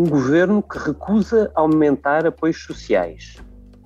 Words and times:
Um 0.00 0.08
governo 0.08 0.62
que 0.62 0.78
recusa 0.78 1.52
aumentar 1.54 2.26
apoios 2.26 2.62
sociais. 2.64 3.36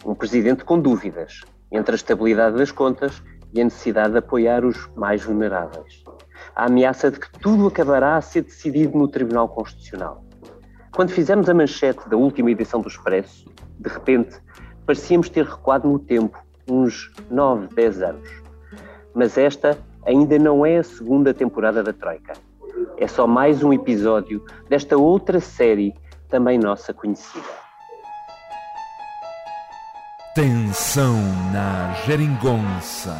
Um 0.07 0.15
presidente 0.15 0.65
com 0.65 0.79
dúvidas 0.79 1.41
entre 1.73 1.93
a 1.93 1.97
estabilidade 1.97 2.57
das 2.57 2.71
contas 2.71 3.21
e 3.53 3.61
a 3.61 3.65
necessidade 3.65 4.13
de 4.13 4.19
apoiar 4.19 4.65
os 4.65 4.89
mais 4.95 5.25
vulneráveis. 5.25 6.05
A 6.55 6.67
ameaça 6.67 7.11
de 7.11 7.19
que 7.19 7.29
tudo 7.41 7.67
acabará 7.67 8.17
a 8.17 8.21
ser 8.21 8.43
decidido 8.43 8.97
no 8.97 9.09
Tribunal 9.09 9.49
Constitucional. 9.49 10.25
Quando 10.95 11.11
fizemos 11.11 11.49
a 11.49 11.55
manchete 11.55 12.09
da 12.09 12.17
última 12.17 12.53
edição 12.53 12.81
do 12.81 12.87
Expresso, 12.87 13.51
de 13.81 13.89
repente 13.89 14.41
parecíamos 14.87 15.29
ter 15.29 15.45
recuado 15.45 15.89
no 15.89 15.99
tempo 15.99 16.39
uns 16.71 17.13
9, 17.29 17.75
10 17.75 18.03
anos. 18.03 18.29
Mas 19.13 19.37
esta 19.37 19.77
ainda 20.07 20.39
não 20.39 20.65
é 20.65 20.77
a 20.77 20.85
segunda 20.85 21.35
temporada 21.35 21.83
da 21.83 21.93
Troika. 21.93 22.35
É 22.97 23.09
só 23.09 23.27
mais 23.27 23.65
um 23.65 23.73
episódio 23.73 24.45
desta 24.69 24.97
outra 24.97 25.41
série, 25.41 25.93
também 26.29 26.59
nossa 26.59 26.93
conhecida. 26.93 27.65
Tensão 30.35 31.15
na 31.53 31.95
Geringonça. 32.05 33.17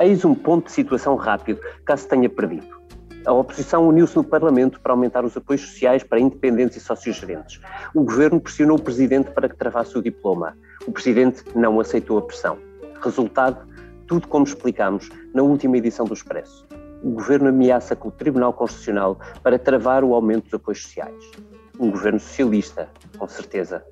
Eis 0.00 0.24
um 0.24 0.34
ponto 0.34 0.66
de 0.66 0.72
situação 0.72 1.14
rápido, 1.14 1.60
caso 1.84 2.08
tenha 2.08 2.28
perdido. 2.28 2.82
A 3.24 3.32
oposição 3.32 3.86
uniu-se 3.86 4.16
no 4.16 4.24
Parlamento 4.24 4.80
para 4.80 4.92
aumentar 4.92 5.24
os 5.24 5.36
apoios 5.36 5.60
sociais 5.60 6.02
para 6.02 6.18
independentes 6.18 6.78
e 6.78 6.80
sócios-gerentes. 6.80 7.60
O 7.94 8.02
governo 8.02 8.40
pressionou 8.40 8.76
o 8.76 8.82
presidente 8.82 9.30
para 9.30 9.48
que 9.48 9.56
travasse 9.56 9.96
o 9.96 10.02
diploma. 10.02 10.56
O 10.84 10.90
presidente 10.90 11.44
não 11.54 11.78
aceitou 11.78 12.18
a 12.18 12.22
pressão. 12.22 12.58
Resultado: 13.00 13.64
tudo 14.08 14.26
como 14.26 14.44
explicámos 14.44 15.08
na 15.32 15.42
última 15.42 15.76
edição 15.78 16.04
do 16.04 16.14
Expresso. 16.14 16.66
O 17.02 17.10
governo 17.10 17.48
ameaça 17.48 17.96
com 17.96 18.08
o 18.08 18.12
Tribunal 18.12 18.52
Constitucional 18.52 19.18
para 19.42 19.58
travar 19.58 20.04
o 20.04 20.14
aumento 20.14 20.44
dos 20.44 20.54
apoios 20.54 20.82
sociais. 20.82 21.30
Um 21.78 21.90
governo 21.90 22.20
socialista, 22.20 22.88
com 23.18 23.26
certeza. 23.26 23.84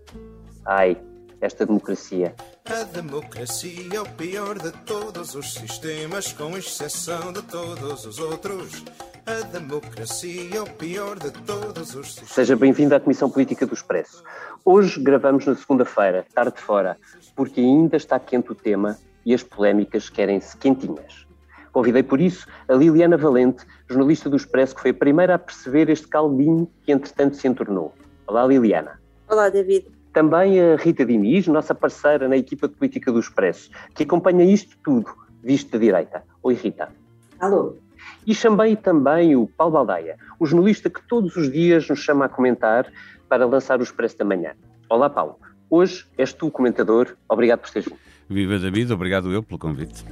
Ai, 0.65 0.97
esta 1.41 1.67
democracia. 1.67 2.35
A 2.67 2.85
democracia 2.85 3.89
é 3.93 4.01
o 4.01 4.09
pior 4.11 4.59
de 4.59 4.71
todos 4.85 5.35
os 5.35 5.55
sistemas, 5.55 6.33
com 6.33 6.57
exceção 6.57 7.33
de 7.33 7.43
todos 7.43 8.05
os 8.05 8.19
outros. 8.19 8.85
A 9.27 9.41
democracia 9.47 10.57
é 10.57 10.61
o 10.61 10.67
pior 10.67 11.19
de 11.19 11.31
todos 11.31 11.95
os 11.95 12.07
sistemas. 12.07 12.31
Seja 12.33 12.55
bem-vindo 12.55 12.95
à 12.95 13.01
Comissão 13.01 13.29
Política 13.29 13.67
do 13.67 13.75
Expresso. 13.75 14.23
Hoje 14.65 15.01
gravamos 15.01 15.47
na 15.47 15.57
segunda-feira, 15.57 16.25
tarde 16.33 16.61
fora, 16.61 16.97
porque 17.35 17.61
ainda 17.61 17.97
está 17.97 18.21
quente 18.21 18.53
o 18.53 18.55
tema 18.55 18.97
e 19.27 19.35
as 19.35 19.43
polémicas 19.43 20.09
querem-se 20.09 20.57
quentinhas. 20.57 21.30
Convidei 21.73 22.03
por 22.03 22.21
isso 22.21 22.47
a 22.69 22.75
Liliana 22.75 23.17
Valente, 23.17 23.65
jornalista 23.89 24.29
do 24.29 24.37
Expresso, 24.37 24.75
que 24.75 24.83
foi 24.83 24.91
a 24.91 24.95
primeira 24.95 25.35
a 25.35 25.39
perceber 25.39 25.89
este 25.89 26.09
caldinho 26.09 26.69
que 26.83 26.93
entretanto 26.93 27.37
se 27.37 27.47
entornou. 27.47 27.95
Olá, 28.27 28.47
Liliana. 28.47 29.01
Olá, 29.29 29.49
David. 29.49 29.87
Também 30.13 30.61
a 30.61 30.77
Rita 30.77 31.05
Diniz, 31.05 31.47
nossa 31.47 31.75
parceira 31.75 32.29
na 32.29 32.37
equipa 32.37 32.67
de 32.67 32.75
política 32.75 33.13
do 33.13 33.21
Expresso, 33.21 33.71
que 33.95 34.03
acompanha 34.03 34.45
isto 34.45 34.77
tudo, 34.83 35.11
visto 35.43 35.71
da 35.71 35.79
direita. 35.79 36.25
Oi, 36.43 36.55
Rita. 36.55 36.89
Alô. 37.39 37.77
E 38.27 38.35
chamei 38.35 38.75
também 38.75 39.37
o 39.37 39.47
Paulo 39.47 39.75
Baldaia, 39.75 40.17
o 40.39 40.47
jornalista 40.47 40.91
que 40.91 41.01
todos 41.07 41.37
os 41.37 41.51
dias 41.51 41.89
nos 41.89 42.01
chama 42.01 42.25
a 42.25 42.29
comentar 42.29 42.91
para 43.29 43.47
lançar 43.47 43.79
o 43.79 43.83
Expresso 43.83 44.19
da 44.19 44.25
Manhã. 44.25 44.53
Olá, 44.89 45.09
Paulo. 45.09 45.37
Hoje 45.71 46.05
és 46.19 46.33
tu 46.33 46.49
o 46.49 46.51
comentador. 46.51 47.17
Obrigado 47.29 47.61
por 47.61 47.71
teres 47.71 47.87
vindo. 47.87 47.99
Viva 48.29 48.59
David, 48.59 48.93
obrigado 48.93 49.33
eu 49.33 49.43
pelo 49.43 49.59
convite. 49.59 50.05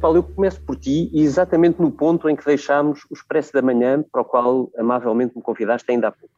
Paulo, 0.00 0.18
eu 0.18 0.22
começo 0.22 0.60
por 0.62 0.76
ti 0.76 1.10
e 1.12 1.22
exatamente 1.22 1.80
no 1.80 1.90
ponto 1.90 2.28
em 2.28 2.36
que 2.36 2.44
deixámos 2.44 3.04
o 3.10 3.14
Expresso 3.14 3.52
da 3.52 3.60
Manhã, 3.60 4.04
para 4.12 4.22
o 4.22 4.24
qual 4.24 4.70
amavelmente 4.78 5.36
me 5.36 5.42
convidaste 5.42 5.90
ainda 5.90 6.08
há 6.08 6.12
pouco. 6.12 6.34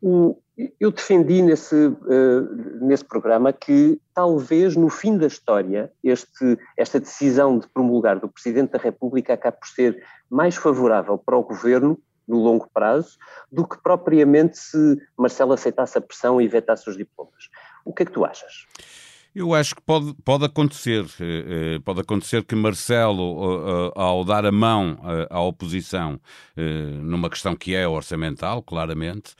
O, 0.00 0.38
eu 0.78 0.92
defendi 0.92 1.42
nesse, 1.42 1.74
uh, 1.74 2.78
nesse 2.80 3.04
programa 3.04 3.52
que 3.52 4.00
talvez 4.14 4.76
no 4.76 4.88
fim 4.88 5.18
da 5.18 5.26
história 5.26 5.90
este, 6.04 6.58
esta 6.76 7.00
decisão 7.00 7.58
de 7.58 7.68
promulgar 7.68 8.20
do 8.20 8.28
Presidente 8.28 8.72
da 8.72 8.78
República 8.78 9.34
acabe 9.34 9.58
por 9.58 9.68
ser 9.68 10.04
mais 10.30 10.54
favorável 10.54 11.18
para 11.18 11.36
o 11.36 11.42
Governo 11.42 11.98
no 12.26 12.38
longo 12.38 12.68
prazo 12.72 13.16
do 13.50 13.66
que 13.66 13.80
propriamente 13.82 14.58
se 14.58 14.96
Marcelo 15.16 15.52
aceitasse 15.52 15.98
a 15.98 16.00
pressão 16.00 16.40
e 16.40 16.46
vetasse 16.46 16.88
os 16.88 16.96
diplomas. 16.96 17.48
O 17.84 17.92
que 17.92 18.02
é 18.02 18.06
que 18.06 18.12
tu 18.12 18.24
achas? 18.24 18.66
Eu 19.36 19.52
acho 19.52 19.74
que 19.74 19.82
pode, 19.82 20.14
pode 20.24 20.46
acontecer. 20.46 21.04
Eh, 21.20 21.74
eh, 21.74 21.78
pode 21.84 22.00
acontecer 22.00 22.42
que 22.42 22.54
Marcelo, 22.54 23.36
eh, 23.68 23.92
ao 23.94 24.24
dar 24.24 24.46
a 24.46 24.50
mão 24.50 24.98
à 25.28 25.38
oposição 25.42 26.18
numa 27.02 27.28
questão 27.28 27.54
que 27.54 27.74
é 27.74 27.86
orçamental, 27.86 28.62
claramente, 28.62 29.34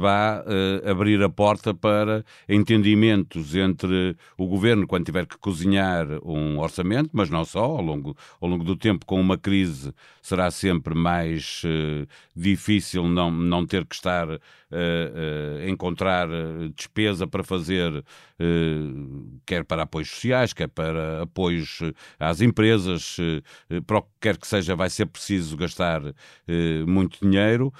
vá 0.00 0.44
abrir 0.88 1.22
a 1.22 1.28
porta 1.28 1.74
para 1.74 2.24
entendimentos 2.48 3.54
entre 3.54 4.16
o 4.38 4.46
governo, 4.46 4.86
quando 4.86 5.04
tiver 5.04 5.26
que 5.26 5.38
cozinhar 5.38 6.06
um 6.24 6.58
orçamento, 6.58 7.10
mas 7.12 7.28
não 7.30 7.44
só, 7.44 7.64
ao 7.64 7.82
longo, 7.82 8.16
ao 8.40 8.48
longo 8.48 8.64
do 8.64 8.76
tempo, 8.76 9.04
com 9.04 9.20
uma 9.20 9.36
crise, 9.36 9.92
será 10.22 10.50
sempre 10.50 10.94
mais 10.94 11.62
difícil 12.34 13.04
não, 13.04 13.30
não 13.30 13.66
ter 13.66 13.84
que 13.84 13.94
estar 13.94 14.28
a 14.30 15.68
encontrar 15.68 16.28
despesa 16.74 17.26
para 17.26 17.44
fazer 17.44 18.04
quer 19.46 19.64
para 19.64 19.82
apoios 19.82 20.10
sociais, 20.10 20.52
quer 20.52 20.68
para 20.68 21.22
apoios 21.22 21.80
eh, 21.82 21.92
às 22.18 22.40
empresas, 22.40 23.16
eh, 23.70 23.80
para 23.86 23.98
o 23.98 24.02
que 24.02 24.08
quer 24.20 24.36
que 24.36 24.46
seja, 24.46 24.74
vai 24.74 24.90
ser 24.90 25.06
preciso 25.06 25.56
gastar 25.56 26.02
eh, 26.48 26.84
muito 26.86 27.18
dinheiro 27.20 27.72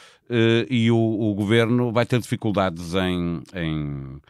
e 0.71 0.91
o, 0.91 0.97
o 0.97 1.35
governo 1.35 1.93
vai 1.93 2.07
ter 2.07 2.19
dificuldades 2.19 2.95
em, 2.95 3.43
em 3.55 4.21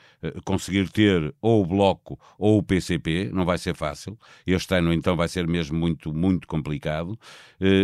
conseguir 0.44 0.88
ter 0.90 1.34
ou 1.40 1.62
o 1.62 1.66
Bloco 1.66 2.18
ou 2.38 2.58
o 2.58 2.62
PCP, 2.62 3.30
não 3.32 3.44
vai 3.44 3.58
ser 3.58 3.74
fácil. 3.74 4.18
Este 4.46 4.74
ano, 4.74 4.92
então, 4.92 5.16
vai 5.16 5.28
ser 5.28 5.46
mesmo 5.46 5.78
muito, 5.78 6.12
muito 6.12 6.46
complicado. 6.46 7.18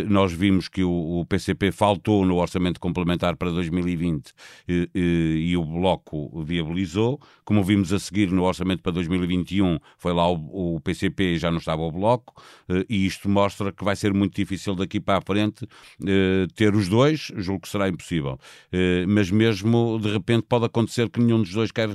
Nós 0.09 0.33
vimos 0.33 0.69
que 0.69 0.83
o, 0.83 1.25
PCP 1.29 1.73
faltou 1.73 2.27
no 2.27 2.37
orçamento 2.37 2.81
complementar 2.81 3.37
para 3.37 3.51
2020 3.51 4.33
e, 4.69 4.89
e 5.51 5.57
o 5.57 5.65
Bloco 5.65 6.43
viabilizou. 6.45 7.21
Como 7.45 7.63
vimos 7.63 7.93
a 7.93 7.99
seguir 7.99 8.31
no 8.31 8.45
orçamento 8.45 8.83
para 8.83 8.93
2021 8.93 9.79
foi 9.99 10.13
lá 10.13 10.29
o, 10.29 10.81
PCP 10.81 11.35
e 11.35 11.39
já 11.39 11.51
não 11.51 11.59
estava 11.59 11.83
o 11.83 11.91
Bloco, 11.91 12.43
eh, 12.69 12.85
e 12.89 13.07
isto 13.07 13.29
mostra 13.29 13.73
que 13.73 13.85
vai 13.85 13.97
ser 13.97 14.13
muito 14.13 14.35
difícil 14.35 14.75
daqui 14.75 15.01
para 15.01 15.19
a 15.19 15.21
frente 15.21 15.67
eh, 16.07 16.47
ter 16.55 16.75
os 16.75 16.89
dois, 16.89 17.33
julgo 17.37 17.63
que 17.63 17.69
será 17.69 17.89
impossível. 17.89 18.39
Eh, 18.73 19.05
mas 19.07 19.31
mesmo 19.31 19.99
de 20.01 20.13
repente 20.13 20.47
pode 20.49 20.65
acontecer 20.65 21.09
que 21.11 21.21
nenhum 21.21 21.41
dos 21.41 21.53
dois 21.53 21.71
quer, 21.71 21.91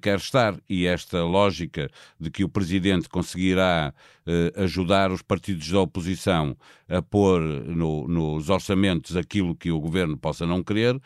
quer 0.00 0.18
estar, 0.18 0.58
e 0.68 0.86
esta 0.86 1.22
lógica 1.24 1.88
de 2.18 2.30
que 2.30 2.44
o 2.44 2.48
Presidente 2.48 3.08
conseguirá 3.08 3.94
ajudar 4.56 5.10
os 5.10 5.22
partidos 5.22 5.68
da 5.70 5.80
oposição 5.80 6.56
a 6.88 7.02
pôr 7.02 7.40
no, 7.40 8.06
nos 8.06 8.48
orçamentos 8.48 9.16
aquilo 9.16 9.56
que 9.56 9.70
o 9.72 9.80
Governo 9.80 10.16
possa 10.16 10.46
não 10.46 10.62
querer, 10.62 11.00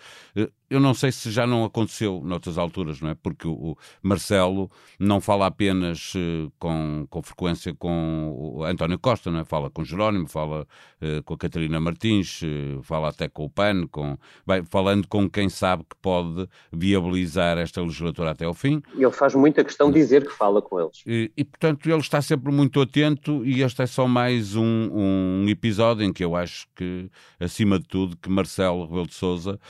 eu 0.75 0.81
não 0.81 0.93
sei 0.93 1.13
se 1.13 1.31
já 1.31 1.47
não 1.47 1.65
aconteceu 1.65 2.21
noutras 2.25 2.59
alturas, 2.59 3.01
não 3.01 3.11
é? 3.11 3.15
Porque 3.15 3.47
o 3.47 3.77
Marcelo 4.03 4.69
não 4.99 5.21
fala 5.21 5.47
apenas 5.47 6.13
uh, 6.17 6.53
com, 6.59 7.07
com 7.09 7.23
frequência 7.23 7.73
com 7.73 8.35
o 8.37 8.65
António 8.65 8.99
Costa, 8.99 9.31
não 9.31 9.39
é? 9.39 9.45
Fala 9.45 9.71
com 9.71 9.85
Jerónimo, 9.85 10.29
fala 10.29 10.67
uh, 11.01 11.23
com 11.23 11.35
a 11.35 11.39
Catarina 11.39 11.79
Martins, 11.79 12.43
uh, 12.43 12.83
fala 12.83 13.11
até 13.11 13.29
com 13.29 13.45
o 13.45 13.51
PAN, 13.51 13.87
com, 13.87 14.19
vai 14.45 14.65
falando 14.65 15.07
com 15.07 15.31
quem 15.31 15.49
sabe 15.49 15.85
que 15.85 15.95
pode 16.03 16.49
viabilizar 16.73 17.57
esta 17.57 17.81
legislatura 17.81 18.33
até 18.33 18.45
ao 18.45 18.55
fim. 18.55 18.83
Ele 18.97 19.13
faz 19.13 19.33
muita 19.37 19.63
questão 19.63 19.93
de 19.93 20.01
dizer 20.01 20.27
que 20.27 20.33
fala 20.33 20.61
com 20.61 20.81
eles. 20.81 21.05
E, 21.07 21.31
e, 21.37 21.45
portanto, 21.45 21.89
ele 21.89 22.01
está 22.01 22.21
sempre 22.21 22.53
muito 22.53 22.81
atento 22.81 23.45
e 23.45 23.63
este 23.63 23.83
é 23.83 23.87
só 23.87 24.09
mais 24.09 24.57
um, 24.57 24.65
um 24.65 25.49
episódio 25.49 26.05
em 26.05 26.13
que 26.13 26.25
eu 26.25 26.35
acho 26.35 26.67
que, 26.75 27.09
acima 27.39 27.79
de 27.79 27.87
tudo, 27.87 28.17
que 28.17 28.29
Marcelo 28.29 28.87
Rebelo 28.87 29.07
de 29.07 29.15
Sousa 29.15 29.61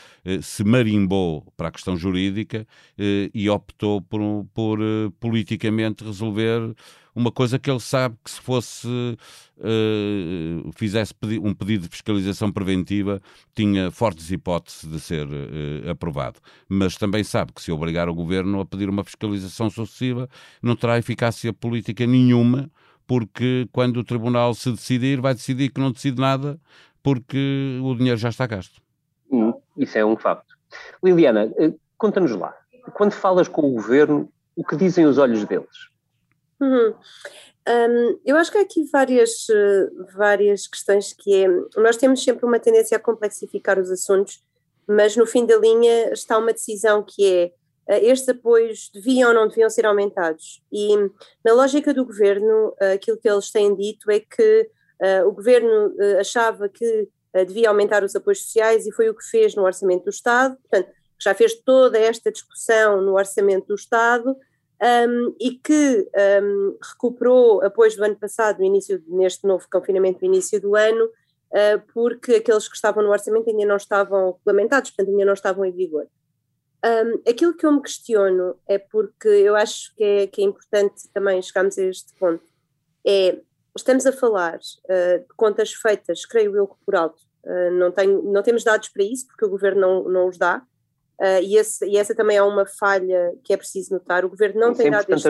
se 0.40 0.64
maria 0.64 0.93
carimbou 0.94 1.44
para 1.56 1.68
a 1.68 1.70
questão 1.70 1.96
jurídica 1.96 2.66
eh, 2.96 3.30
e 3.34 3.50
optou 3.50 4.00
por, 4.00 4.20
por 4.54 4.80
eh, 4.80 5.10
politicamente 5.18 6.04
resolver 6.04 6.74
uma 7.14 7.30
coisa 7.30 7.58
que 7.58 7.70
ele 7.70 7.80
sabe 7.80 8.16
que 8.24 8.30
se 8.30 8.40
fosse 8.40 8.88
uh, 8.88 10.72
fizesse 10.74 11.14
um 11.40 11.54
pedido 11.54 11.84
de 11.84 11.88
fiscalização 11.88 12.50
preventiva 12.50 13.22
tinha 13.54 13.88
fortes 13.92 14.32
hipóteses 14.32 14.90
de 14.90 14.98
ser 14.98 15.28
aprovado. 15.88 16.40
Mas 16.68 16.96
também 16.96 17.22
sabe 17.22 17.52
que 17.52 17.62
se 17.62 17.70
obrigar 17.70 18.08
o 18.08 18.14
governo 18.14 18.58
a 18.58 18.66
pedir 18.66 18.88
uma 18.88 19.04
fiscalização 19.04 19.70
sucessiva 19.70 20.28
não 20.60 20.74
terá 20.74 20.98
eficácia 20.98 21.52
política 21.52 22.04
nenhuma, 22.04 22.68
porque 23.06 23.68
quando 23.70 23.98
o 23.98 24.04
tribunal 24.04 24.52
se 24.52 24.72
decidir, 24.72 25.20
vai 25.20 25.34
decidir 25.34 25.70
que 25.70 25.80
não 25.80 25.92
decide 25.92 26.20
nada 26.20 26.58
porque 27.00 27.78
o 27.80 27.94
dinheiro 27.94 28.18
já 28.18 28.30
está 28.30 28.44
gasto. 28.44 28.82
Hum, 29.30 29.52
isso 29.76 29.96
é 29.96 30.04
um 30.04 30.16
facto. 30.16 30.53
Liliana, 31.02 31.52
eh, 31.58 31.72
conta-nos 31.96 32.32
lá. 32.32 32.54
Quando 32.94 33.12
falas 33.12 33.48
com 33.48 33.62
o 33.62 33.72
governo, 33.72 34.30
o 34.56 34.64
que 34.64 34.76
dizem 34.76 35.06
os 35.06 35.18
olhos 35.18 35.44
deles? 35.44 35.90
Uhum. 36.60 36.94
Um, 37.66 38.20
eu 38.24 38.36
acho 38.36 38.52
que 38.52 38.58
há 38.58 38.60
aqui 38.60 38.84
várias, 38.92 39.46
várias 40.14 40.66
questões 40.66 41.14
que 41.14 41.44
é, 41.44 41.48
nós 41.80 41.96
temos 41.96 42.22
sempre 42.22 42.44
uma 42.44 42.60
tendência 42.60 42.96
a 42.96 43.00
complexificar 43.00 43.78
os 43.78 43.90
assuntos, 43.90 44.42
mas 44.86 45.16
no 45.16 45.26
fim 45.26 45.46
da 45.46 45.56
linha 45.56 46.12
está 46.12 46.36
uma 46.36 46.52
decisão 46.52 47.02
que 47.02 47.26
é 47.26 47.52
estes 48.02 48.28
apoios 48.28 48.90
deviam 48.92 49.28
ou 49.28 49.34
não 49.34 49.48
deviam 49.48 49.68
ser 49.68 49.84
aumentados. 49.84 50.62
E 50.72 50.96
na 51.44 51.52
lógica 51.52 51.92
do 51.92 52.04
governo, 52.04 52.74
aquilo 52.94 53.18
que 53.18 53.28
eles 53.28 53.50
têm 53.50 53.74
dito 53.74 54.10
é 54.10 54.20
que 54.20 54.70
uh, 55.02 55.28
o 55.28 55.32
governo 55.32 55.94
achava 56.18 56.66
que 56.68 57.08
devia 57.46 57.68
aumentar 57.68 58.04
os 58.04 58.14
apoios 58.14 58.42
sociais 58.44 58.86
e 58.86 58.92
foi 58.92 59.08
o 59.08 59.14
que 59.14 59.24
fez 59.24 59.54
no 59.54 59.64
Orçamento 59.64 60.04
do 60.04 60.10
Estado, 60.10 60.56
portanto, 60.56 60.90
já 61.20 61.34
fez 61.34 61.54
toda 61.54 61.98
esta 61.98 62.30
discussão 62.30 63.00
no 63.00 63.14
Orçamento 63.14 63.68
do 63.68 63.74
Estado 63.74 64.36
um, 65.08 65.34
e 65.40 65.52
que 65.52 66.08
um, 66.42 66.76
recuperou 66.82 67.64
apoios 67.64 67.96
do 67.96 68.04
ano 68.04 68.16
passado, 68.16 68.58
no 68.58 68.64
início, 68.64 69.02
neste 69.06 69.46
novo 69.46 69.66
confinamento 69.70 70.20
do 70.20 70.26
início 70.26 70.60
do 70.60 70.76
ano, 70.76 71.08
porque 71.92 72.34
aqueles 72.34 72.68
que 72.68 72.74
estavam 72.74 73.02
no 73.02 73.10
Orçamento 73.10 73.48
ainda 73.48 73.64
não 73.64 73.76
estavam 73.76 74.32
regulamentados, 74.32 74.90
portanto, 74.90 75.10
ainda 75.10 75.24
não 75.24 75.34
estavam 75.34 75.64
em 75.64 75.70
vigor. 75.70 76.06
Um, 76.84 77.30
aquilo 77.30 77.54
que 77.54 77.64
eu 77.64 77.72
me 77.72 77.80
questiono 77.80 78.56
é 78.68 78.76
porque 78.76 79.28
eu 79.28 79.56
acho 79.56 79.94
que 79.96 80.04
é, 80.04 80.26
que 80.26 80.42
é 80.42 80.44
importante 80.44 81.08
também 81.14 81.40
chegarmos 81.40 81.78
a 81.78 81.84
este 81.84 82.12
ponto, 82.18 82.44
é 83.06 83.38
Estamos 83.76 84.06
a 84.06 84.12
falar 84.12 84.56
uh, 84.56 85.18
de 85.20 85.34
contas 85.36 85.72
feitas, 85.72 86.24
creio 86.24 86.56
eu 86.56 86.66
que 86.66 86.76
por 86.84 86.94
alto. 86.94 87.20
Uh, 87.44 87.70
não, 87.72 87.90
tenho, 87.90 88.22
não 88.22 88.42
temos 88.42 88.62
dados 88.62 88.88
para 88.88 89.02
isso, 89.02 89.26
porque 89.26 89.44
o 89.44 89.50
governo 89.50 89.80
não, 89.80 90.08
não 90.08 90.28
os 90.28 90.38
dá. 90.38 90.62
Uh, 91.20 91.42
e, 91.42 91.56
esse, 91.56 91.84
e, 91.86 91.96
essa 91.96 92.14
também 92.14 92.36
é 92.36 92.42
uma 92.42 92.66
falha 92.66 93.34
que 93.42 93.52
é 93.52 93.56
preciso 93.56 93.92
notar. 93.92 94.24
O 94.24 94.28
governo 94.28 94.60
não 94.60 94.74
tem 94.74 94.90
dado 94.90 95.12
estes, 95.12 95.26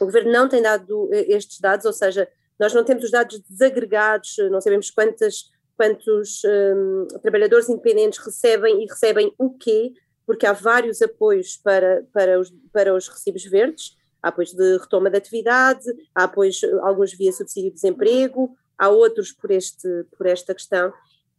o 0.00 0.04
governo 0.04 0.32
não 0.32 0.48
tem 0.48 0.62
dado 0.62 1.08
estes 1.12 1.60
dados, 1.60 1.86
ou 1.86 1.92
seja, 1.92 2.28
nós 2.58 2.72
não 2.72 2.84
temos 2.84 3.04
os 3.04 3.10
dados 3.10 3.40
desagregados, 3.48 4.36
não 4.50 4.60
sabemos 4.60 4.90
quantas, 4.90 5.50
quantos 5.76 6.42
um, 6.44 7.06
trabalhadores 7.22 7.68
independentes 7.68 8.18
recebem 8.18 8.82
e 8.82 8.86
recebem 8.86 9.32
o 9.38 9.50
quê, 9.50 9.92
porque 10.26 10.46
há 10.46 10.52
vários 10.52 11.00
apoios 11.00 11.56
para, 11.56 12.04
para, 12.12 12.38
os, 12.38 12.52
para 12.72 12.94
os 12.94 13.08
recibos 13.08 13.44
verdes, 13.44 13.96
Há 14.22 14.28
apoios 14.28 14.52
de 14.52 14.78
retoma 14.78 15.10
de 15.10 15.18
atividade, 15.18 15.84
há 16.14 16.24
apoios, 16.24 16.60
alguns 16.82 17.12
via 17.12 17.32
subsídio 17.32 17.70
de 17.70 17.76
desemprego, 17.76 18.56
há 18.76 18.88
outros 18.88 19.32
por, 19.32 19.50
este, 19.50 19.88
por 20.16 20.26
esta 20.26 20.54
questão. 20.54 20.92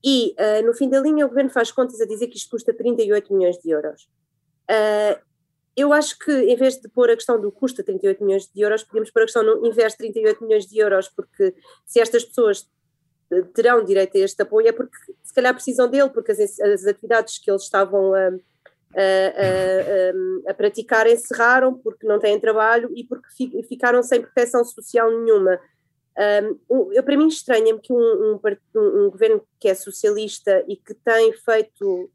E, 0.04 0.34
uh, 0.40 0.66
no 0.66 0.74
fim 0.74 0.90
da 0.90 1.00
linha, 1.00 1.26
o 1.26 1.30
governo 1.30 1.50
faz 1.50 1.72
contas 1.72 2.00
a 2.00 2.06
dizer 2.06 2.28
que 2.28 2.38
isto 2.38 2.50
custa 2.50 2.74
38 2.74 3.34
milhões 3.34 3.58
de 3.58 3.70
euros. 3.70 4.04
Uh, 4.70 5.20
eu 5.76 5.94
acho 5.94 6.18
que, 6.20 6.32
em 6.32 6.56
vez 6.56 6.76
de 6.78 6.90
pôr 6.90 7.10
a 7.10 7.16
questão 7.16 7.40
do 7.40 7.52
custo 7.52 7.84
38 7.84 8.24
milhões 8.24 8.48
de 8.54 8.62
euros, 8.62 8.84
podemos 8.84 9.12
pôr 9.12 9.22
a 9.22 9.26
questão 9.26 9.44
no 9.44 9.66
investe 9.66 9.98
38 9.98 10.44
milhões 10.44 10.66
de 10.66 10.78
euros, 10.78 11.08
porque 11.08 11.54
se 11.86 12.02
estas 12.02 12.26
pessoas 12.26 12.70
eh, 13.32 13.42
terão 13.54 13.84
direito 13.86 14.18
a 14.18 14.20
este 14.20 14.42
apoio 14.42 14.68
é 14.68 14.72
porque 14.72 14.98
se 15.24 15.34
calhar 15.34 15.54
precisam 15.54 15.88
dele, 15.88 16.10
porque 16.10 16.32
as, 16.32 16.60
as 16.60 16.86
atividades 16.86 17.38
que 17.38 17.50
eles 17.50 17.64
estavam 17.64 18.14
a, 18.14 18.32
a, 18.96 20.48
a, 20.48 20.52
a, 20.52 20.54
praticar 20.54 21.08
encerraram 21.08 21.76
porque 21.76 22.08
não 22.08 22.20
têm 22.20 22.40
trabalho 22.40 22.92
e 22.96 23.04
porque 23.04 23.28
ficaram 23.68 24.02
sem 24.02 24.22
proteção 24.22 24.64
social 24.64 25.10
nenhuma. 25.12 25.60
Um, 26.72 26.92
eu, 26.92 27.04
para 27.04 27.16
mim 27.16 27.28
estranha-me 27.28 27.80
que 27.80 27.94
um, 27.94 27.98
um, 27.98 28.40
um, 28.76 29.10
governo 29.10 29.42
que 29.60 29.70
é 29.70 29.74
socialista 29.74 30.66
e 30.68 30.76
que 30.76 30.94
tem 30.94 31.32
feito 31.34 32.12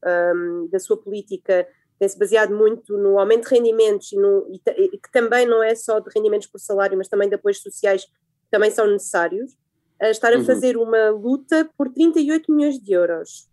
da 0.71 0.79
sua 0.79 0.97
política, 0.97 1.67
tem-se 1.99 2.19
baseado 2.19 2.55
muito 2.55 2.99
no 2.99 3.19
aumento 3.19 3.49
de 3.49 3.55
rendimentos 3.55 4.13
e, 4.13 4.17
no, 4.17 4.47
e, 4.51 4.61
e, 4.67 4.99
que 4.99 5.11
também 5.13 5.47
não 5.47 5.63
é 5.63 5.75
só 5.75 6.01
de 6.01 6.11
rendimentos 6.15 6.49
por 6.49 6.59
salário, 6.59 6.99
mas 6.99 7.09
também 7.09 7.29
de 7.29 7.37
apoios 7.37 7.63
sociais 7.63 8.05
que 8.05 8.51
também 8.51 8.71
são 8.71 8.87
necessários, 8.87 9.57
a 10.01 10.11
estar 10.11 10.33
a 10.33 10.37
uhum. 10.37 10.45
fazer 10.45 10.77
uma 10.77 11.11
luta 11.11 11.69
por 11.77 11.89
38 11.89 12.53
milhões 12.53 12.79
de 12.79 12.93
euros. 12.93 13.49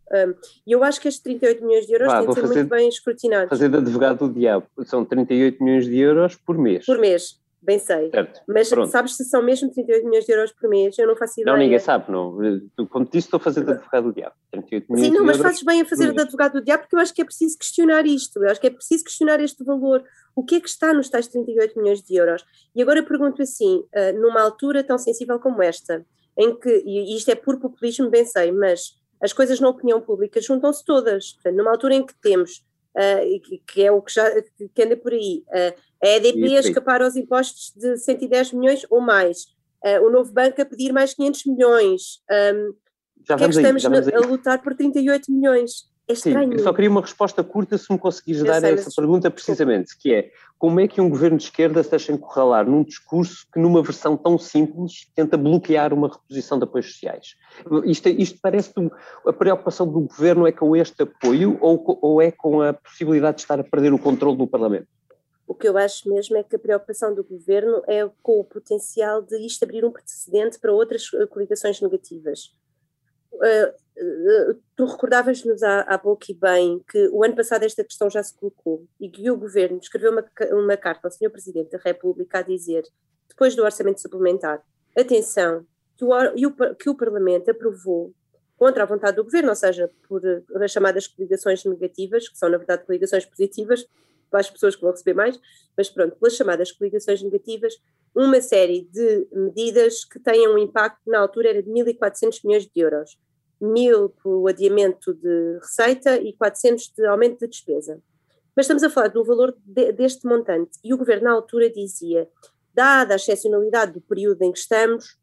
E 0.65 0.71
eu 0.71 0.83
acho 0.83 0.99
que 0.99 1.07
estes 1.07 1.23
38 1.23 1.65
milhões 1.65 1.85
de 1.85 1.93
euros 1.93 2.07
Vá, 2.07 2.19
têm 2.19 2.27
de 2.27 2.33
ser 2.33 2.41
fazer, 2.41 2.55
muito 2.55 2.69
bem 2.69 2.89
escrutinados. 2.89 3.49
Fazer 3.49 3.69
de 3.69 3.77
advogado 3.77 4.27
do 4.27 4.33
diabo, 4.33 4.65
são 4.83 5.05
38 5.05 5.63
milhões 5.63 5.85
de 5.85 5.97
euros 5.97 6.35
por 6.35 6.57
mês. 6.57 6.85
Por 6.85 6.97
mês, 6.97 7.39
bem 7.61 7.79
sei. 7.79 8.09
Certo. 8.09 8.41
Mas 8.47 8.69
Pronto. 8.69 8.89
sabes 8.89 9.15
se 9.15 9.23
são 9.23 9.41
mesmo 9.41 9.71
38 9.71 10.05
milhões 10.05 10.25
de 10.25 10.31
euros 10.33 10.51
por 10.51 10.69
mês? 10.69 10.97
Eu 10.99 11.07
não 11.07 11.15
faço 11.15 11.39
ideia. 11.39 11.53
Não, 11.53 11.63
ninguém 11.63 11.79
sabe, 11.79 12.11
não. 12.11 12.37
Quando 12.89 13.05
disse, 13.05 13.27
estou 13.27 13.37
a 13.37 13.39
fazer 13.39 13.63
de 13.63 13.71
advogado 13.71 14.03
do 14.05 14.13
diabo. 14.13 14.35
38 14.51 14.91
milhões 14.91 15.07
Sim, 15.07 15.17
não, 15.17 15.25
mas 15.25 15.37
fazes 15.37 15.63
bem 15.63 15.81
a 15.81 15.85
fazer 15.85 16.11
de 16.11 16.21
advogado 16.21 16.53
do 16.53 16.61
diabo 16.61 16.83
porque 16.83 16.95
eu 16.95 16.99
acho 16.99 17.13
que 17.13 17.21
é 17.21 17.25
preciso 17.25 17.57
questionar 17.57 18.05
isto. 18.05 18.43
Eu 18.43 18.49
acho 18.49 18.59
que 18.59 18.67
é 18.67 18.71
preciso 18.71 19.03
questionar 19.05 19.39
este 19.39 19.63
valor. 19.63 20.03
O 20.35 20.43
que 20.43 20.55
é 20.55 20.59
que 20.59 20.67
está 20.67 20.93
nos 20.93 21.09
tais 21.09 21.27
38 21.27 21.79
milhões 21.79 22.01
de 22.01 22.15
euros? 22.15 22.43
E 22.75 22.81
agora 22.81 23.01
pergunto 23.03 23.41
assim, 23.41 23.83
ah, 23.95 24.11
numa 24.13 24.41
altura 24.41 24.83
tão 24.83 24.97
sensível 24.97 25.39
como 25.39 25.61
esta, 25.61 26.05
em 26.37 26.57
que, 26.57 26.83
e 26.85 27.15
isto 27.15 27.29
é 27.29 27.35
por 27.35 27.59
populismo, 27.59 28.09
bem 28.09 28.25
sei, 28.25 28.51
mas 28.51 28.99
as 29.21 29.33
coisas 29.33 29.59
na 29.59 29.69
opinião 29.69 30.01
pública 30.01 30.41
juntam-se 30.41 30.83
todas. 30.83 31.33
Portanto, 31.33 31.55
numa 31.55 31.71
altura 31.71 31.95
em 31.95 32.05
que 32.05 32.13
temos, 32.21 32.65
uh, 32.95 33.61
que 33.67 33.83
é 33.83 33.91
o 33.91 34.01
que 34.01 34.13
já 34.13 34.29
que 34.73 34.83
anda 34.83 34.97
por 34.97 35.13
aí, 35.13 35.43
uh, 35.47 35.79
a 36.03 36.07
EDP 36.07 36.57
a 36.57 36.59
escapar 36.59 37.01
aos 37.01 37.15
impostos 37.15 37.73
de 37.75 37.97
110 37.97 38.53
milhões 38.53 38.85
ou 38.89 38.99
mais, 38.99 39.43
uh, 39.85 40.05
o 40.05 40.09
novo 40.09 40.31
banco 40.33 40.61
a 40.61 40.65
pedir 40.65 40.91
mais 40.91 41.13
500 41.13 41.45
milhões, 41.45 42.21
um, 42.55 42.73
já 43.27 43.37
que 43.37 43.43
é 43.43 43.47
que 43.49 43.55
estamos 43.55 43.85
aí, 43.85 44.15
a 44.15 44.19
lutar 44.19 44.61
por 44.63 44.75
38 44.75 45.31
milhões? 45.31 45.90
É 46.07 46.13
estranho. 46.13 46.51
Sim, 46.51 46.57
eu 46.57 46.63
só 46.63 46.73
queria 46.73 46.89
uma 46.89 47.01
resposta 47.01 47.43
curta 47.43 47.77
se 47.77 47.91
me 47.91 47.97
conseguires 47.97 48.43
dar 48.43 48.59
sei, 48.59 48.73
essa 48.73 48.89
pergunta 48.95 49.29
precisamente, 49.29 49.97
que 49.97 50.13
é 50.13 50.31
como 50.57 50.79
é 50.79 50.87
que 50.87 51.01
um 51.01 51.09
governo 51.09 51.37
de 51.37 51.45
esquerda 51.45 51.81
se 51.83 51.89
deixa 51.89 52.11
encurralar 52.11 52.69
num 52.69 52.83
discurso 52.83 53.47
que 53.51 53.59
numa 53.59 53.81
versão 53.81 54.15
tão 54.15 54.37
simples 54.37 55.09
tenta 55.15 55.37
bloquear 55.37 55.93
uma 55.93 56.07
reposição 56.07 56.57
de 56.59 56.65
apoios 56.65 56.91
sociais? 56.93 57.35
Isto, 57.85 58.09
isto 58.09 58.39
parece 58.41 58.71
a 59.25 59.33
preocupação 59.33 59.87
do 59.87 60.01
governo 60.01 60.45
é 60.45 60.51
com 60.51 60.75
este 60.75 61.03
apoio 61.03 61.57
ou, 61.61 61.99
ou 62.01 62.21
é 62.21 62.31
com 62.31 62.61
a 62.61 62.73
possibilidade 62.73 63.37
de 63.37 63.41
estar 63.41 63.59
a 63.59 63.63
perder 63.63 63.93
o 63.93 63.99
controle 63.99 64.37
do 64.37 64.47
Parlamento? 64.47 64.87
O 65.47 65.53
que 65.55 65.67
eu 65.67 65.77
acho 65.77 66.07
mesmo 66.07 66.37
é 66.37 66.43
que 66.43 66.55
a 66.55 66.59
preocupação 66.59 67.13
do 67.13 67.23
governo 67.23 67.83
é 67.87 68.09
com 68.21 68.39
o 68.39 68.43
potencial 68.43 69.21
de 69.21 69.37
isto 69.45 69.63
abrir 69.63 69.83
um 69.83 69.91
precedente 69.91 70.59
para 70.59 70.71
outras 70.71 71.09
coligações 71.29 71.81
negativas. 71.81 72.55
Uh, 73.33 73.73
tu 74.75 74.85
recordavas-nos 74.85 75.61
há, 75.63 75.81
há 75.81 75.97
pouco 75.97 76.25
e 76.29 76.33
bem 76.33 76.83
que 76.89 77.09
o 77.09 77.23
ano 77.23 77.35
passado 77.35 77.63
esta 77.63 77.83
questão 77.83 78.09
já 78.09 78.23
se 78.23 78.33
colocou 78.35 78.87
e 78.99 79.09
que 79.09 79.29
o 79.29 79.37
governo 79.37 79.77
escreveu 79.77 80.11
uma, 80.11 80.25
uma 80.53 80.77
carta 80.77 81.07
ao 81.07 81.11
Sr. 81.11 81.29
Presidente 81.29 81.71
da 81.71 81.77
República 81.77 82.39
a 82.39 82.41
dizer, 82.41 82.83
depois 83.27 83.55
do 83.55 83.63
orçamento 83.63 84.01
suplementar, 84.01 84.63
atenção, 84.97 85.65
que 85.97 86.05
o, 86.05 86.75
que 86.75 86.89
o 86.89 86.95
Parlamento 86.95 87.51
aprovou 87.51 88.13
contra 88.57 88.83
a 88.83 88.85
vontade 88.85 89.17
do 89.17 89.23
governo, 89.23 89.49
ou 89.49 89.55
seja, 89.55 89.89
por, 90.07 90.21
por 90.47 90.63
as 90.63 90.71
chamadas 90.71 91.07
coligações 91.07 91.63
negativas, 91.65 92.29
que 92.29 92.37
são 92.37 92.49
na 92.49 92.57
verdade 92.57 92.85
coligações 92.85 93.25
positivas, 93.25 93.87
para 94.29 94.39
as 94.39 94.49
pessoas 94.49 94.75
que 94.75 94.81
vão 94.81 94.91
receber 94.91 95.13
mais, 95.13 95.39
mas 95.75 95.89
pronto, 95.89 96.15
pelas 96.15 96.35
chamadas 96.35 96.71
coligações 96.71 97.21
negativas, 97.21 97.75
uma 98.15 98.39
série 98.41 98.87
de 98.91 99.27
medidas 99.31 100.05
que 100.05 100.19
tenham 100.19 100.53
um 100.53 100.57
impacto, 100.57 101.01
na 101.05 101.19
altura 101.19 101.49
era 101.49 101.63
de 101.63 101.69
1.400 101.69 102.39
milhões 102.43 102.65
de 102.65 102.79
euros 102.79 103.17
mil 103.65 104.09
para 104.09 104.31
o 104.31 104.47
adiamento 104.47 105.13
de 105.13 105.59
receita 105.61 106.17
e 106.17 106.33
400 106.33 106.91
de 106.95 107.05
aumento 107.05 107.39
de 107.39 107.47
despesa. 107.47 108.01
Mas 108.55 108.65
estamos 108.65 108.83
a 108.83 108.89
falar 108.89 109.07
do 109.07 109.23
valor 109.23 109.55
de, 109.63 109.91
deste 109.93 110.25
montante 110.25 110.77
e 110.83 110.93
o 110.93 110.97
governo 110.97 111.25
na 111.25 111.31
altura 111.31 111.69
dizia, 111.69 112.27
dada 112.73 113.13
a 113.13 113.15
excepcionalidade 113.15 113.93
do 113.93 114.01
período 114.01 114.41
em 114.41 114.51
que 114.51 114.59
estamos, 114.59 115.17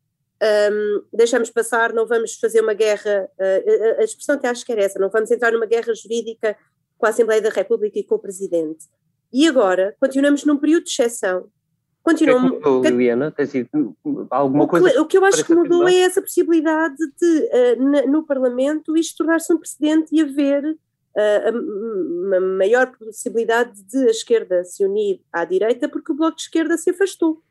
um, 0.73 1.05
deixamos 1.13 1.51
passar, 1.51 1.93
não 1.93 2.07
vamos 2.07 2.35
fazer 2.35 2.61
uma 2.61 2.75
guerra, 2.75 3.29
uh, 3.39 4.01
a, 4.01 4.05
expressão 4.05 4.37
até 4.37 4.49
acho 4.49 4.65
que 4.65 4.73
era 4.73 4.83
essa, 4.83 4.99
não 4.99 5.11
vamos 5.11 5.31
entrar 5.31 5.53
numa 5.53 5.67
guerra 5.67 5.93
jurídica 5.95 6.57
com 6.97 7.07
a 7.07 7.11
Assembleia 7.11 7.43
da 7.43 7.51
República 7.51 7.99
e 7.99 8.05
com 8.05 8.15
o 8.15 8.19
Presidente. 8.19 8.87
E 9.33 9.47
agora 9.47 9.95
continuamos 10.01 10.45
num 10.45 10.57
período 10.57 10.85
de 10.85 10.91
exceção, 10.91 11.51
Continua. 12.09 12.41
Que 12.41 12.49
mudou, 12.49 12.83
Liliana? 12.83 13.31
Tem 13.31 13.47
sido 13.47 13.95
alguma 14.31 14.65
o 14.65 14.69
coisa? 14.69 14.91
Que, 14.91 14.99
o 14.99 15.07
que 15.07 15.19
eu 15.19 15.25
acho 15.25 15.45
que 15.45 15.55
mudou 15.55 15.87
é 15.87 15.97
essa 15.97 16.23
possibilidade 16.23 16.97
de, 16.97 17.51
uh, 17.77 18.11
no 18.11 18.25
Parlamento, 18.25 18.97
isto 18.97 19.19
tornar-se 19.19 19.53
um 19.53 19.59
precedente 19.59 20.15
e 20.15 20.23
haver 20.23 20.65
uh, 20.65 22.27
uma 22.27 22.41
maior 22.41 22.91
possibilidade 22.97 23.83
de 23.83 24.07
a 24.07 24.11
esquerda 24.11 24.65
se 24.65 24.85
unir 24.85 25.21
à 25.31 25.45
direita, 25.45 25.89
porque 25.89 26.13
o 26.13 26.15
Bloco 26.15 26.37
de 26.37 26.43
Esquerda 26.43 26.79
se 26.79 26.91
afastou. 26.91 27.43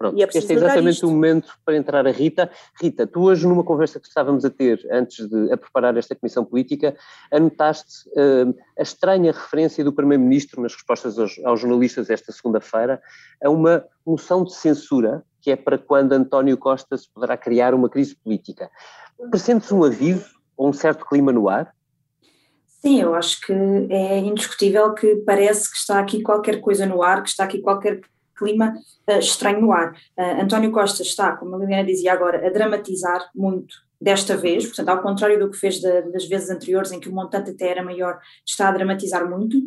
Pronto, 0.00 0.18
é 0.18 0.24
este 0.24 0.54
é 0.54 0.56
exatamente 0.56 1.04
o 1.04 1.10
momento 1.10 1.52
para 1.62 1.76
entrar 1.76 2.06
a 2.06 2.10
Rita. 2.10 2.50
Rita, 2.80 3.06
tu 3.06 3.24
hoje 3.24 3.46
numa 3.46 3.62
conversa 3.62 4.00
que 4.00 4.08
estávamos 4.08 4.46
a 4.46 4.50
ter 4.50 4.80
antes 4.90 5.28
de 5.28 5.52
a 5.52 5.58
preparar 5.58 5.94
esta 5.98 6.14
comissão 6.14 6.42
política, 6.42 6.96
anotaste 7.30 8.08
uh, 8.08 8.54
a 8.78 8.82
estranha 8.82 9.30
referência 9.30 9.84
do 9.84 9.92
Primeiro-Ministro 9.92 10.62
nas 10.62 10.72
respostas 10.72 11.18
aos, 11.18 11.38
aos 11.44 11.60
jornalistas 11.60 12.08
esta 12.08 12.32
segunda-feira 12.32 12.98
a 13.44 13.50
uma 13.50 13.84
moção 14.06 14.42
de 14.42 14.54
censura 14.54 15.22
que 15.38 15.50
é 15.50 15.56
para 15.56 15.76
quando 15.76 16.14
António 16.14 16.56
Costa 16.56 16.96
se 16.96 17.06
poderá 17.12 17.36
criar 17.36 17.74
uma 17.74 17.90
crise 17.90 18.16
política. 18.16 18.70
Presentes 19.30 19.70
um 19.70 19.84
aviso 19.84 20.30
ou 20.56 20.70
um 20.70 20.72
certo 20.72 21.04
clima 21.04 21.30
no 21.30 21.46
ar? 21.46 21.74
Sim, 22.66 23.02
eu 23.02 23.14
acho 23.14 23.38
que 23.42 23.52
é 23.52 24.18
indiscutível 24.18 24.94
que 24.94 25.16
parece 25.26 25.70
que 25.70 25.76
está 25.76 26.00
aqui 26.00 26.22
qualquer 26.22 26.62
coisa 26.62 26.86
no 26.86 27.02
ar, 27.02 27.22
que 27.22 27.28
está 27.28 27.44
aqui 27.44 27.60
qualquer 27.60 28.00
clima 28.40 28.74
uh, 29.08 29.18
estranho 29.18 29.60
no 29.60 29.72
ar. 29.72 29.92
Uh, 30.18 30.42
António 30.42 30.72
Costa 30.72 31.02
está, 31.02 31.36
como 31.36 31.54
a 31.54 31.58
Liliana 31.58 31.84
dizia 31.84 32.12
agora, 32.12 32.46
a 32.46 32.50
dramatizar 32.50 33.30
muito 33.34 33.74
desta 34.00 34.34
vez, 34.36 34.66
portanto, 34.66 34.88
ao 34.88 35.02
contrário 35.02 35.38
do 35.38 35.50
que 35.50 35.58
fez 35.58 35.80
da, 35.82 36.00
das 36.00 36.26
vezes 36.26 36.48
anteriores, 36.48 36.90
em 36.90 36.98
que 36.98 37.08
o 37.08 37.14
montante 37.14 37.50
até 37.50 37.68
era 37.68 37.84
maior, 37.84 38.18
está 38.46 38.68
a 38.68 38.72
dramatizar 38.72 39.28
muito. 39.28 39.58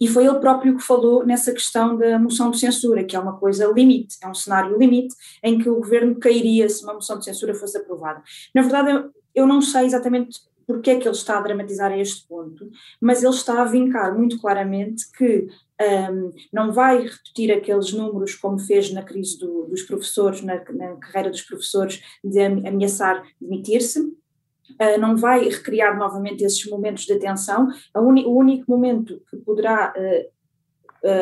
E 0.00 0.08
foi 0.08 0.26
ele 0.26 0.38
próprio 0.38 0.76
que 0.76 0.82
falou 0.82 1.24
nessa 1.24 1.52
questão 1.52 1.96
da 1.96 2.18
moção 2.18 2.50
de 2.50 2.58
censura, 2.58 3.04
que 3.04 3.16
é 3.16 3.18
uma 3.18 3.38
coisa 3.38 3.66
limite, 3.66 4.16
é 4.22 4.28
um 4.28 4.34
cenário 4.34 4.76
limite 4.78 5.14
em 5.42 5.58
que 5.58 5.68
o 5.68 5.76
governo 5.76 6.18
cairia 6.18 6.68
se 6.68 6.82
uma 6.84 6.94
moção 6.94 7.18
de 7.18 7.24
censura 7.24 7.54
fosse 7.54 7.78
aprovada. 7.78 8.22
Na 8.54 8.62
verdade, 8.62 9.08
eu 9.34 9.46
não 9.46 9.60
sei 9.60 9.86
exatamente 9.86 10.38
porque 10.66 10.90
é 10.90 10.98
que 10.98 11.06
ele 11.06 11.14
está 11.14 11.38
a 11.38 11.42
dramatizar 11.42 11.92
a 11.92 11.98
este 11.98 12.26
ponto, 12.26 12.68
mas 13.00 13.22
ele 13.22 13.34
está 13.34 13.62
a 13.62 13.64
vincar 13.64 14.16
muito 14.16 14.40
claramente 14.40 15.04
que 15.12 15.46
um, 15.80 16.32
não 16.52 16.72
vai 16.72 17.02
repetir 17.02 17.52
aqueles 17.52 17.92
números 17.92 18.34
como 18.34 18.58
fez 18.58 18.92
na 18.92 19.02
crise 19.02 19.38
do, 19.38 19.66
dos 19.66 19.82
professores, 19.82 20.42
na, 20.42 20.54
na, 20.72 20.96
carreira 20.96 21.30
dos 21.30 21.42
professores, 21.42 22.02
de 22.24 22.40
ameaçar 22.40 23.22
demitir-se. 23.40 24.00
Uh, 24.00 24.98
não 24.98 25.16
vai 25.16 25.44
recriar 25.44 25.96
novamente 25.96 26.42
esses 26.42 26.64
momentos 26.66 27.04
de 27.04 27.18
tensão. 27.18 27.68
o 27.94 28.00
único 28.00 28.70
momento 28.70 29.22
que 29.30 29.36
poderá 29.36 29.92
uh, 29.96 30.36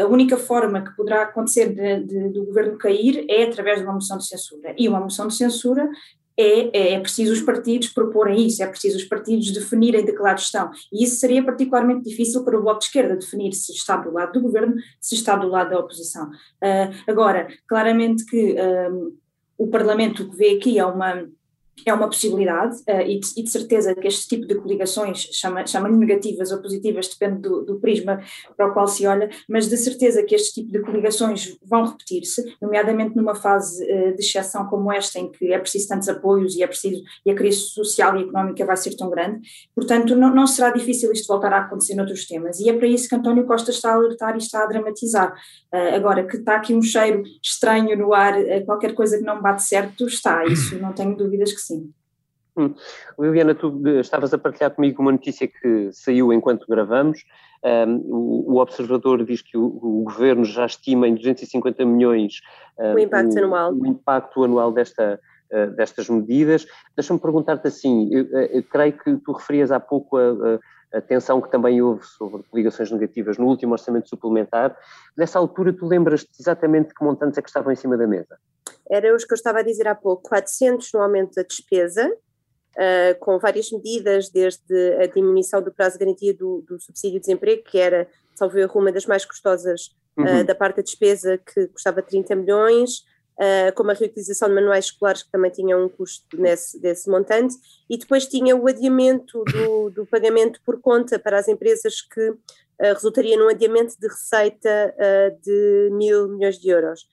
a 0.02 0.06
única 0.06 0.38
forma 0.38 0.82
que 0.82 0.96
poderá 0.96 1.24
acontecer 1.24 1.74
do 2.32 2.46
governo 2.46 2.78
cair 2.78 3.26
é 3.28 3.44
através 3.44 3.80
de 3.80 3.84
uma 3.84 3.92
moção 3.92 4.16
de 4.16 4.26
censura. 4.26 4.74
E 4.78 4.88
uma 4.88 5.00
moção 5.00 5.28
de 5.28 5.34
censura 5.34 5.90
é, 6.36 6.76
é, 6.76 6.92
é, 6.94 7.00
preciso 7.00 7.32
os 7.32 7.40
partidos 7.40 7.88
proporem 7.88 8.46
isso, 8.46 8.62
é 8.62 8.66
preciso 8.66 8.96
os 8.96 9.04
partidos 9.04 9.52
definirem 9.52 10.04
de 10.04 10.12
que 10.12 10.22
lado 10.22 10.38
estão. 10.38 10.70
E 10.92 11.04
isso 11.04 11.16
seria 11.16 11.44
particularmente 11.44 12.08
difícil 12.08 12.44
para 12.44 12.58
o 12.58 12.62
Bloco 12.62 12.80
de 12.80 12.86
Esquerda, 12.86 13.16
definir 13.16 13.52
se 13.52 13.72
está 13.72 13.96
do 13.96 14.12
lado 14.12 14.32
do 14.32 14.40
governo, 14.40 14.74
se 15.00 15.14
está 15.14 15.36
do 15.36 15.48
lado 15.48 15.70
da 15.70 15.78
oposição. 15.78 16.28
Uh, 16.28 16.94
agora, 17.06 17.48
claramente 17.68 18.24
que 18.26 18.56
um, 18.90 19.16
o 19.56 19.68
Parlamento 19.68 20.28
que 20.28 20.36
vê 20.36 20.56
aqui 20.56 20.78
é 20.78 20.84
uma 20.84 21.28
é 21.86 21.92
uma 21.92 22.06
possibilidade 22.06 22.76
uh, 22.88 23.00
e, 23.00 23.18
de, 23.18 23.28
e, 23.36 23.42
de, 23.42 23.50
certeza 23.50 23.94
que 23.94 24.06
este 24.06 24.28
tipo 24.28 24.46
de 24.46 24.54
coligações, 24.54 25.28
chama-lhe 25.32 25.66
chama 25.66 25.88
negativas 25.88 26.52
ou 26.52 26.60
positivas, 26.60 27.08
depende 27.08 27.40
do, 27.40 27.62
do, 27.62 27.80
prisma 27.80 28.20
para 28.56 28.68
o 28.68 28.72
qual 28.72 28.86
se 28.86 29.06
olha, 29.06 29.28
mas 29.48 29.68
de 29.68 29.76
certeza 29.76 30.22
que 30.22 30.34
este 30.34 30.54
tipo 30.54 30.72
de 30.72 30.80
coligações 30.80 31.56
vão 31.62 31.84
repetir-se, 31.84 32.56
nomeadamente 32.60 33.16
numa 33.16 33.34
fase 33.34 33.82
uh, 33.84 34.14
de 34.14 34.20
exceção 34.20 34.66
como 34.66 34.92
esta, 34.92 35.18
em 35.18 35.30
que 35.30 35.52
é 35.52 35.58
preciso 35.58 35.88
tantos 35.88 36.08
apoios 36.08 36.54
e 36.54 36.62
é 36.62 36.66
preciso, 36.66 37.02
e 37.26 37.30
a 37.30 37.34
crise 37.34 37.58
social 37.58 38.16
e 38.16 38.22
económica 38.22 38.64
vai 38.64 38.76
ser 38.76 38.96
tão 38.96 39.10
grande, 39.10 39.40
portanto 39.74 40.14
não, 40.14 40.34
não 40.34 40.46
será 40.46 40.70
difícil 40.70 41.12
isto 41.12 41.26
voltar 41.26 41.52
a 41.52 41.58
acontecer 41.58 41.94
noutros 41.94 42.26
temas, 42.26 42.60
e 42.60 42.68
é 42.68 42.72
para 42.72 42.86
isso 42.86 43.08
que 43.08 43.14
António 43.14 43.46
Costa 43.46 43.70
está 43.70 43.92
a 43.92 43.94
alertar 43.94 44.34
e 44.34 44.38
está 44.38 44.62
a 44.62 44.66
dramatizar. 44.66 45.32
Uh, 45.72 45.94
agora, 45.94 46.24
que 46.24 46.36
está 46.36 46.56
aqui 46.56 46.74
um 46.74 46.82
cheiro 46.82 47.22
estranho 47.42 47.96
no 47.98 48.14
ar, 48.14 48.34
qualquer 48.64 48.94
coisa 48.94 49.18
que 49.18 49.24
não 49.24 49.42
bate 49.42 49.62
certo, 49.62 50.06
está, 50.06 50.44
isso 50.44 50.78
não 50.78 50.92
tenho 50.92 51.16
dúvidas 51.16 51.52
que 51.52 51.63
sim. 51.66 51.92
Hum. 52.56 52.74
Liliana, 53.18 53.54
tu 53.54 53.82
eh, 53.84 54.00
estavas 54.00 54.32
a 54.32 54.38
partilhar 54.38 54.70
comigo 54.70 55.02
uma 55.02 55.10
notícia 55.12 55.48
que 55.48 55.90
saiu 55.92 56.32
enquanto 56.32 56.66
gravamos. 56.68 57.24
Um, 57.64 57.96
o, 58.04 58.52
o, 58.52 58.56
Observador 58.60 59.24
diz 59.24 59.42
que 59.42 59.56
o, 59.56 59.64
o, 59.64 60.04
Governo 60.04 60.44
já 60.44 60.66
estima 60.66 61.08
em 61.08 61.14
250 61.14 61.84
milhões 61.84 62.42
um, 62.78 62.92
o, 62.92 62.98
impacto 62.98 63.38
anual. 63.38 63.72
o 63.72 63.86
impacto 63.86 64.44
anual 64.44 64.70
desta, 64.70 65.18
uh, 65.50 65.70
destas 65.74 66.08
medidas. 66.08 66.66
Deixa-me 66.94 67.18
perguntar-te 67.18 67.66
assim, 67.66 68.08
eu, 68.12 68.26
eu, 68.26 68.40
eu, 68.40 68.62
creio 68.62 68.92
que 68.92 69.16
tu 69.16 69.32
referias 69.32 69.72
há 69.72 69.80
pouco 69.80 70.16
a, 70.16 70.22
a, 70.22 70.60
a 70.94 71.00
tensão 71.00 71.40
que 71.40 71.50
também 71.50 71.82
houve 71.82 72.04
sobre 72.06 72.42
coligações 72.44 72.90
negativas 72.90 73.36
no 73.36 73.46
último 73.46 73.72
orçamento 73.72 74.08
suplementar. 74.08 74.76
Nessa 75.16 75.38
altura, 75.38 75.72
tu 75.72 75.86
lembras-te 75.86 76.30
exatamente 76.40 76.88
de 76.88 76.94
que 76.94 77.04
montantes 77.04 77.36
é 77.36 77.42
que 77.42 77.48
estavam 77.48 77.72
em 77.72 77.76
cima 77.76 77.96
da 77.96 78.06
mesa? 78.06 78.38
Era 78.88 79.14
os 79.14 79.24
que 79.24 79.32
eu 79.32 79.36
estava 79.36 79.58
a 79.58 79.62
dizer 79.62 79.88
há 79.88 79.94
pouco, 79.94 80.28
400 80.28 80.92
no 80.92 81.00
aumento 81.00 81.34
da 81.34 81.42
despesa, 81.42 82.08
uh, 82.08 83.18
com 83.18 83.38
várias 83.38 83.70
medidas, 83.72 84.28
desde 84.28 84.94
a 85.02 85.06
diminuição 85.06 85.60
do 85.60 85.72
prazo 85.72 85.98
de 85.98 86.04
garantia 86.04 86.34
do, 86.34 86.64
do 86.66 86.78
subsídio 86.78 87.18
de 87.18 87.26
desemprego, 87.26 87.64
que 87.64 87.78
era, 87.78 88.06
salvo 88.34 88.58
erro, 88.58 88.80
uma 88.80 88.92
das 88.92 89.06
mais 89.06 89.24
custosas 89.24 89.94
uh, 90.16 90.22
uhum. 90.22 90.44
da 90.44 90.54
parte 90.54 90.76
da 90.76 90.82
despesa, 90.82 91.38
que 91.38 91.66
custava 91.68 92.02
30 92.02 92.36
milhões, 92.36 93.04
como 93.74 93.90
a 93.90 93.94
reutilização 93.94 94.48
de 94.48 94.54
manuais 94.54 94.86
escolares, 94.86 95.22
que 95.22 95.30
também 95.30 95.50
tinha 95.50 95.76
um 95.76 95.88
custo 95.88 96.24
nesse, 96.36 96.80
desse 96.80 97.10
montante, 97.10 97.56
e 97.90 97.98
depois 97.98 98.26
tinha 98.26 98.54
o 98.54 98.68
adiamento 98.68 99.42
do, 99.44 99.90
do 99.90 100.06
pagamento 100.06 100.60
por 100.64 100.80
conta 100.80 101.18
para 101.18 101.38
as 101.38 101.48
empresas 101.48 102.00
que 102.00 102.32
resultaria 102.80 103.36
num 103.36 103.48
adiamento 103.48 103.94
de 103.98 104.06
receita 104.08 104.94
de 105.42 105.90
mil 105.92 106.28
milhões 106.28 106.58
de 106.58 106.68
euros. 106.68 107.08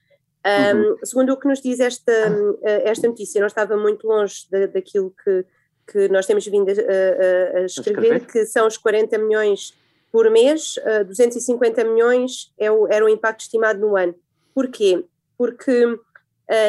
Um, 0.46 0.78
uhum. 0.78 0.98
Segundo 1.04 1.34
o 1.34 1.38
que 1.38 1.48
nos 1.48 1.62
diz 1.62 1.80
esta, 1.80 2.12
ah, 2.12 2.70
esta 2.84 3.08
notícia, 3.08 3.40
não 3.40 3.48
estava 3.48 3.78
muito 3.78 4.08
longe 4.08 4.48
da, 4.50 4.66
daquilo 4.66 5.14
que, 5.24 5.46
que 5.88 6.10
nós 6.10 6.26
temos 6.26 6.46
vindo 6.46 6.68
a, 6.70 6.74
a, 6.74 7.60
a 7.60 7.66
escrever, 7.66 8.26
que 8.26 8.46
são 8.46 8.66
os 8.66 8.78
40 8.78 9.18
milhões 9.20 9.74
por 10.12 10.30
mês, 10.30 10.76
uh, 10.78 11.06
250 11.06 11.84
milhões 11.86 12.52
é 12.58 12.72
o, 12.72 12.88
era 12.88 13.06
o 13.06 13.10
impacto 13.10 13.42
estimado 13.42 13.80
no 13.80 13.96
ano. 13.96 14.16
Porquê? 14.54 15.06
Porque 15.38 15.86
uh, 15.86 16.00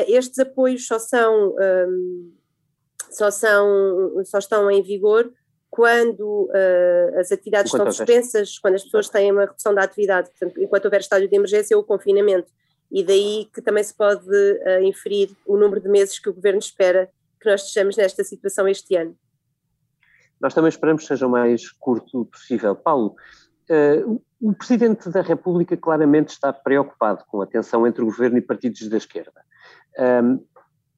estes 0.08 0.38
apoios 0.38 0.86
só 0.86 0.98
são, 0.98 1.54
um, 1.58 2.32
só 3.10 3.30
são, 3.30 4.22
só 4.24 4.38
estão 4.38 4.70
em 4.70 4.82
vigor 4.82 5.32
quando 5.72 6.50
uh, 6.50 7.18
as 7.18 7.32
atividades 7.32 7.72
enquanto 7.72 7.88
estão 7.88 8.06
suspensas, 8.06 8.58
quando 8.58 8.74
as 8.74 8.84
pessoas 8.84 9.08
têm 9.08 9.32
uma 9.32 9.46
redução 9.46 9.74
da 9.74 9.82
atividade, 9.82 10.28
portanto, 10.28 10.62
enquanto 10.62 10.84
houver 10.84 11.00
estádio 11.00 11.28
de 11.28 11.34
emergência 11.34 11.74
ou 11.74 11.82
confinamento 11.82 12.52
e 12.90 13.02
daí 13.02 13.48
que 13.54 13.62
também 13.62 13.82
se 13.82 13.94
pode 13.94 14.28
uh, 14.28 14.82
inferir 14.82 15.30
o 15.46 15.56
número 15.56 15.80
de 15.80 15.88
meses 15.88 16.18
que 16.18 16.28
o 16.28 16.34
governo 16.34 16.58
espera 16.58 17.10
que 17.40 17.48
nós 17.48 17.62
estejamos 17.62 17.96
nesta 17.96 18.22
situação 18.22 18.68
este 18.68 18.94
ano. 18.96 19.16
Nós 20.38 20.52
também 20.52 20.68
esperamos 20.68 21.02
que 21.02 21.08
seja 21.08 21.26
o 21.26 21.30
mais 21.30 21.70
curto 21.72 22.26
possível. 22.26 22.76
Paulo, 22.76 23.16
uh, 23.70 24.22
o 24.42 24.52
Presidente 24.52 25.08
da 25.08 25.22
República 25.22 25.74
claramente 25.74 26.30
está 26.30 26.52
preocupado 26.52 27.24
com 27.28 27.40
a 27.40 27.46
tensão 27.46 27.86
entre 27.86 28.02
o 28.02 28.06
governo 28.06 28.36
e 28.36 28.42
partidos 28.42 28.86
da 28.90 28.98
esquerda. 28.98 29.42
Um, 29.98 30.40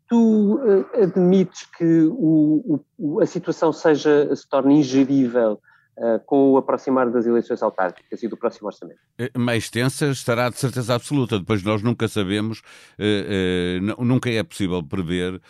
tu 0.08 0.56
uh, 0.56 1.02
admites 1.02 1.66
que 1.76 2.02
o, 2.04 2.80
o, 2.98 3.20
a 3.20 3.26
situação 3.26 3.72
seja, 3.72 4.34
se 4.34 4.48
torne 4.48 4.78
ingerível 4.78 5.60
Uh, 5.96 6.18
com 6.26 6.50
o 6.50 6.56
aproximar 6.56 7.08
das 7.08 7.24
eleições 7.24 7.62
autárquicas 7.62 8.20
e 8.20 8.26
do 8.26 8.36
próximo 8.36 8.66
orçamento. 8.66 8.98
Eh, 9.16 9.30
mais 9.38 9.70
tensa 9.70 10.06
estará 10.06 10.50
de 10.50 10.58
certeza 10.58 10.92
absoluta. 10.92 11.38
Depois 11.38 11.62
nós 11.62 11.82
nunca 11.82 12.08
sabemos, 12.08 12.62
uh, 12.98 14.00
uh, 14.00 14.04
nunca 14.04 14.28
é 14.28 14.42
possível 14.42 14.82
prever 14.82 15.40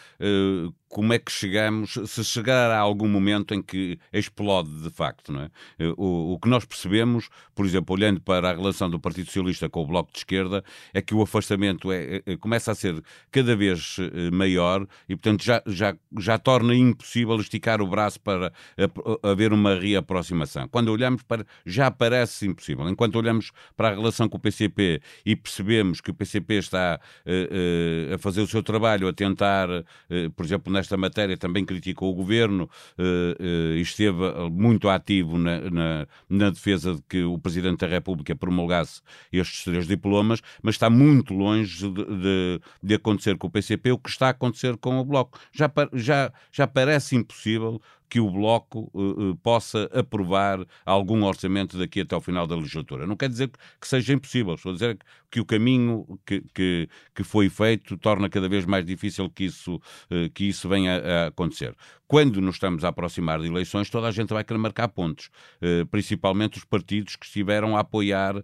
como 0.94 1.12
é 1.12 1.18
que 1.18 1.32
chegamos, 1.32 1.98
se 2.06 2.22
chegar 2.22 2.70
a 2.70 2.78
algum 2.78 3.08
momento 3.08 3.52
em 3.52 3.60
que 3.60 3.98
explode 4.12 4.70
de 4.80 4.90
facto, 4.90 5.32
não 5.32 5.40
é? 5.40 5.50
Eh, 5.76 5.92
o, 5.96 6.34
o, 6.34 6.38
que 6.38 6.48
nós 6.48 6.64
percebemos, 6.64 7.28
por 7.52 7.66
exemplo, 7.66 7.96
olhando 7.96 8.20
para 8.20 8.50
a 8.50 8.54
relação 8.54 8.88
do 8.88 9.00
Partido 9.00 9.26
Socialista 9.26 9.68
com 9.68 9.82
o 9.82 9.86
Bloco 9.88 10.12
de 10.12 10.18
Esquerda, 10.18 10.62
é 10.92 11.02
que 11.02 11.12
o 11.12 11.20
afastamento 11.20 11.90
é, 11.90 12.22
é, 12.24 12.36
começa 12.36 12.70
a 12.70 12.76
ser 12.76 13.02
cada 13.32 13.56
vez 13.56 13.96
eh, 13.98 14.30
maior 14.30 14.86
e, 15.08 15.16
portanto, 15.16 15.42
já, 15.42 15.60
já, 15.66 15.96
já 16.16 16.38
torna 16.38 16.72
impossível 16.76 17.34
esticar 17.40 17.82
o 17.82 17.88
braço 17.88 18.20
para 18.20 18.52
haver 19.20 19.52
uma 19.52 19.74
reaproximação. 19.74 20.33
Quando 20.70 20.88
olhamos 20.88 21.22
para. 21.22 21.44
já 21.64 21.90
parece 21.90 22.46
impossível. 22.46 22.88
Enquanto 22.88 23.16
olhamos 23.16 23.50
para 23.76 23.88
a 23.88 23.94
relação 23.94 24.28
com 24.28 24.36
o 24.36 24.40
PCP 24.40 25.00
e 25.24 25.36
percebemos 25.36 26.00
que 26.00 26.10
o 26.10 26.14
PCP 26.14 26.54
está 26.54 27.00
uh, 27.26 28.10
uh, 28.10 28.14
a 28.14 28.18
fazer 28.18 28.40
o 28.40 28.46
seu 28.46 28.62
trabalho, 28.62 29.08
a 29.08 29.12
tentar, 29.12 29.68
uh, 29.70 30.30
por 30.34 30.44
exemplo, 30.44 30.72
nesta 30.72 30.96
matéria 30.96 31.36
também 31.36 31.64
criticou 31.64 32.10
o 32.10 32.14
governo 32.14 32.68
e 33.76 33.80
esteve 33.80 34.18
muito 34.50 34.88
ativo 34.88 35.38
na, 35.38 35.70
na, 35.70 36.06
na, 36.28 36.50
defesa 36.50 36.94
de 36.94 37.02
que 37.08 37.22
o 37.22 37.38
Presidente 37.38 37.80
da 37.80 37.86
República 37.86 38.34
promulgasse 38.34 39.00
estes 39.32 39.64
três 39.64 39.86
diplomas, 39.86 40.40
mas 40.62 40.74
está 40.74 40.88
muito 40.88 41.34
longe 41.34 41.90
de, 41.90 42.04
de, 42.04 42.60
de 42.82 42.94
acontecer 42.94 43.36
com 43.36 43.46
o 43.46 43.50
PCP 43.50 43.92
o 43.92 43.98
que 43.98 44.10
está 44.10 44.28
a 44.28 44.30
acontecer 44.30 44.76
com 44.76 44.98
o 44.98 45.04
Bloco. 45.04 45.38
Já, 45.52 45.70
já, 45.92 46.32
já 46.52 46.66
parece 46.66 47.16
impossível 47.16 47.80
que 48.08 48.20
o 48.20 48.30
Bloco 48.30 48.90
uh, 48.92 49.30
uh, 49.30 49.36
possa 49.36 49.88
aprovar 49.92 50.64
algum 50.84 51.24
orçamento 51.24 51.78
daqui 51.78 52.00
até 52.00 52.14
ao 52.14 52.20
final 52.20 52.46
da 52.46 52.54
legislatura. 52.54 53.06
Não 53.06 53.16
quer 53.16 53.28
dizer 53.28 53.50
que 53.80 53.88
seja 53.88 54.12
impossível, 54.12 54.54
estou 54.54 54.70
a 54.70 54.74
dizer 54.74 54.98
que 55.30 55.40
o 55.40 55.44
caminho 55.44 56.06
que, 56.24 56.42
que, 56.54 56.88
que 57.14 57.24
foi 57.24 57.48
feito 57.48 57.96
torna 57.96 58.28
cada 58.28 58.48
vez 58.48 58.64
mais 58.64 58.84
difícil 58.84 59.28
que 59.28 59.44
isso, 59.44 59.76
uh, 59.76 60.30
que 60.32 60.44
isso 60.44 60.68
venha 60.68 60.96
a 60.96 61.26
acontecer. 61.26 61.74
Quando 62.06 62.40
nos 62.40 62.56
estamos 62.56 62.84
a 62.84 62.88
aproximar 62.88 63.40
de 63.40 63.46
eleições, 63.46 63.90
toda 63.90 64.06
a 64.06 64.12
gente 64.12 64.32
vai 64.32 64.44
querer 64.44 64.58
marcar 64.58 64.86
pontos, 64.88 65.30
principalmente 65.90 66.58
os 66.58 66.64
partidos 66.64 67.16
que 67.16 67.24
estiveram 67.24 67.76
a 67.76 67.80
apoiar 67.80 68.36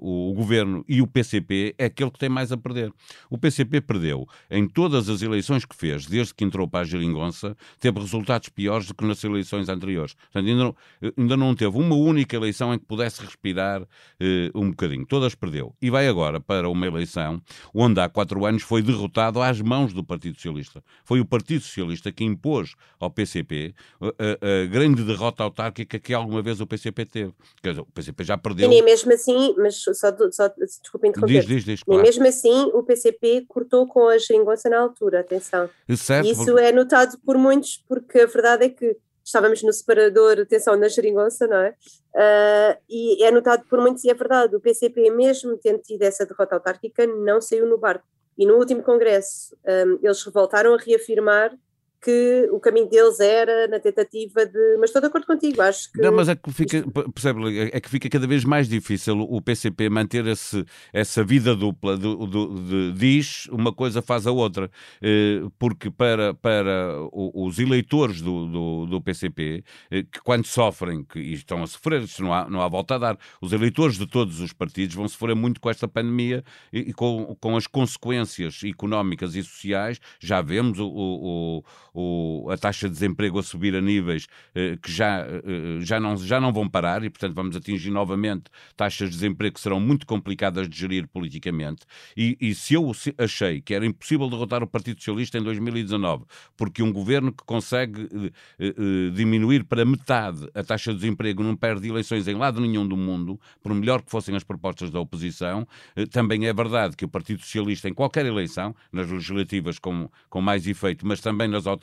o 0.00 0.32
governo. 0.34 0.82
E 0.88 1.02
o 1.02 1.06
PCP 1.06 1.74
é 1.76 1.84
aquele 1.84 2.10
que 2.10 2.18
tem 2.18 2.30
mais 2.30 2.50
a 2.50 2.56
perder. 2.56 2.90
O 3.28 3.36
PCP 3.36 3.82
perdeu 3.82 4.26
em 4.50 4.66
todas 4.66 5.10
as 5.10 5.20
eleições 5.20 5.66
que 5.66 5.76
fez, 5.76 6.06
desde 6.06 6.34
que 6.34 6.42
entrou 6.42 6.66
para 6.66 6.80
a 6.80 6.84
Geringonça, 6.84 7.54
teve 7.78 8.00
resultados 8.00 8.21
resultados 8.22 8.48
piores 8.48 8.86
do 8.86 8.94
que 8.94 9.04
nas 9.04 9.22
eleições 9.22 9.68
anteriores. 9.68 10.14
Portanto, 10.14 10.48
ainda 10.48 10.64
não, 10.64 10.76
ainda 11.18 11.36
não 11.36 11.54
teve 11.54 11.76
uma 11.76 11.94
única 11.94 12.36
eleição 12.36 12.72
em 12.72 12.78
que 12.78 12.84
pudesse 12.84 13.22
respirar 13.22 13.82
eh, 14.20 14.50
um 14.54 14.70
bocadinho. 14.70 15.06
Todas 15.06 15.34
perdeu. 15.34 15.74
E 15.82 15.90
vai 15.90 16.06
agora 16.08 16.40
para 16.40 16.68
uma 16.68 16.86
eleição 16.86 17.40
onde 17.74 18.00
há 18.00 18.08
quatro 18.08 18.44
anos 18.46 18.62
foi 18.62 18.82
derrotado 18.82 19.40
às 19.40 19.60
mãos 19.60 19.92
do 19.92 20.04
Partido 20.04 20.36
Socialista. 20.36 20.82
Foi 21.04 21.20
o 21.20 21.26
Partido 21.26 21.62
Socialista 21.62 22.12
que 22.12 22.24
impôs 22.24 22.74
ao 22.98 23.10
PCP 23.10 23.74
a, 24.00 24.06
a, 24.06 24.62
a 24.62 24.66
grande 24.66 25.02
derrota 25.04 25.42
autárquica 25.42 25.98
que 25.98 26.14
alguma 26.14 26.42
vez 26.42 26.60
o 26.60 26.66
PCP 26.66 27.04
teve. 27.04 27.34
Quer 27.62 27.70
dizer, 27.70 27.82
o 27.82 27.86
PCP 27.86 28.24
já 28.24 28.38
perdeu. 28.38 28.66
E 28.66 28.68
nem 28.68 28.82
mesmo 28.82 29.12
assim, 29.12 29.54
mas 29.58 29.76
só, 29.76 29.92
só 30.30 30.48
desculpa 30.58 31.06
interromper. 31.06 31.40
Diz, 31.40 31.46
diz, 31.46 31.64
diz, 31.64 31.80
nem 31.86 31.98
claro. 31.98 32.02
mesmo 32.02 32.26
assim 32.26 32.70
o 32.72 32.82
PCP 32.82 33.44
cortou 33.48 33.86
com 33.86 34.08
a 34.08 34.18
geringonça 34.18 34.68
na 34.68 34.78
altura, 34.80 35.20
atenção. 35.20 35.68
Certo, 35.96 36.26
isso 36.28 36.44
porque- 36.44 36.60
é 36.60 36.72
notado 36.72 37.18
por 37.24 37.36
muitos, 37.36 37.82
porque 37.88 38.11
a 38.20 38.26
verdade 38.26 38.64
é 38.66 38.68
que 38.68 38.96
estávamos 39.24 39.62
no 39.62 39.72
separador, 39.72 40.40
atenção, 40.40 40.76
na 40.76 40.88
geringonça, 40.88 41.46
não 41.46 41.58
é? 41.58 41.74
Ah, 42.14 42.78
e 42.88 43.24
é 43.24 43.30
notado 43.30 43.64
por 43.68 43.80
muitos, 43.80 44.04
e 44.04 44.10
é 44.10 44.14
verdade, 44.14 44.56
o 44.56 44.60
PCP, 44.60 45.10
mesmo 45.10 45.56
tendo 45.58 45.80
tido 45.80 46.02
essa 46.02 46.26
derrota 46.26 46.56
autárquica, 46.56 47.06
não 47.06 47.40
saiu 47.40 47.66
no 47.66 47.78
barco. 47.78 48.06
E 48.36 48.46
no 48.46 48.56
último 48.56 48.82
congresso, 48.82 49.56
ah, 49.64 49.84
eles 50.02 50.24
voltaram 50.24 50.74
a 50.74 50.78
reafirmar 50.78 51.56
que 52.02 52.48
o 52.50 52.58
caminho 52.58 52.88
deles 52.88 53.20
era 53.20 53.68
na 53.68 53.78
tentativa 53.78 54.44
de. 54.44 54.76
Mas 54.78 54.90
estou 54.90 55.00
de 55.00 55.08
acordo 55.08 55.26
contigo, 55.26 55.62
acho 55.62 55.90
que. 55.92 56.00
Não, 56.00 56.12
mas 56.12 56.28
é 56.28 56.34
que 56.34 56.52
fica, 56.52 56.84
percebe, 57.12 57.70
é 57.72 57.80
que 57.80 57.88
fica 57.88 58.08
cada 58.08 58.26
vez 58.26 58.44
mais 58.44 58.68
difícil 58.68 59.20
o 59.20 59.40
PCP 59.40 59.88
manter 59.88 60.26
esse, 60.26 60.64
essa 60.92 61.22
vida 61.22 61.54
dupla 61.54 61.96
do, 61.96 62.26
do- 62.26 62.48
de 62.62 62.92
diz 62.98 63.46
uma 63.46 63.72
coisa 63.72 64.02
faz 64.02 64.26
a 64.26 64.32
outra, 64.32 64.70
Eh, 65.00 65.42
porque 65.58 65.90
para, 65.90 66.34
para 66.34 66.96
os 67.12 67.58
eleitores 67.58 68.20
do, 68.20 68.46
do, 68.46 68.86
do 68.86 69.00
PCP, 69.00 69.62
eh, 69.90 70.02
que 70.02 70.20
quando 70.22 70.44
sofrem, 70.46 71.04
que 71.04 71.18
e 71.20 71.34
estão 71.34 71.62
a 71.62 71.66
sofrer, 71.66 72.02
isto 72.02 72.22
não 72.22 72.32
há, 72.34 72.48
não 72.50 72.60
há 72.62 72.68
volta 72.68 72.94
a 72.96 72.98
dar, 72.98 73.18
os 73.40 73.52
eleitores 73.52 73.96
de 73.96 74.06
todos 74.06 74.40
os 74.40 74.52
partidos 74.52 74.94
vão 74.96 75.06
sofrer 75.08 75.34
muito 75.36 75.60
com 75.60 75.70
esta 75.70 75.86
pandemia 75.86 76.42
e, 76.72 76.80
e 76.90 76.92
com, 76.92 77.36
com 77.40 77.56
as 77.56 77.66
consequências 77.66 78.60
económicas 78.64 79.34
e 79.34 79.42
sociais, 79.42 80.00
já 80.20 80.40
vemos 80.40 80.78
o- 80.78 80.88
o- 80.88 81.62
o, 81.92 82.48
a 82.50 82.56
taxa 82.56 82.88
de 82.88 82.94
desemprego 82.94 83.38
a 83.38 83.42
subir 83.42 83.74
a 83.74 83.80
níveis 83.80 84.26
eh, 84.54 84.76
que 84.82 84.90
já, 84.90 85.20
eh, 85.20 85.80
já, 85.80 86.00
não, 86.00 86.16
já 86.16 86.40
não 86.40 86.52
vão 86.52 86.68
parar 86.68 87.04
e, 87.04 87.10
portanto, 87.10 87.34
vamos 87.34 87.56
atingir 87.56 87.90
novamente 87.90 88.44
taxas 88.76 89.10
de 89.10 89.16
desemprego 89.16 89.54
que 89.54 89.60
serão 89.60 89.80
muito 89.80 90.06
complicadas 90.06 90.68
de 90.68 90.76
gerir 90.78 91.06
politicamente. 91.08 91.82
E, 92.16 92.36
e 92.40 92.54
se 92.54 92.74
eu 92.74 92.90
achei 93.18 93.60
que 93.60 93.74
era 93.74 93.86
impossível 93.86 94.28
derrotar 94.28 94.62
o 94.62 94.66
Partido 94.66 94.98
Socialista 94.98 95.38
em 95.38 95.42
2019, 95.42 96.24
porque 96.56 96.82
um 96.82 96.92
governo 96.92 97.32
que 97.32 97.44
consegue 97.44 98.02
eh, 98.02 98.30
eh, 98.58 98.74
eh, 98.78 99.10
diminuir 99.14 99.64
para 99.64 99.84
metade 99.84 100.48
a 100.54 100.62
taxa 100.62 100.92
de 100.92 100.98
desemprego 100.98 101.42
não 101.42 101.56
perde 101.56 101.88
eleições 101.88 102.26
em 102.28 102.34
lado 102.34 102.60
nenhum 102.60 102.86
do 102.86 102.96
mundo, 102.96 103.38
por 103.62 103.74
melhor 103.74 104.02
que 104.02 104.10
fossem 104.10 104.34
as 104.36 104.44
propostas 104.44 104.90
da 104.90 105.00
oposição, 105.00 105.66
eh, 105.96 106.06
também 106.06 106.46
é 106.46 106.52
verdade 106.52 106.96
que 106.96 107.04
o 107.04 107.08
Partido 107.08 107.40
Socialista, 107.42 107.88
em 107.88 107.94
qualquer 107.94 108.26
eleição, 108.26 108.74
nas 108.92 109.10
legislativas 109.10 109.78
com, 109.78 110.08
com 110.28 110.40
mais 110.40 110.66
efeito, 110.66 111.06
mas 111.06 111.20
também 111.20 111.48
nas 111.48 111.66
autárquicas, 111.66 111.81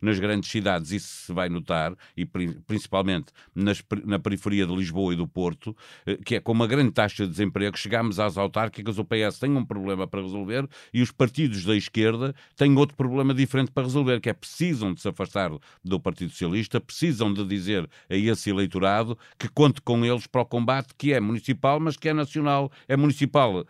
nas 0.00 0.18
grandes 0.18 0.50
cidades, 0.50 0.90
isso 0.90 1.26
se 1.26 1.32
vai 1.32 1.48
notar, 1.48 1.94
e 2.16 2.24
pri- 2.24 2.58
principalmente 2.66 3.26
nas 3.54 3.82
na 4.04 4.18
periferia 4.18 4.66
de 4.66 4.74
Lisboa 4.74 5.12
e 5.12 5.16
do 5.16 5.26
Porto, 5.26 5.76
eh, 6.06 6.18
que 6.24 6.36
é 6.36 6.40
com 6.40 6.52
uma 6.52 6.66
grande 6.66 6.92
taxa 6.92 7.24
de 7.24 7.30
desemprego, 7.30 7.76
chegamos 7.76 8.18
às 8.18 8.36
autárquicas, 8.36 8.98
o 8.98 9.04
PS 9.04 9.38
tem 9.38 9.50
um 9.56 9.64
problema 9.64 10.06
para 10.06 10.22
resolver 10.22 10.68
e 10.92 11.02
os 11.02 11.10
partidos 11.10 11.64
da 11.64 11.74
esquerda 11.76 12.34
têm 12.56 12.76
outro 12.76 12.96
problema 12.96 13.32
diferente 13.34 13.70
para 13.70 13.82
resolver, 13.84 14.20
que 14.20 14.28
é 14.30 14.32
precisam 14.32 14.92
de 14.94 15.00
se 15.00 15.08
afastar 15.08 15.50
do 15.84 16.00
Partido 16.00 16.30
Socialista, 16.30 16.80
precisam 16.80 17.32
de 17.32 17.44
dizer 17.46 17.88
a 18.08 18.14
esse 18.14 18.50
eleitorado 18.50 19.18
que 19.38 19.48
conte 19.48 19.80
com 19.82 20.04
eles 20.04 20.26
para 20.26 20.42
o 20.42 20.46
combate, 20.46 20.94
que 20.96 21.12
é 21.12 21.20
municipal, 21.20 21.78
mas 21.80 21.96
que 21.96 22.08
é 22.08 22.14
nacional. 22.14 22.70
É 22.88 22.96
municipal 22.96 23.66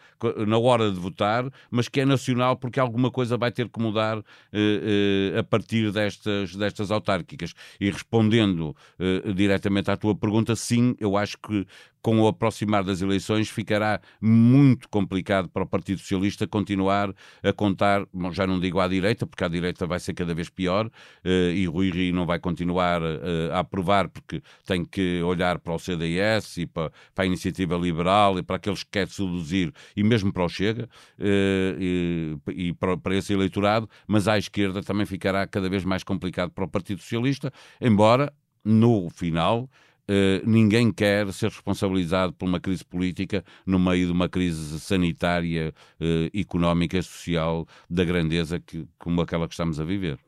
na 0.46 0.58
hora 0.58 0.90
de 0.90 0.98
votar, 0.98 1.50
mas 1.70 1.88
que 1.88 2.00
é 2.00 2.04
nacional 2.04 2.56
porque 2.56 2.80
alguma 2.80 3.10
coisa 3.10 3.36
vai 3.36 3.50
ter 3.52 3.68
que 3.68 3.80
mudar 3.80 4.18
eh, 4.52 5.32
eh, 5.34 5.38
a 5.38 5.42
partir 5.54 5.92
destas, 5.92 6.56
destas 6.56 6.90
autárquicas. 6.90 7.54
E 7.80 7.88
respondendo 7.88 8.74
eh, 8.98 9.32
diretamente 9.32 9.88
à 9.90 9.96
tua 9.96 10.14
pergunta, 10.16 10.56
sim, 10.56 10.96
eu 10.98 11.16
acho 11.16 11.38
que 11.38 11.64
com 12.04 12.20
o 12.20 12.28
aproximar 12.28 12.84
das 12.84 13.00
eleições 13.00 13.48
ficará 13.48 13.98
muito 14.20 14.90
complicado 14.90 15.48
para 15.48 15.62
o 15.62 15.66
Partido 15.66 16.00
Socialista 16.00 16.46
continuar 16.46 17.14
a 17.42 17.50
contar, 17.50 18.04
bom, 18.12 18.30
já 18.30 18.46
não 18.46 18.60
digo 18.60 18.78
à 18.78 18.86
direita, 18.86 19.26
porque 19.26 19.42
à 19.42 19.48
direita 19.48 19.86
vai 19.86 19.98
ser 19.98 20.12
cada 20.12 20.34
vez 20.34 20.50
pior, 20.50 20.90
eh, 21.24 21.54
e 21.54 21.64
Rui 21.64 21.90
Rio 21.90 22.14
não 22.14 22.26
vai 22.26 22.38
continuar 22.38 23.00
eh, 23.00 23.50
a 23.54 23.60
aprovar 23.60 24.10
porque 24.10 24.42
tem 24.66 24.84
que 24.84 25.22
olhar 25.22 25.58
para 25.58 25.72
o 25.72 25.78
CDS 25.78 26.58
e 26.58 26.66
para, 26.66 26.92
para 27.14 27.24
a 27.24 27.26
Iniciativa 27.26 27.74
Liberal 27.74 28.38
e 28.38 28.42
para 28.42 28.56
aqueles 28.56 28.82
que 28.82 28.90
quer 28.90 29.08
seduzir 29.08 29.72
e 29.96 30.02
mesmo 30.02 30.30
para 30.30 30.44
o 30.44 30.48
Chega 30.48 30.86
eh, 31.18 31.76
e, 31.80 32.36
e 32.48 32.72
para, 32.74 32.98
para 32.98 33.16
esse 33.16 33.32
eleitorado, 33.32 33.88
mas 34.06 34.28
à 34.28 34.36
esquerda 34.36 34.82
também 34.82 35.06
ficará 35.06 35.46
cada 35.46 35.70
vez 35.70 35.86
mais 35.86 36.04
complicado 36.04 36.50
para 36.50 36.64
o 36.64 36.68
Partido 36.68 37.00
Socialista, 37.00 37.50
embora 37.80 38.30
no 38.62 39.08
final 39.08 39.70
eh, 40.08 40.42
ninguém 40.44 40.92
quer 40.92 41.32
ser 41.32 41.48
responsabilizado 41.48 42.32
por 42.34 42.46
uma 42.46 42.60
crise 42.60 42.84
política 42.84 43.44
no 43.66 43.78
meio 43.78 44.06
de 44.06 44.12
uma 44.12 44.28
crise 44.28 44.78
sanitária, 44.80 45.72
eh, 46.00 46.30
económica 46.34 46.98
e 46.98 47.02
social 47.02 47.66
da 47.88 48.04
grandeza 48.04 48.60
que, 48.60 48.86
como 48.98 49.20
aquela 49.20 49.46
que 49.46 49.54
estamos 49.54 49.80
a 49.80 49.84
viver. 49.84 50.18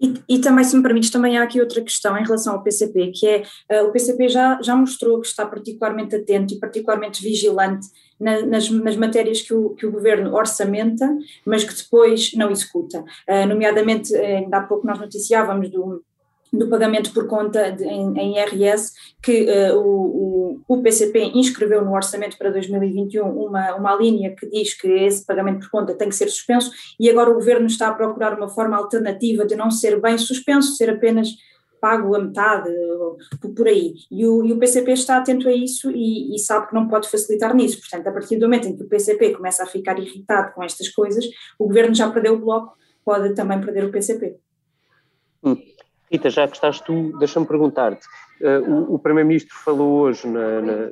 E, 0.00 0.14
e 0.28 0.40
também, 0.40 0.64
se 0.64 0.76
me 0.76 0.82
permites, 0.82 1.10
também 1.10 1.36
há 1.36 1.42
aqui 1.42 1.60
outra 1.60 1.82
questão 1.82 2.16
em 2.16 2.22
relação 2.22 2.54
ao 2.54 2.62
PCP, 2.62 3.10
que 3.12 3.26
é 3.26 3.42
uh, 3.82 3.88
o 3.88 3.92
PCP 3.92 4.28
já, 4.28 4.60
já 4.62 4.76
mostrou 4.76 5.20
que 5.20 5.26
está 5.26 5.44
particularmente 5.44 6.14
atento 6.14 6.54
e 6.54 6.58
particularmente 6.60 7.20
vigilante 7.20 7.88
na, 8.20 8.42
nas, 8.46 8.70
nas 8.70 8.96
matérias 8.96 9.42
que 9.42 9.52
o, 9.52 9.70
que 9.70 9.86
o 9.86 9.90
governo 9.90 10.32
orçamenta, 10.34 11.04
mas 11.44 11.64
que 11.64 11.74
depois 11.74 12.32
não 12.34 12.50
executa. 12.50 13.00
Uh, 13.28 13.46
nomeadamente, 13.48 14.14
ainda 14.14 14.58
há 14.58 14.62
pouco 14.62 14.86
nós 14.86 15.00
noticiávamos 15.00 15.68
do, 15.68 16.04
do 16.52 16.68
pagamento 16.68 17.12
por 17.12 17.26
conta 17.26 17.70
de, 17.70 17.84
em, 17.84 18.18
em 18.18 18.38
IRS, 18.38 18.92
que 19.22 19.44
uh, 19.44 19.78
o, 19.78 20.60
o, 20.66 20.82
PCP 20.82 21.32
inscreveu 21.34 21.84
no 21.84 21.94
orçamento 21.94 22.38
para 22.38 22.50
2021 22.50 23.26
uma, 23.26 23.74
uma 23.74 23.94
linha 23.94 24.34
que 24.34 24.48
diz 24.48 24.74
que 24.74 24.88
esse 24.88 25.24
pagamento 25.24 25.60
por 25.60 25.70
conta 25.70 25.94
tem 25.94 26.08
que 26.08 26.14
ser 26.16 26.28
suspenso 26.28 26.70
e 26.98 27.10
agora 27.10 27.30
o 27.30 27.34
governo 27.34 27.66
está 27.66 27.88
a 27.88 27.94
procurar 27.94 28.36
uma 28.36 28.48
forma 28.48 28.76
alternativa 28.76 29.44
de 29.44 29.56
não 29.56 29.70
ser 29.70 30.00
bem 30.00 30.16
suspenso, 30.16 30.76
ser 30.76 30.90
apenas 30.90 31.28
pago 31.80 32.14
a 32.14 32.18
metade, 32.18 32.70
por 33.56 33.66
aí. 33.66 33.94
E 34.10 34.26
o, 34.26 34.44
e 34.44 34.52
o, 34.52 34.58
PCP 34.58 34.92
está 34.92 35.18
atento 35.18 35.48
a 35.48 35.52
isso 35.52 35.90
e, 35.90 36.34
e, 36.34 36.38
sabe 36.38 36.68
que 36.68 36.74
não 36.74 36.88
pode 36.88 37.08
facilitar 37.08 37.54
nisso. 37.54 37.80
Portanto, 37.80 38.06
a 38.08 38.12
partir 38.12 38.36
do 38.36 38.46
momento 38.46 38.68
em 38.68 38.76
que 38.76 38.82
o 38.82 38.88
PCP 38.88 39.34
começa 39.34 39.62
a 39.62 39.66
ficar 39.66 39.98
irritado 39.98 40.52
com 40.54 40.62
estas 40.62 40.88
coisas, 40.88 41.24
o 41.58 41.66
governo 41.66 41.94
já 41.94 42.10
perdeu 42.10 42.34
o 42.34 42.38
bloco, 42.38 42.76
pode 43.04 43.34
também 43.34 43.60
perder 43.60 43.84
o 43.84 43.92
PCP. 43.92 44.36
Hum. 45.42 45.56
Rita, 46.10 46.30
já 46.30 46.48
que 46.48 46.54
estás 46.54 46.80
tu, 46.80 47.16
deixa-me 47.18 47.46
perguntar-te. 47.46 48.06
Uh, 48.40 48.70
o, 48.70 48.94
o 48.94 48.98
Primeiro-Ministro 48.98 49.54
falou 49.56 50.00
hoje, 50.00 50.26
na, 50.26 50.62
na, 50.62 50.90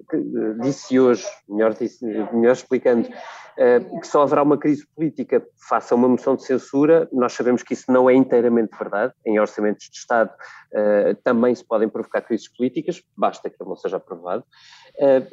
disse 0.63 0.99
hoje, 0.99 1.25
melhor, 1.49 1.75
disse, 1.75 2.05
melhor 2.05 2.53
explicando, 2.53 3.09
uh, 3.09 4.01
que 4.01 4.07
só 4.07 4.23
haverá 4.23 4.43
uma 4.43 4.59
crise 4.59 4.87
política 4.95 5.43
face 5.69 5.93
a 5.93 5.97
uma 5.97 6.09
moção 6.09 6.35
de 6.35 6.45
censura. 6.45 7.09
Nós 7.13 7.33
sabemos 7.33 7.63
que 7.63 7.73
isso 7.73 7.91
não 7.91 8.11
é 8.11 8.15
inteiramente 8.15 8.77
verdade. 8.77 9.15
Em 9.25 9.39
orçamentos 9.39 9.89
de 9.89 9.97
Estado 9.97 10.31
uh, 10.31 11.15
também 11.23 11.55
se 11.55 11.65
podem 11.65 11.89
provocar 11.89 12.21
crises 12.21 12.49
políticas, 12.49 13.03
basta 13.17 13.49
que 13.49 13.57
ele 13.61 13.69
não 13.69 13.77
seja 13.77 13.97
aprovado. 13.97 14.45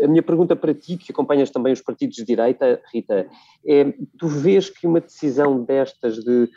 a 0.02 0.08
minha 0.08 0.24
pergunta 0.24 0.56
para 0.56 0.74
ti, 0.74 0.98
que 0.98 1.12
acompanhas 1.12 1.50
também 1.50 1.74
os 1.74 1.82
partidos 1.82 2.16
de 2.16 2.24
direita, 2.24 2.80
Rita, 2.94 3.28
é: 3.66 3.94
tu 4.20 4.28
vês 4.28 4.70
que 4.70 4.86
uma 4.86 5.02
decisão 5.02 5.64
destas 5.64 6.16
de, 6.18 6.50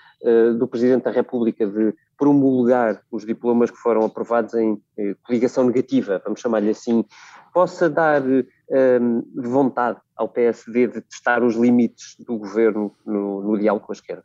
do 0.59 0.67
Presidente 0.69 1.05
da 1.05 1.11
República 1.11 1.67
de 1.67 1.95
promulgar 2.16 3.02
os 3.11 3.24
diplomas 3.26 3.70
que 3.70 3.76
foram 3.76 4.05
aprovados 4.05 4.55
em 4.55 4.81
eh, 4.98 5.14
coligação 5.24 5.64
negativa, 5.64 6.20
vamos 6.24 6.40
chamar-lhe 6.40 6.70
assim, 6.70 7.05
possa 7.52 7.88
dar 7.88 8.22
eh, 8.70 8.98
vontade 9.35 10.00
ao 10.16 10.29
PSD 10.29 10.87
de 10.88 11.00
testar 11.02 11.42
os 11.42 11.55
limites 11.55 12.16
do 12.18 12.38
governo 12.38 12.94
no, 13.05 13.42
no 13.42 13.59
diálogo 13.59 13.87
com 13.87 13.92
a 13.92 13.94
esquerda? 13.94 14.24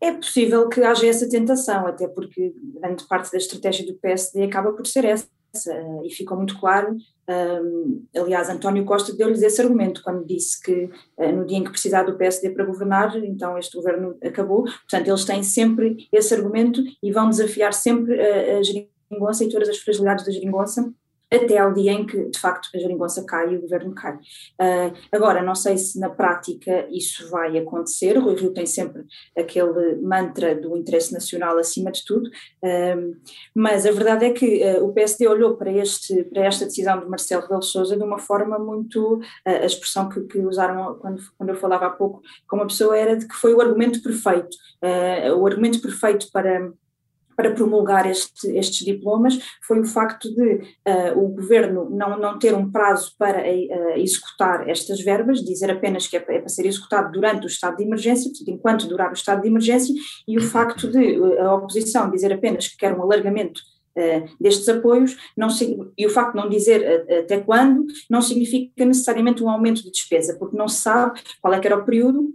É 0.00 0.12
possível 0.12 0.68
que 0.68 0.82
haja 0.82 1.06
essa 1.06 1.26
tentação, 1.28 1.86
até 1.86 2.06
porque 2.06 2.54
grande 2.74 3.06
parte 3.08 3.32
da 3.32 3.38
estratégia 3.38 3.86
do 3.86 3.94
PSD 3.94 4.44
acaba 4.44 4.72
por 4.72 4.86
ser 4.86 5.06
essa, 5.06 5.26
e 6.04 6.10
ficou 6.10 6.36
muito 6.36 6.58
claro. 6.58 6.96
Aliás, 8.14 8.48
António 8.50 8.84
Costa 8.84 9.14
deu-lhes 9.14 9.42
esse 9.42 9.60
argumento 9.60 10.02
quando 10.02 10.26
disse 10.26 10.60
que 10.62 10.90
uh, 11.16 11.32
no 11.32 11.46
dia 11.46 11.58
em 11.58 11.64
que 11.64 11.70
precisar 11.70 12.02
do 12.02 12.16
PSD 12.16 12.50
para 12.50 12.66
governar, 12.66 13.16
então 13.24 13.56
este 13.58 13.76
governo 13.76 14.16
acabou. 14.22 14.64
Portanto, 14.64 15.08
eles 15.08 15.24
têm 15.24 15.42
sempre 15.42 16.08
esse 16.12 16.34
argumento 16.34 16.82
e 17.02 17.10
vão 17.10 17.30
desafiar 17.30 17.72
sempre 17.72 18.20
a, 18.20 18.58
a 18.58 18.62
geringonça 18.62 19.44
e 19.44 19.48
todas 19.48 19.68
as 19.68 19.78
fragilidades 19.78 20.26
da 20.26 20.32
geringonça 20.32 20.92
até 21.36 21.58
ao 21.58 21.72
dia 21.72 21.92
em 21.92 22.06
que, 22.06 22.30
de 22.30 22.38
facto, 22.38 22.68
a 22.74 22.78
geringonça 22.78 23.24
cai 23.24 23.52
e 23.52 23.56
o 23.56 23.60
governo 23.60 23.94
cai. 23.94 24.14
Uh, 24.14 24.94
agora, 25.12 25.42
não 25.42 25.54
sei 25.54 25.76
se 25.76 25.98
na 25.98 26.08
prática 26.08 26.86
isso 26.90 27.28
vai 27.30 27.56
acontecer, 27.58 28.16
o 28.16 28.22
Rui 28.22 28.34
Rio 28.34 28.52
tem 28.52 28.66
sempre 28.66 29.04
aquele 29.36 29.96
mantra 29.96 30.54
do 30.54 30.76
interesse 30.76 31.12
nacional 31.12 31.58
acima 31.58 31.90
de 31.90 32.04
tudo, 32.04 32.28
uh, 32.28 33.16
mas 33.54 33.86
a 33.86 33.92
verdade 33.92 34.26
é 34.26 34.30
que 34.32 34.62
uh, 34.64 34.84
o 34.84 34.92
PSD 34.92 35.26
olhou 35.26 35.56
para, 35.56 35.72
este, 35.72 36.24
para 36.24 36.44
esta 36.44 36.64
decisão 36.64 37.00
de 37.00 37.06
Marcelo 37.06 37.42
Rebelo 37.42 37.62
Sousa 37.62 37.96
de 37.96 38.02
uma 38.02 38.18
forma 38.18 38.58
muito, 38.58 39.20
a 39.44 39.64
expressão 39.64 40.08
que, 40.08 40.20
que 40.22 40.38
usaram 40.38 40.98
quando, 40.98 41.22
quando 41.36 41.50
eu 41.50 41.56
falava 41.56 41.86
há 41.86 41.90
pouco 41.90 42.22
com 42.48 42.56
uma 42.56 42.66
pessoa 42.66 42.96
era 42.96 43.16
de 43.16 43.26
que 43.26 43.34
foi 43.34 43.54
o 43.54 43.60
argumento 43.60 44.02
perfeito, 44.02 44.56
o 45.36 45.46
argumento 45.46 45.80
perfeito 45.80 46.30
para 46.32 46.72
para 47.36 47.50
promulgar 47.52 48.08
este, 48.10 48.48
estes 48.56 48.84
diplomas 48.84 49.38
foi 49.66 49.80
o 49.80 49.84
facto 49.84 50.32
de 50.34 50.54
uh, 50.88 51.18
o 51.18 51.28
governo 51.28 51.88
não, 51.90 52.18
não 52.18 52.38
ter 52.38 52.54
um 52.54 52.70
prazo 52.70 53.12
para 53.18 53.40
uh, 53.40 53.98
executar 53.98 54.68
estas 54.68 55.00
verbas, 55.00 55.44
dizer 55.44 55.70
apenas 55.70 56.06
que 56.06 56.16
é 56.16 56.20
para, 56.20 56.34
é 56.34 56.38
para, 56.38 56.48
ser 56.48 56.66
executado 56.66 57.12
durante 57.12 57.44
o 57.44 57.48
estado 57.48 57.76
de 57.76 57.84
emergência, 57.84 58.30
portanto, 58.30 58.50
enquanto 58.50 58.88
durar 58.88 59.10
o 59.10 59.14
estado 59.14 59.42
de 59.42 59.48
emergência, 59.48 59.94
e 60.26 60.36
o 60.36 60.42
facto 60.42 60.90
de 60.90 61.18
uh, 61.18 61.42
a 61.42 61.54
oposição 61.54 62.10
dizer 62.10 62.32
apenas 62.32 62.68
que 62.68 62.76
quer 62.76 62.96
um 62.96 63.02
alargamento 63.02 63.60
destes 64.40 64.68
apoios, 64.68 65.16
não, 65.36 65.46
e 65.96 66.04
o 66.04 66.10
facto 66.10 66.32
de 66.32 66.36
não 66.42 66.48
dizer 66.48 67.06
até 67.16 67.38
quando, 67.38 67.86
não 68.10 68.20
significa 68.20 68.84
necessariamente 68.84 69.40
um 69.40 69.48
aumento 69.48 69.84
de 69.84 69.90
despesa, 69.92 70.36
porque 70.36 70.56
não 70.56 70.66
se 70.66 70.82
sabe 70.82 71.20
qual 71.40 71.54
é 71.54 71.60
que 71.60 71.66
era 71.68 71.78
o 71.78 71.84
período 71.84 72.34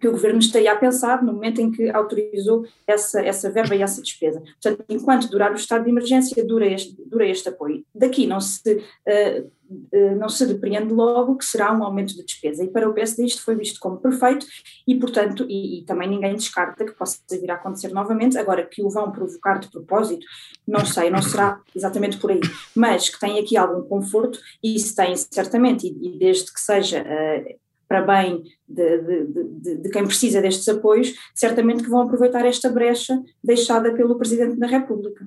que 0.00 0.06
o 0.06 0.12
governo 0.12 0.38
estaria 0.38 0.72
a 0.72 0.76
pensar 0.76 1.22
no 1.22 1.32
momento 1.32 1.60
em 1.60 1.70
que 1.70 1.90
autorizou 1.90 2.64
essa, 2.86 3.20
essa 3.20 3.50
verba 3.50 3.74
e 3.74 3.82
essa 3.82 4.00
despesa. 4.00 4.40
Portanto, 4.40 4.84
enquanto 4.88 5.28
durar 5.28 5.50
o 5.52 5.56
estado 5.56 5.84
de 5.84 5.90
emergência, 5.90 6.44
dura 6.46 6.66
este, 6.66 6.96
dura 7.06 7.26
este 7.26 7.48
apoio. 7.48 7.84
Daqui 7.94 8.26
não 8.26 8.40
se, 8.40 8.74
uh, 8.74 9.50
uh, 9.92 10.16
não 10.16 10.28
se 10.28 10.46
depreende 10.46 10.92
logo 10.92 11.36
que 11.36 11.44
será 11.44 11.72
um 11.72 11.82
aumento 11.82 12.14
de 12.14 12.24
despesa. 12.24 12.62
E 12.62 12.68
para 12.68 12.88
o 12.88 12.94
PSD 12.94 13.24
isto 13.24 13.42
foi 13.42 13.56
visto 13.56 13.80
como 13.80 13.98
perfeito 13.98 14.46
e, 14.86 14.94
portanto, 14.94 15.44
e, 15.48 15.80
e 15.80 15.84
também 15.84 16.08
ninguém 16.08 16.34
descarta 16.34 16.84
que 16.84 16.92
possa 16.92 17.18
vir 17.32 17.50
a 17.50 17.54
acontecer 17.54 17.88
novamente. 17.88 18.38
Agora, 18.38 18.64
que 18.64 18.82
o 18.82 18.90
vão 18.90 19.10
provocar 19.10 19.58
de 19.58 19.68
propósito, 19.68 20.24
não 20.66 20.86
sei, 20.86 21.10
não 21.10 21.22
será 21.22 21.60
exatamente 21.74 22.18
por 22.18 22.30
aí. 22.30 22.40
Mas 22.74 23.08
que 23.08 23.18
tem 23.18 23.38
aqui 23.38 23.56
algum 23.56 23.82
conforto, 23.82 24.38
e 24.62 24.76
isso 24.76 24.94
tem 24.94 25.16
certamente, 25.16 25.88
e, 25.88 26.14
e 26.14 26.18
desde 26.18 26.52
que 26.52 26.60
seja. 26.60 27.02
Uh, 27.02 27.67
para 27.88 28.02
bem 28.02 28.42
de, 28.68 28.98
de, 28.98 29.26
de, 29.26 29.76
de, 29.76 29.90
quem 29.90 30.04
precisa 30.04 30.42
destes 30.42 30.68
apoios, 30.68 31.14
certamente 31.34 31.82
que 31.82 31.88
vão 31.88 32.02
aproveitar 32.02 32.44
esta 32.44 32.68
brecha 32.68 33.20
deixada 33.42 33.94
pelo 33.94 34.18
Presidente 34.18 34.58
da 34.58 34.66
República. 34.66 35.26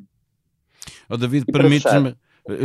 Oh, 1.10 1.17
David, 1.17 1.45
permite-me 1.52 2.15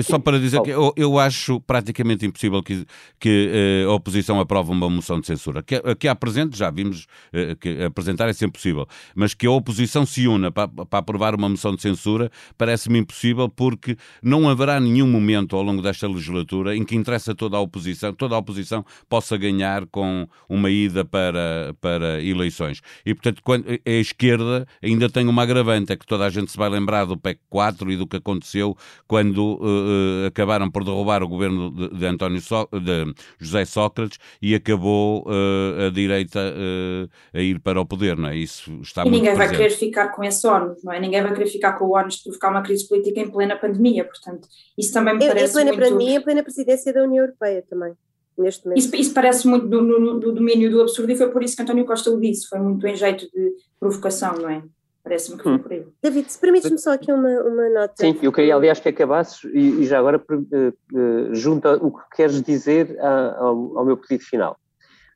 só 0.03 0.19
para 0.19 0.39
dizer 0.39 0.63
que 0.63 0.71
eu, 0.71 0.93
eu 0.97 1.19
acho 1.19 1.61
praticamente 1.61 2.25
impossível 2.25 2.63
que, 2.63 2.87
que 3.21 3.85
uh, 3.85 3.91
a 3.91 3.95
oposição 3.95 4.41
aprove 4.41 4.73
uma 4.73 4.89
moção 4.89 5.21
de 5.21 5.27
censura. 5.27 5.63
Que, 5.63 5.81
que 5.97 6.09
há 6.09 6.15
presente, 6.15 6.57
já 6.57 6.71
vimos 6.71 7.07
uh, 7.33 7.57
que 7.61 7.83
apresentar 7.83 8.29
é 8.29 8.33
sempre 8.33 8.59
possível, 8.59 8.87
mas 9.15 9.35
que 9.35 9.47
a 9.47 9.51
oposição 9.51 10.07
se 10.07 10.27
una 10.27 10.51
para, 10.51 10.69
para 10.69 10.99
aprovar 10.99 11.35
uma 11.35 11.49
moção 11.49 11.75
de 11.75 11.83
censura 11.83 12.31
parece-me 12.57 12.99
impossível 12.99 13.49
porque 13.49 13.97
não 14.23 14.49
haverá 14.49 14.81
nenhum 14.81 15.07
momento 15.07 15.57
ao 15.57 15.63
longo 15.63 15.83
desta 15.83 16.09
legislatura 16.09 16.75
em 16.75 16.85
que 16.85 16.97
interessa 16.97 17.35
toda 17.35 17.57
a 17.57 17.61
oposição, 17.61 18.13
toda 18.15 18.35
a 18.35 18.39
oposição 18.39 18.85
possa 19.09 19.37
ganhar 19.37 19.87
com 19.87 20.27
uma 20.49 20.71
ida 20.71 21.05
para, 21.05 21.75
para 21.81 22.23
eleições. 22.23 22.81
E, 23.05 23.15
portanto, 23.15 23.43
quando, 23.43 23.67
a 23.69 23.91
esquerda 23.91 24.67
ainda 24.83 25.09
tem 25.11 25.29
uma 25.29 25.43
agravante, 25.43 25.93
é 25.93 25.97
que 25.97 26.07
toda 26.07 26.25
a 26.25 26.31
gente 26.31 26.51
se 26.51 26.57
vai 26.57 26.69
lembrar 26.69 27.05
do 27.05 27.17
PEC 27.17 27.41
4 27.51 27.93
e 27.93 27.97
do 27.97 28.07
que 28.07 28.17
aconteceu 28.17 28.77
quando 29.07 29.66
uh, 29.67 30.27
acabaram 30.27 30.71
por 30.71 30.85
derrubar 30.85 31.23
o 31.23 31.29
governo 31.29 31.71
de, 31.71 31.89
de 31.89 32.07
António 32.07 32.41
so 32.41 32.69
de 32.73 33.15
José 33.39 33.65
Sócrates 33.65 34.19
e 34.41 34.55
acabou 34.55 35.25
uh, 35.27 35.87
a 35.87 35.91
direita 35.91 36.41
uh, 36.41 37.09
a 37.37 37.41
ir 37.41 37.61
para 37.61 37.81
o 37.81 37.87
poder, 37.87 38.17
não 38.17 38.29
é? 38.29 38.37
Isso 38.37 38.71
está 38.83 39.03
e 39.03 39.11
ninguém 39.11 39.35
presente. 39.35 39.39
vai 39.39 39.57
querer 39.57 39.71
ficar 39.71 40.09
com 40.09 40.25
esse 40.25 40.47
ónus, 40.47 40.83
não 40.85 40.93
é? 40.93 41.01
Ninguém 41.01 41.23
vai 41.23 41.33
querer 41.33 41.49
ficar 41.49 41.73
com 41.75 41.87
o 41.87 41.97
ónus 41.97 42.17
de 42.17 42.25
provocar 42.25 42.51
uma 42.51 42.63
crise 42.63 42.87
política 42.89 43.21
em 43.21 43.31
plena 43.31 43.57
pandemia, 43.57 44.05
portanto, 44.05 44.49
isso 44.77 44.93
também 44.93 45.15
me 45.15 45.27
parece 45.27 45.51
Em 45.51 45.53
plena 45.53 45.73
muito... 45.73 45.85
pandemia, 45.85 46.17
em 46.17 46.23
plena 46.23 46.43
presidência 46.43 46.93
da 46.93 47.03
União 47.03 47.25
Europeia 47.25 47.65
também. 47.69 47.93
Neste 48.39 48.67
momento. 48.67 48.79
Isso, 48.79 48.97
isso 48.97 49.15
parece 49.15 49.49
muito 49.49 49.67
do, 49.67 49.81
do, 49.81 50.21
do 50.21 50.33
domínio 50.33 50.71
do 50.71 50.83
absurdo 50.83 51.11
e 51.11 51.17
foi 51.17 51.31
por 51.31 51.43
isso 51.43 51.57
que 51.57 51.63
António 51.63 51.87
Costa 51.87 52.11
o 52.11 52.21
disse, 52.21 52.47
foi 52.47 52.59
muito 52.59 52.87
em 52.87 52.95
jeito 52.95 53.25
de 53.31 53.53
provocação, 53.81 54.35
não 54.35 54.51
é? 54.51 54.63
Parece-me 55.07 55.37
que 55.37 55.45
foi 55.45 55.53
hum. 55.53 55.59
por 55.61 55.73
aí. 55.73 55.87
David, 56.03 56.33
se 56.33 56.37
permites-me 56.37 56.79
só 56.79 56.93
aqui 56.93 57.13
uma, 57.13 57.31
uma 57.43 57.69
nota. 57.69 57.95
Sim, 57.97 58.19
eu 58.21 58.33
queria, 58.33 58.57
aliás, 58.57 58.81
que 58.81 58.89
acabasses 58.89 59.45
e, 59.45 59.83
e 59.83 59.87
já 59.87 60.01
agora 60.01 60.19
uh, 60.19 60.99
uh, 60.99 61.33
junta 61.33 61.77
o 61.77 61.97
que 61.97 62.17
queres 62.17 62.43
dizer 62.43 62.99
a, 62.99 63.37
ao, 63.39 63.79
ao, 63.79 63.85
meu 63.85 63.97
pedido 63.97 64.25
final. 64.25 64.59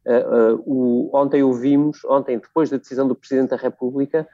Uh, 0.06 0.62
o, 0.64 1.10
ontem 1.12 1.42
ouvimos, 1.42 2.04
ontem, 2.04 2.38
depois 2.38 2.70
da 2.70 2.76
decisão 2.76 3.08
do 3.08 3.16
Presidente 3.16 3.50
da 3.50 3.56
República, 3.56 4.28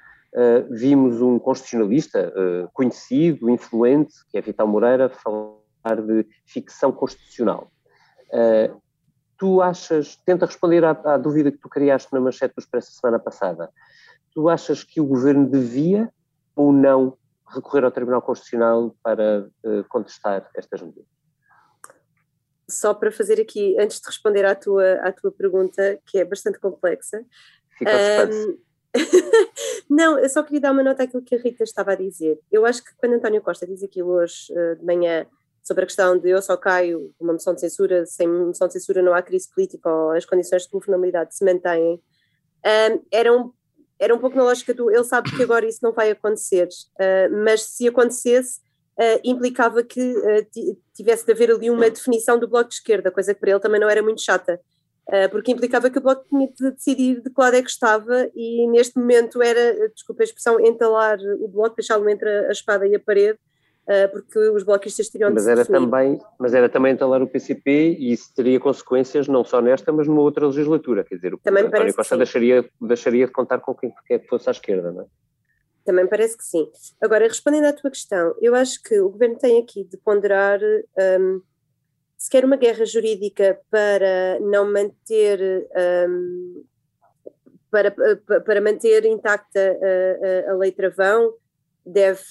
vimos 0.71 1.23
um 1.23 1.39
constitucionalista 1.39 2.31
conhecido, 2.75 3.49
influente, 3.49 4.13
que 4.29 4.37
é 4.37 4.43
Vital 4.43 4.67
Moreira, 4.67 5.09
falar 5.09 6.03
de 6.07 6.27
ficção 6.45 6.93
constitucional. 6.93 7.73
tu 9.39 9.63
achas, 9.63 10.17
tenta 10.27 10.45
responder 10.45 10.85
à, 10.85 10.91
à, 10.91 11.17
dúvida 11.17 11.51
que 11.51 11.57
tu 11.57 11.71
criaste 11.71 12.13
na 12.13 12.21
manchete 12.21 12.55
do 12.55 12.61
Expresso 12.61 12.93
semana 12.93 13.19
passada 13.19 13.71
tu 14.37 14.51
achas 14.51 14.85
que 14.85 15.01
o 15.01 15.07
governo 15.07 15.49
devia 15.49 16.13
ou 16.55 16.71
não 16.71 17.17
recorrer 17.49 17.85
ao 17.85 17.91
Tribunal 17.91 18.21
Constitucional 18.21 18.95
para 19.03 19.49
uh, 19.65 19.83
contestar 19.89 20.51
estas 20.55 20.83
medidas? 20.83 21.07
Só 22.69 22.93
para 22.93 23.11
fazer 23.11 23.41
aqui, 23.41 23.75
antes 23.81 23.99
de 23.99 24.07
responder 24.07 24.45
à 24.45 24.55
tua, 24.55 24.97
à 24.97 25.11
tua 25.11 25.33
pergunta, 25.33 25.99
que 26.05 26.19
é 26.19 26.25
bastante 26.25 26.61
complexa. 26.61 27.25
Fica 27.79 27.91
um, 28.31 28.59
Não, 29.89 30.19
eu 30.19 30.29
só 30.29 30.43
queria 30.43 30.61
dar 30.61 30.73
uma 30.73 30.83
nota 30.83 31.05
àquilo 31.05 31.23
que 31.23 31.35
a 31.35 31.39
Rita 31.39 31.65
estava 31.65 31.93
a 31.93 31.97
dizer. 31.97 32.39
Eu 32.53 32.67
acho 32.67 32.85
que 32.85 32.91
quando 32.99 33.15
António 33.15 33.41
Costa 33.41 33.67
diz 33.67 33.83
aquilo 33.83 34.11
hoje 34.11 34.53
uh, 34.53 34.77
de 34.77 34.85
manhã 34.85 35.27
sobre 35.63 35.85
a 35.85 35.87
questão 35.87 36.19
de 36.19 36.29
eu 36.29 36.43
só 36.43 36.59
caio 36.59 37.11
uma 37.19 37.33
moção 37.33 37.55
de 37.55 37.61
censura, 37.63 38.05
sem 38.05 38.29
moção 38.29 38.67
de 38.67 38.75
censura 38.75 39.01
não 39.01 39.15
há 39.15 39.23
crise 39.23 39.49
política 39.51 39.89
ou 39.89 40.11
as 40.11 40.27
condições 40.27 40.65
de 40.65 40.69
governabilidade 40.69 41.35
se 41.35 41.43
mantêm, 41.43 42.03
um, 42.67 43.03
era 43.11 43.33
um 43.33 43.53
era 43.99 44.15
um 44.15 44.19
pouco 44.19 44.37
na 44.37 44.43
lógica 44.43 44.75
do 44.75 44.91
ele 44.91 45.05
sabe 45.05 45.35
que 45.35 45.43
agora 45.43 45.67
isso 45.67 45.81
não 45.83 45.93
vai 45.93 46.11
acontecer, 46.11 46.69
uh, 46.69 47.43
mas 47.45 47.63
se 47.63 47.89
acontecesse, 47.89 48.61
uh, 48.99 49.21
implicava 49.25 49.83
que 49.83 50.01
uh, 50.01 50.79
tivesse 50.95 51.25
de 51.25 51.33
haver 51.33 51.51
ali 51.51 51.71
uma 51.71 51.89
definição 51.91 52.39
do 52.39 52.49
bloco 52.49 52.69
de 52.69 52.77
esquerda, 52.77 53.11
coisa 53.11 53.35
que 53.35 53.41
para 53.41 53.51
ele 53.51 53.61
também 53.61 53.81
não 53.81 53.89
era 53.89 54.03
muito 54.03 54.23
chata, 54.23 54.61
porque 55.31 55.53
implicava 55.53 55.89
que 55.89 55.99
o 55.99 56.01
bloco 56.01 56.25
tinha 56.29 56.49
de 56.49 56.73
decidir 56.73 57.23
de 57.23 57.31
que 57.31 57.41
lado 57.41 57.55
é 57.55 57.63
que 57.63 57.71
estava 57.71 58.29
e 58.35 58.67
neste 58.67 58.99
momento 58.99 59.41
era, 59.41 59.89
desculpa 59.91 60.21
a 60.21 60.25
expressão, 60.25 60.59
entalar 60.59 61.17
o 61.39 61.47
bloco, 61.47 61.77
deixá-lo 61.77 62.11
entre 62.11 62.29
a 62.29 62.51
espada 62.51 62.89
e 62.89 62.97
a 62.97 62.99
parede 62.99 63.39
porque 64.09 64.39
os 64.51 64.65
bloquistas 64.65 65.09
teriam 65.09 65.33
mas 65.33 65.45
de 65.45 65.51
era 65.51 65.65
também 65.65 66.19
Mas 66.39 66.55
era 66.55 66.69
também 66.69 66.93
entalar 66.93 67.23
o 67.23 67.27
PCP 67.27 67.97
e 67.99 68.13
isso 68.13 68.35
teria 68.35 68.59
consequências 68.59 69.29
não 69.29 69.45
só 69.45 69.61
nesta, 69.61 69.93
mas 69.93 70.09
numa 70.09 70.23
outra 70.23 70.47
legislatura, 70.47 71.05
quer 71.05 71.15
dizer, 71.15 71.35
o 71.35 71.39
também 71.39 71.65
António 71.65 71.95
Costa 71.95 72.17
deixaria, 72.17 72.69
deixaria 72.81 73.27
de 73.27 73.33
contar 73.33 73.61
com 73.61 73.75
quem 73.75 73.93
quer 74.07 74.19
que 74.19 74.29
fosse 74.29 74.49
à 74.49 74.53
esquerda, 74.53 74.91
não 74.91 75.03
é? 75.03 75.07
Também 75.85 76.07
parece 76.07 76.37
que 76.37 76.45
sim. 76.45 76.69
Agora, 77.01 77.29
respondendo 77.29 77.67
à 77.67 77.73
tua 77.73 77.91
questão, 77.91 78.35
eu 78.41 78.57
acho 78.57 78.83
que 78.83 78.99
o 78.99 79.09
governo 79.09 79.39
tem 79.39 79.63
aqui 79.63 79.85
de 79.85 79.97
ponderar 79.99 80.59
um, 81.21 81.41
se 82.19 82.29
quer 82.29 82.45
uma 82.45 82.57
guerra 82.57 82.85
jurídica 82.85 83.61
para 83.71 84.41
não 84.41 84.71
manter 84.71 85.69
um, 86.09 86.65
para, 87.71 87.95
para 88.45 88.61
manter 88.61 89.05
intacta 89.05 89.61
a, 89.61 90.51
a, 90.51 90.53
a 90.53 90.57
lei 90.57 90.73
travão, 90.73 91.33
deve, 91.87 92.23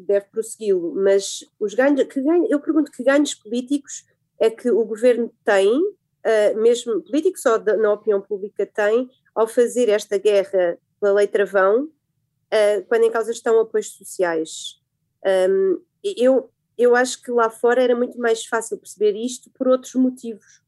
deve 0.00 0.26
prossegui-lo, 0.26 0.92
mas 0.96 1.44
os 1.60 1.72
ganhos, 1.72 2.02
que 2.04 2.20
ganho, 2.20 2.48
eu 2.50 2.58
pergunto 2.58 2.90
que 2.90 3.04
ganhos 3.04 3.34
políticos 3.34 4.04
é 4.40 4.50
que 4.50 4.68
o 4.70 4.84
governo 4.84 5.32
tem, 5.44 5.70
uh, 5.70 6.60
mesmo 6.60 7.00
políticos 7.02 7.46
ou 7.46 7.58
na 7.78 7.92
opinião 7.92 8.20
pública 8.20 8.66
tem, 8.66 9.08
ao 9.32 9.46
fazer 9.46 9.88
esta 9.88 10.18
guerra 10.18 10.76
pela 11.00 11.14
lei 11.14 11.28
travão, 11.28 11.84
uh, 11.84 12.84
quando 12.88 13.04
em 13.04 13.10
causa 13.10 13.30
estão 13.30 13.60
apoios 13.60 13.92
sociais. 13.92 14.80
Um, 15.24 15.80
eu, 16.02 16.50
eu 16.76 16.96
acho 16.96 17.22
que 17.22 17.30
lá 17.30 17.48
fora 17.48 17.82
era 17.82 17.94
muito 17.94 18.18
mais 18.18 18.44
fácil 18.44 18.76
perceber 18.78 19.16
isto 19.16 19.48
por 19.50 19.68
outros 19.68 19.94
motivos, 19.94 20.60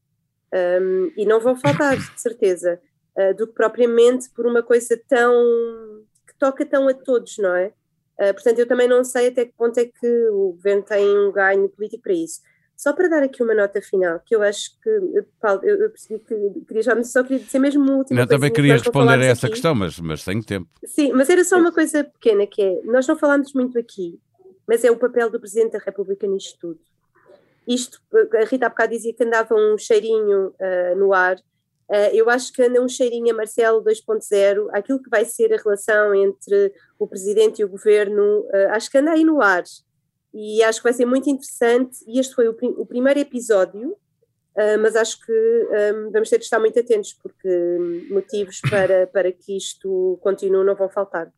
um, 0.81 1.11
e 1.17 1.25
não 1.25 1.41
vão 1.41 1.55
faltar, 1.57 1.97
de 1.97 2.21
certeza, 2.21 2.79
uh, 3.17 3.35
do 3.35 3.45
que 3.45 3.53
propriamente 3.53 4.29
por 4.29 4.47
uma 4.47 4.63
coisa 4.63 4.97
tão 5.07 6.05
que 6.25 6.33
toca 6.39 6.65
tão 6.65 6.87
a 6.87 6.93
todos, 6.93 7.37
não 7.37 7.53
é? 7.53 7.73
Uh, 8.19 8.33
portanto, 8.33 8.59
eu 8.59 8.67
também 8.67 8.87
não 8.87 9.03
sei 9.03 9.27
até 9.27 9.45
que 9.45 9.53
ponto 9.53 9.77
é 9.79 9.85
que 9.85 10.27
o 10.29 10.53
governo 10.53 10.83
tem 10.83 11.05
um 11.17 11.31
ganho 11.31 11.69
político 11.69 12.03
para 12.03 12.13
isso. 12.13 12.41
Só 12.77 12.93
para 12.93 13.07
dar 13.07 13.23
aqui 13.23 13.41
uma 13.41 13.55
nota 13.55 13.81
final, 13.81 14.19
que 14.23 14.35
eu 14.35 14.43
acho 14.43 14.79
que, 14.81 15.23
Paulo, 15.41 15.61
eu, 15.63 15.77
eu 15.81 15.89
percebi 15.89 16.19
que 16.19 16.35
queria 16.67 16.83
já, 16.83 17.03
só 17.03 17.23
queria 17.23 17.39
dizer 17.39 17.57
mesmo 17.57 17.83
uma 17.83 17.97
última 17.97 18.19
não, 18.19 18.27
também 18.27 18.53
queria 18.53 18.73
responder 18.73 19.19
a 19.19 19.25
essa 19.25 19.47
aqui. 19.47 19.53
questão, 19.53 19.73
mas, 19.73 19.99
mas 19.99 20.23
tenho 20.23 20.43
tempo. 20.43 20.69
Sim, 20.85 21.11
mas 21.13 21.27
era 21.27 21.43
só 21.43 21.57
uma 21.57 21.71
coisa 21.71 22.03
pequena, 22.03 22.45
que 22.45 22.61
é, 22.61 22.81
nós 22.83 23.07
não 23.07 23.17
falámos 23.17 23.51
muito 23.53 23.79
aqui, 23.79 24.19
mas 24.67 24.83
é 24.83 24.91
o 24.91 24.97
papel 24.97 25.31
do 25.31 25.39
Presidente 25.39 25.71
da 25.71 25.79
República 25.79 26.27
nisto 26.27 26.55
tudo. 26.59 26.79
isto, 27.67 27.99
a 28.39 28.45
Rita 28.45 28.67
há 28.67 28.69
bocado 28.69 28.91
dizia 28.91 29.11
que 29.11 29.23
andava 29.23 29.55
um 29.55 29.75
cheirinho 29.75 30.49
uh, 30.49 30.95
no 30.97 31.15
ar, 31.15 31.37
eu 32.13 32.29
acho 32.29 32.51
que 32.51 32.61
anda 32.61 32.81
um 32.81 32.87
cheirinho 32.87 33.33
a 33.33 33.37
Marcelo 33.37 33.83
2.0, 33.83 34.67
aquilo 34.73 35.01
que 35.01 35.09
vai 35.09 35.23
ser 35.23 35.53
a 35.53 35.57
relação 35.57 36.13
entre 36.13 36.73
o 36.99 37.07
Presidente 37.07 37.61
e 37.61 37.65
o 37.65 37.69
Governo, 37.69 38.41
uh, 38.41 38.71
acho 38.71 38.91
que 38.91 38.97
anda 38.97 39.11
aí 39.11 39.23
no 39.23 39.41
ar, 39.41 39.63
e 40.33 40.61
acho 40.63 40.79
que 40.79 40.83
vai 40.83 40.93
ser 40.93 41.05
muito 41.05 41.29
interessante, 41.29 41.97
e 42.05 42.19
este 42.19 42.35
foi 42.35 42.47
o, 42.47 42.53
prim 42.53 42.75
o 42.77 42.85
primeiro 42.85 43.19
episódio, 43.19 43.95
mas 44.81 44.95
acho 44.95 45.23
que 45.23 45.67
vamos 46.11 46.31
ter 46.31 46.39
de 46.39 46.45
estar 46.45 46.59
muito 46.59 46.79
atentos, 46.79 47.13
porque 47.13 47.47
motivos 48.09 48.59
para, 48.67 49.05
para 49.05 49.31
que 49.31 49.55
isto 49.55 50.17
continue 50.19 50.65
não 50.65 50.75
vão 50.75 50.89
faltar. 50.89 51.31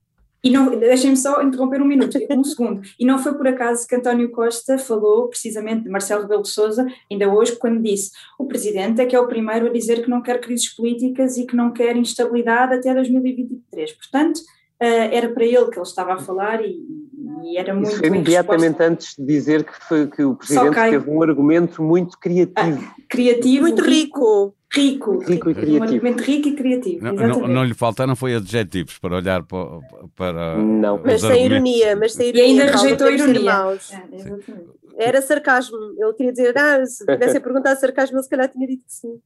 E 0.44 0.50
não, 0.50 0.78
deixem-me 0.78 1.18
só 1.18 1.42
interromper 1.42 1.82
um 1.82 1.86
minuto, 1.86 2.18
um 2.32 2.44
segundo. 2.44 2.82
E 2.98 3.06
não 3.06 3.20
foi 3.20 3.34
por 3.34 3.48
acaso 3.48 3.86
que 3.86 3.96
António 3.96 4.32
Costa 4.32 4.78
falou 4.78 5.28
precisamente 5.28 5.84
de 5.84 5.90
Marcelo 5.90 6.22
Rebelo 6.22 6.44
de 6.44 6.50
Sousa, 6.50 6.88
ainda 7.12 7.30
hoje, 7.30 7.58
quando 7.58 7.82
disse 7.82 8.12
o 8.38 8.46
Presidente 8.46 9.02
é 9.02 9.06
que 9.06 9.16
é 9.16 9.20
o 9.20 9.28
primeiro 9.28 9.68
a 9.68 9.70
dizer 9.74 10.02
que 10.02 10.10
não 10.10 10.22
quer 10.22 10.40
crises 10.40 10.74
políticas 10.74 11.38
e 11.38 11.46
que 11.46 11.56
não 11.56 11.72
quer 11.72 11.96
instabilidade 11.98 12.76
até 12.76 12.94
2023. 12.94 13.92
Portanto, 13.94 14.38
uh, 14.38 15.10
era 15.12 15.30
para 15.30 15.44
ele 15.44 15.70
que 15.70 15.78
ele 15.78 15.82
estava 15.82 16.14
a 16.14 16.20
falar 16.20 16.64
e, 16.64 17.09
e 17.44 17.58
era 17.58 17.74
muito. 17.74 17.92
Isso 17.92 18.06
imediatamente 18.06 18.82
antes 18.82 19.16
de 19.18 19.26
dizer 19.26 19.64
que, 19.64 19.74
foi, 19.88 20.08
que 20.08 20.24
o 20.24 20.36
Presidente 20.36 20.76
teve 20.76 21.10
um 21.10 21.22
argumento 21.22 21.84
muito 21.84 22.18
criativo. 22.18 22.84
Ah, 22.84 22.94
criativo, 23.08 23.62
muito 23.62 23.82
rico. 23.82 24.56
Rico, 24.72 25.18
rico, 25.18 25.50
e 25.50 25.54
criativo. 25.56 25.80
Um 25.80 25.84
argumento 25.84 26.24
rico 26.24 26.48
e 26.48 26.56
criativo. 26.56 27.04
Não, 27.04 27.14
não, 27.14 27.48
não, 27.48 27.64
lhe 27.64 27.74
faltaram 27.74 28.16
foi 28.16 28.36
adjetivos 28.36 29.00
para 29.00 29.16
olhar 29.16 29.42
para. 29.44 29.80
para 30.16 30.58
não, 30.58 31.02
mas 31.04 31.22
sem 31.22 31.46
ironia, 31.46 31.96
mas 31.96 32.14
sem 32.14 32.30
ironia. 32.30 32.46
E 32.46 32.50
ainda 32.52 32.78
rejeitou 32.78 33.08
a 33.08 33.12
ironia. 33.12 33.52
É, 34.96 35.08
Era 35.08 35.22
sarcasmo. 35.24 35.78
Ele 35.98 36.14
queria 36.14 36.32
dizer, 36.32 36.56
ah, 36.56 36.86
se 36.86 37.04
tivesse 37.04 37.40
perguntado 37.40 37.80
sarcasmo, 37.80 38.18
ele 38.18 38.24
se 38.24 38.30
calhar 38.30 38.48
tinha 38.48 38.68
dito 38.68 38.86
que 38.86 38.94
sim. 38.94 39.20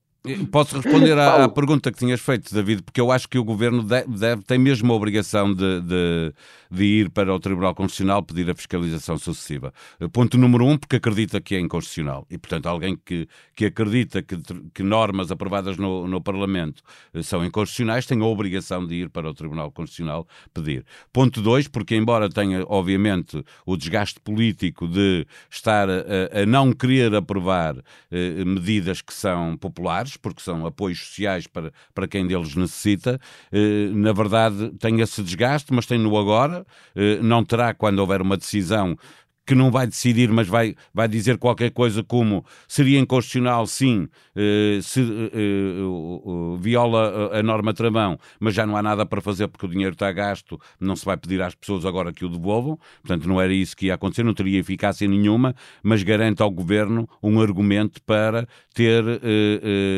Posso 0.53 0.79
responder 0.79 1.17
à, 1.19 1.43
à, 1.43 1.49
pergunta 1.49 1.91
que 1.91 1.97
tinhas 1.97 2.21
feito, 2.21 2.53
David, 2.53 2.83
porque 2.83 3.01
eu 3.01 3.12
acho 3.12 3.27
que 3.27 3.38
o 3.38 3.43
governo 3.43 3.83
deve, 3.83 4.07
deve 4.07 4.41
tem 4.43 4.57
mesmo 4.57 4.93
a 4.93 4.95
obrigação 4.95 5.53
de, 5.53 5.81
de, 5.81 6.33
de, 6.71 6.83
ir 6.86 7.09
para 7.09 7.33
o 7.33 7.38
Tribunal 7.41 7.75
Constitucional 7.75 8.23
pedir 8.23 8.49
a 8.49 8.55
fiscalização 8.55 9.17
sucessiva. 9.17 9.73
Ponto 10.13 10.38
número 10.38 10.65
um, 10.65 10.77
porque 10.77 10.95
acredita 10.95 11.41
que 11.41 11.55
é 11.55 11.59
inconstitucional. 11.59 12.25
E, 12.29 12.38
portanto, 12.38 12.67
alguém 12.67 12.97
que, 13.03 13.27
que 13.53 13.65
acredita 13.65 14.21
que, 14.21 14.38
que 14.73 14.81
normas 14.81 15.29
aprovadas 15.29 15.75
no, 15.75 16.07
no 16.07 16.21
Parlamento 16.21 16.81
eh, 17.13 17.21
são 17.21 17.43
inconstitucionais 17.43 18.05
tem 18.05 18.21
a 18.21 18.25
obrigação 18.25 18.88
de 18.88 18.95
ir 18.95 19.09
para 19.09 19.29
o 19.29 19.33
Tribunal 19.33 19.73
Constitucional 19.73 20.25
pedir. 20.53 20.86
Ponto 21.12 21.41
dois, 21.41 21.67
porque, 21.67 21.97
embora 21.97 22.29
tenha, 22.29 22.63
obviamente, 22.67 23.43
o 23.65 23.75
desgaste 23.75 24.21
político 24.21 24.88
de 24.88 25.27
estar 25.51 25.89
a, 25.89 26.43
a 26.43 26.45
não 26.45 26.71
querer 26.71 27.13
aprovar 27.13 27.75
eh, 28.09 28.45
medidas 28.45 29.01
que 29.01 29.13
são 29.13 29.57
populares, 29.57 30.12
porque 30.17 30.41
são 30.41 30.65
apoios 30.65 30.99
sociais 30.99 31.47
para, 31.47 31.71
para 31.93 32.08
quem 32.08 32.26
deles 32.28 32.56
necessita. 32.56 33.19
Eh, 33.52 33.89
na 33.93 34.13
verdade, 34.13 34.71
tem 34.80 34.99
esse 35.02 35.21
desgaste, 35.21 35.73
mas 35.73 35.86
tem 35.86 35.97
no 35.97 36.17
agora. 36.17 36.65
Eh, 36.95 37.19
não 37.21 37.43
terá 37.43 37.73
quando 37.73 37.99
houver 37.99 38.21
uma 38.21 38.38
decisão 38.38 38.97
que 39.45 39.53
não 39.53 39.69
vai 39.69 39.86
decidir, 39.86 40.32
mas 40.32 40.47
vai, 40.47 40.75
vai 40.93 41.08
dizer 41.08 41.38
qualquer 41.38 41.71
coisa 41.71 42.03
como 42.03 42.45
seria 42.67 42.99
inconstitucional, 42.99 43.67
sim, 43.67 44.08
eh, 44.36 44.79
se 44.82 45.01
eh, 45.01 45.32
eh, 45.34 46.58
viola 46.60 47.38
a 47.38 47.43
norma 47.43 47.73
tramão, 47.73 48.17
mas 48.39 48.53
já 48.53 48.65
não 48.65 48.77
há 48.77 48.82
nada 48.82 49.06
para 49.06 49.21
fazer 49.21 49.47
porque 49.47 49.65
o 49.65 49.69
dinheiro 49.69 49.93
está 49.93 50.12
gasto, 50.12 50.60
não 50.79 50.95
se 50.95 51.06
vai 51.06 51.17
pedir 51.17 51.41
às 51.41 51.53
pessoas 51.56 51.86
agora 51.86 52.13
que 52.13 52.23
o 52.23 52.29
devolvam, 52.29 52.79
portanto 53.01 53.27
não 53.27 53.41
era 53.41 53.53
isso 53.53 53.75
que 53.75 53.88
ia 53.88 53.95
acontecer, 53.95 54.23
não 54.23 54.34
teria 54.34 54.60
eficácia 54.60 55.08
nenhuma, 55.08 55.53
mas 55.82 56.03
garante 56.03 56.41
ao 56.41 56.49
governo 56.49 57.08
um 57.21 57.41
argumento 57.41 58.01
para 58.03 58.47
ter 58.73 59.03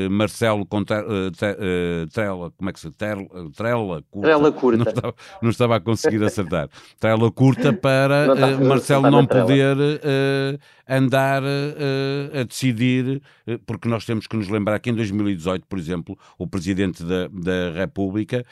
Marcelo 0.10 0.66
com 0.66 0.84
Trela, 0.84 2.52
como 2.58 2.70
é 2.70 2.74
que 2.74 2.80
se 2.80 2.92
Trela, 2.92 3.28
Trela 3.56 4.04
curta, 4.10 4.28
Trela 4.28 4.52
curta. 4.52 4.84
Não, 4.84 4.92
estava, 4.92 5.16
não 5.42 5.50
estava 5.50 5.76
a 5.78 5.80
conseguir 5.80 6.24
acertar, 6.24 6.68
Trela 7.00 7.32
curta 7.32 7.72
para 7.72 8.58
Marcelo 8.58 9.10
não 9.10 9.26
poder 9.42 9.78
uh, 9.78 10.60
andar 10.88 11.44
uh, 11.44 12.40
a 12.40 12.44
decidir, 12.44 13.22
uh, 13.48 13.60
porque 13.66 13.88
nós 13.88 14.06
temos 14.06 14.28
que 14.28 14.36
nos 14.36 14.48
lembrar 14.50 14.80
que 14.80 14.90
em 14.90 14.94
2018, 14.94 15.66
por 15.68 15.80
exemplo, 15.80 16.18
o 16.38 16.48
Presidente 16.48 17.04
da, 17.04 17.28
da 17.28 17.72
República 17.76 18.46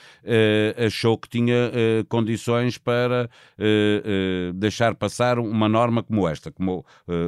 achou 0.86 1.18
que 1.18 1.30
tinha 1.30 1.72
condições 2.10 2.78
para 2.78 3.30
deixar 4.56 4.96
passar 4.96 5.40
uma 5.40 5.70
norma 5.70 6.04
como 6.04 6.28
esta, 6.28 6.52
como, 6.52 6.86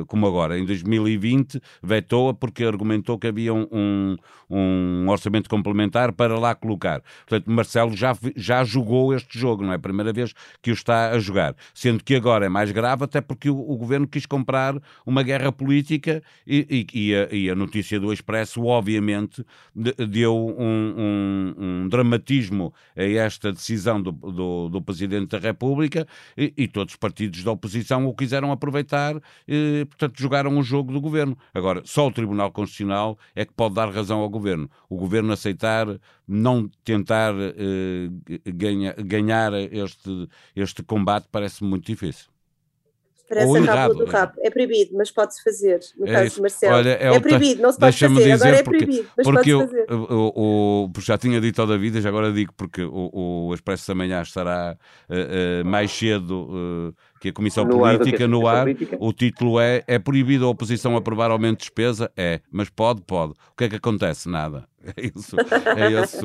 como 0.08 0.28
agora. 0.28 0.58
Em 0.58 0.66
2020 0.66 1.62
vetou-a 1.82 2.34
porque 2.34 2.64
argumentou 2.64 3.18
que 3.18 3.28
havia 3.28 3.54
um, 3.54 4.18
um, 4.50 5.06
orçamento 5.08 5.50
complementar 5.50 6.12
para 6.12 6.38
lá 6.40 6.56
colocar. 6.56 7.02
Portanto, 7.28 7.52
Marcelo 7.52 7.96
já, 7.96 8.16
já 8.36 8.64
jogou 8.64 9.14
este 9.14 9.38
jogo, 9.38 9.64
não 9.64 9.72
é 9.72 9.76
a 9.76 9.80
primeira 9.80 10.12
vez 10.14 10.34
que 10.62 10.72
o 10.72 10.74
está 10.74 11.12
a 11.12 11.20
jogar. 11.20 11.56
Sendo 11.74 12.04
que 12.04 12.16
agora 12.16 12.46
é 12.46 12.50
mais 12.50 12.72
grave, 12.72 13.04
até 13.04 13.22
porque 13.22 13.45
que 13.46 13.50
o, 13.52 13.60
o 13.60 13.78
governo 13.78 14.08
quis 14.08 14.26
comprar 14.26 14.76
uma 15.06 15.22
guerra 15.22 15.52
política 15.52 16.24
e, 16.48 16.88
e, 16.92 17.10
e, 17.10 17.16
a, 17.16 17.28
e 17.32 17.48
a, 17.48 17.54
notícia 17.54 18.00
do 18.00 18.12
Expresso, 18.12 18.64
obviamente, 18.66 19.46
de, 19.76 19.94
deu 20.08 20.36
um, 20.36 20.96
um, 20.98 21.56
um, 21.58 21.88
dramatismo 21.88 22.74
a 22.98 23.04
esta 23.04 23.52
decisão 23.52 24.02
do, 24.02 24.12
do, 24.12 24.70
do 24.70 24.82
Presidente 24.82 25.30
da 25.30 25.38
República 25.38 26.08
e, 26.36 26.68
todos 26.68 26.96
os 26.96 26.98
partidos 26.98 27.44
da 27.44 27.52
oposição 27.52 28.08
o 28.08 28.16
quiseram 28.16 28.52
aproveitar 28.52 29.22
e, 29.48 29.86
portanto, 29.86 30.20
jogaram 30.20 30.58
o 30.58 30.64
jogo 30.64 30.92
do 30.92 31.00
governo. 31.00 31.38
Agora, 31.54 31.84
só 31.86 32.08
o 32.08 32.12
Tribunal 32.12 32.52
Constitucional 32.52 33.16
é 33.36 33.46
que 33.46 33.54
pode 33.54 33.76
dar 33.76 33.92
razão 33.92 34.22
ao 34.22 34.30
governo. 34.30 34.68
O 34.90 34.98
governo 34.98 35.34
aceitar 35.34 35.86
não 36.28 36.68
tentar 36.84 37.36
eh, 37.36 38.10
ganha, 38.52 38.94
ganhar 38.94 39.54
este, 39.54 40.28
este 40.56 40.82
combate 40.82 41.28
parece 41.32 41.64
muito 41.64 41.86
difícil. 41.86 42.35
Parece 43.28 43.58
a 43.58 43.74
rábula 43.74 44.06
do 44.06 44.12
rabo. 44.12 44.34
É 44.40 44.50
proibido, 44.50 44.96
mas 44.96 45.10
pode-se 45.10 45.44
fazer. 45.44 45.80
No 45.98 46.08
é 46.08 46.12
caso 46.12 46.26
isso. 46.26 46.36
de 46.36 46.42
Marcelo. 46.42 46.76
Olha, 46.76 46.90
é, 46.90 47.16
é 47.16 47.20
proibido, 47.20 47.62
não 47.62 47.72
se 47.72 47.80
pode 47.80 47.98
fazer. 47.98 48.16
Dizer 48.16 48.32
agora 48.34 48.56
é 48.56 48.64
porque, 48.64 48.86
proibido, 48.86 49.10
mas 49.18 49.28
porque 49.28 49.54
pode 49.54 49.68
fazer. 49.68 49.86
O, 49.92 50.90
o, 50.96 51.02
já 51.02 51.18
tinha 51.18 51.42
dito 51.42 51.56
toda 51.56 51.74
a 51.74 51.78
vida, 51.78 52.00
já 52.00 52.10
agora 52.10 52.32
digo 52.32 52.54
porque 52.56 52.84
o, 52.84 53.48
o 53.48 53.54
Expresso 53.54 53.88
da 53.88 53.96
Manhã 53.96 54.22
estará 54.22 54.78
uh, 55.10 55.14
uh, 55.14 55.66
mais 55.66 55.92
cedo 55.92 56.50
uh, 56.50 56.96
que 57.20 57.30
a 57.30 57.34
Comissão 57.34 57.66
no 57.66 57.80
Política 57.80 58.26
ar 58.26 58.30
no 58.30 58.48
ar. 58.48 58.64
Política. 58.64 58.98
O 59.00 59.12
título 59.12 59.60
é 59.60 59.84
É 59.88 59.98
proibido 59.98 60.46
a 60.46 60.50
oposição 60.50 60.96
aprovar 60.96 61.32
aumento 61.32 61.60
de 61.60 61.66
despesa? 61.66 62.12
É, 62.16 62.42
mas 62.52 62.70
pode, 62.70 63.02
pode. 63.02 63.32
O 63.32 63.58
que 63.58 63.64
é 63.64 63.70
que 63.70 63.76
acontece? 63.76 64.30
Nada. 64.30 64.66
É 64.98 65.12
isso. 65.16 65.36
É 65.76 65.92
esse 66.04 66.24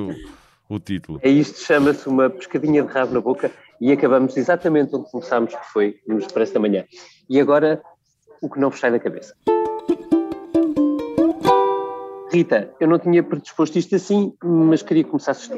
o, 0.74 0.80
título. 0.80 1.20
É 1.22 1.28
isto, 1.28 1.58
chama-se 1.58 2.08
uma 2.08 2.30
pescadinha 2.30 2.82
de 2.82 2.92
rabo 2.92 3.14
na 3.14 3.20
boca 3.20 3.50
e 3.80 3.90
acabamos 3.92 4.36
exatamente 4.36 4.94
onde 4.94 5.10
começámos, 5.10 5.54
que 5.54 5.66
foi 5.72 5.96
no 6.06 6.18
Expresso 6.18 6.54
da 6.54 6.60
Manhã. 6.60 6.84
E 7.28 7.40
agora, 7.40 7.82
o 8.40 8.48
que 8.48 8.58
não 8.58 8.70
vos 8.70 8.78
sai 8.78 8.90
da 8.90 8.98
cabeça. 8.98 9.34
Rita, 12.32 12.72
eu 12.78 12.86
não 12.86 12.98
tinha 12.98 13.22
predisposto 13.22 13.78
isto 13.78 13.96
assim, 13.96 14.32
mas 14.42 14.82
queria 14.82 15.02
que 15.02 15.10
começasses 15.10 15.48
tu. 15.48 15.54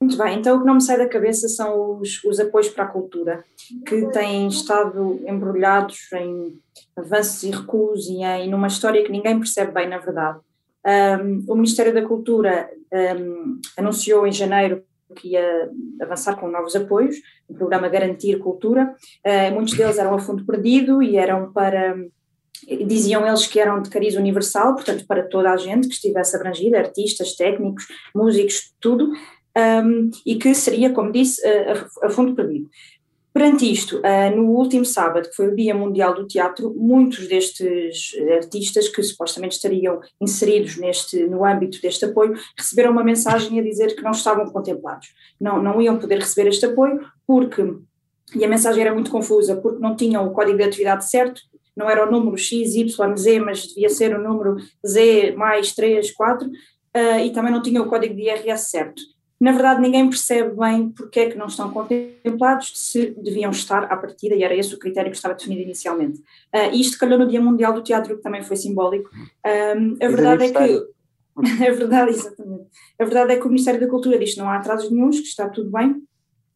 Muito 0.00 0.18
bem, 0.18 0.38
então 0.38 0.56
o 0.56 0.60
que 0.60 0.66
não 0.66 0.74
me 0.74 0.82
sai 0.82 0.98
da 0.98 1.08
cabeça 1.08 1.48
são 1.48 1.98
os, 1.98 2.22
os 2.24 2.40
apoios 2.40 2.68
para 2.68 2.84
a 2.84 2.88
cultura, 2.88 3.44
que 3.86 4.06
têm 4.08 4.48
estado 4.48 5.20
embrulhados 5.26 5.96
em 6.12 6.60
avanços 6.96 7.42
e 7.42 7.50
recuos 7.50 8.06
e 8.06 8.22
em 8.22 8.50
numa 8.50 8.66
história 8.66 9.02
que 9.04 9.12
ninguém 9.12 9.38
percebe 9.38 9.72
bem, 9.72 9.88
na 9.88 9.98
verdade. 9.98 10.40
Um, 10.86 11.44
o 11.48 11.54
Ministério 11.54 11.94
da 11.94 12.02
Cultura 12.02 12.68
um, 12.92 13.60
anunciou 13.76 14.26
em 14.26 14.32
janeiro 14.32 14.84
que 15.14 15.28
ia 15.28 15.70
avançar 16.00 16.36
com 16.36 16.48
novos 16.48 16.74
apoios, 16.74 17.16
o 17.48 17.54
programa 17.54 17.88
Garantir 17.88 18.38
Cultura. 18.38 18.94
Uh, 19.24 19.54
muitos 19.54 19.74
deles 19.74 19.98
eram 19.98 20.14
a 20.14 20.18
fundo 20.18 20.44
perdido 20.44 21.02
e 21.02 21.16
eram 21.16 21.52
para. 21.52 21.96
Diziam 22.86 23.26
eles 23.26 23.46
que 23.46 23.60
eram 23.60 23.82
de 23.82 23.90
cariz 23.90 24.14
universal, 24.14 24.74
portanto, 24.74 25.04
para 25.06 25.24
toda 25.24 25.50
a 25.50 25.56
gente 25.56 25.88
que 25.88 25.94
estivesse 25.94 26.36
abrangida, 26.36 26.78
artistas, 26.78 27.34
técnicos, 27.34 27.86
músicos, 28.14 28.72
tudo, 28.80 29.12
um, 29.56 30.10
e 30.24 30.36
que 30.36 30.54
seria, 30.54 30.90
como 30.90 31.12
disse, 31.12 31.44
a, 31.46 32.06
a 32.06 32.10
fundo 32.10 32.34
perdido. 32.34 32.70
Perante 33.34 33.68
isto, 33.68 33.96
uh, 33.96 34.36
no 34.36 34.52
último 34.52 34.84
sábado, 34.84 35.28
que 35.28 35.34
foi 35.34 35.48
o 35.48 35.56
Dia 35.56 35.74
Mundial 35.74 36.14
do 36.14 36.24
Teatro, 36.24 36.72
muitos 36.72 37.26
destes 37.26 38.12
artistas 38.32 38.86
que 38.86 39.02
supostamente 39.02 39.56
estariam 39.56 40.00
inseridos 40.20 40.76
neste, 40.76 41.26
no 41.26 41.44
âmbito 41.44 41.82
deste 41.82 42.04
apoio 42.04 42.34
receberam 42.56 42.92
uma 42.92 43.02
mensagem 43.02 43.58
a 43.58 43.62
dizer 43.62 43.96
que 43.96 44.02
não 44.02 44.12
estavam 44.12 44.46
contemplados, 44.52 45.08
não, 45.40 45.60
não 45.60 45.82
iam 45.82 45.98
poder 45.98 46.20
receber 46.20 46.48
este 46.48 46.66
apoio 46.66 47.00
porque, 47.26 47.60
e 48.36 48.44
a 48.44 48.48
mensagem 48.48 48.82
era 48.82 48.94
muito 48.94 49.10
confusa, 49.10 49.56
porque 49.56 49.80
não 49.80 49.96
tinham 49.96 50.24
o 50.28 50.32
código 50.32 50.58
de 50.58 50.64
atividade 50.64 51.10
certo, 51.10 51.42
não 51.76 51.90
era 51.90 52.06
o 52.06 52.12
número 52.12 52.38
X, 52.38 52.76
Y, 52.76 53.16
Z, 53.16 53.40
mas 53.40 53.66
devia 53.66 53.88
ser 53.88 54.16
o 54.16 54.22
número 54.22 54.58
Z 54.86 55.32
mais 55.32 55.74
3, 55.74 56.12
4, 56.12 56.46
uh, 56.46 57.18
e 57.24 57.32
também 57.32 57.50
não 57.50 57.60
tinham 57.60 57.84
o 57.84 57.88
código 57.88 58.14
de 58.14 58.22
IRS 58.22 58.70
certo 58.70 59.02
na 59.44 59.52
verdade 59.52 59.82
ninguém 59.82 60.08
percebe 60.08 60.56
bem 60.56 60.88
porque 60.88 61.20
é 61.20 61.30
que 61.30 61.36
não 61.36 61.48
estão 61.48 61.70
contemplados 61.70 62.72
se 62.74 63.10
deviam 63.10 63.50
estar 63.50 63.84
à 63.84 63.94
partida, 63.94 64.34
e 64.34 64.42
era 64.42 64.56
esse 64.56 64.74
o 64.74 64.78
critério 64.78 65.10
que 65.10 65.16
estava 65.18 65.34
definido 65.34 65.60
inicialmente. 65.60 66.18
Uh, 66.50 66.72
isto 66.72 66.98
calhou 66.98 67.18
no 67.18 67.28
Dia 67.28 67.42
Mundial 67.42 67.74
do 67.74 67.82
Teatro, 67.82 68.16
que 68.16 68.22
também 68.22 68.42
foi 68.42 68.56
simbólico. 68.56 69.10
Um, 69.14 70.02
a 70.02 70.08
verdade 70.08 70.44
é 70.44 70.50
que. 70.50 70.94
A 71.36 71.72
verdade, 71.72 72.10
exatamente. 72.12 72.66
A 72.96 73.04
verdade 73.04 73.32
é 73.32 73.36
que 73.36 73.44
o 73.44 73.48
Ministério 73.48 73.80
da 73.80 73.88
Cultura 73.88 74.16
diz 74.16 74.34
que 74.34 74.38
não 74.38 74.48
há 74.48 74.56
atrasos 74.56 74.88
nenhums, 74.88 75.18
que 75.18 75.26
está 75.26 75.48
tudo 75.48 75.68
bem, 75.68 76.00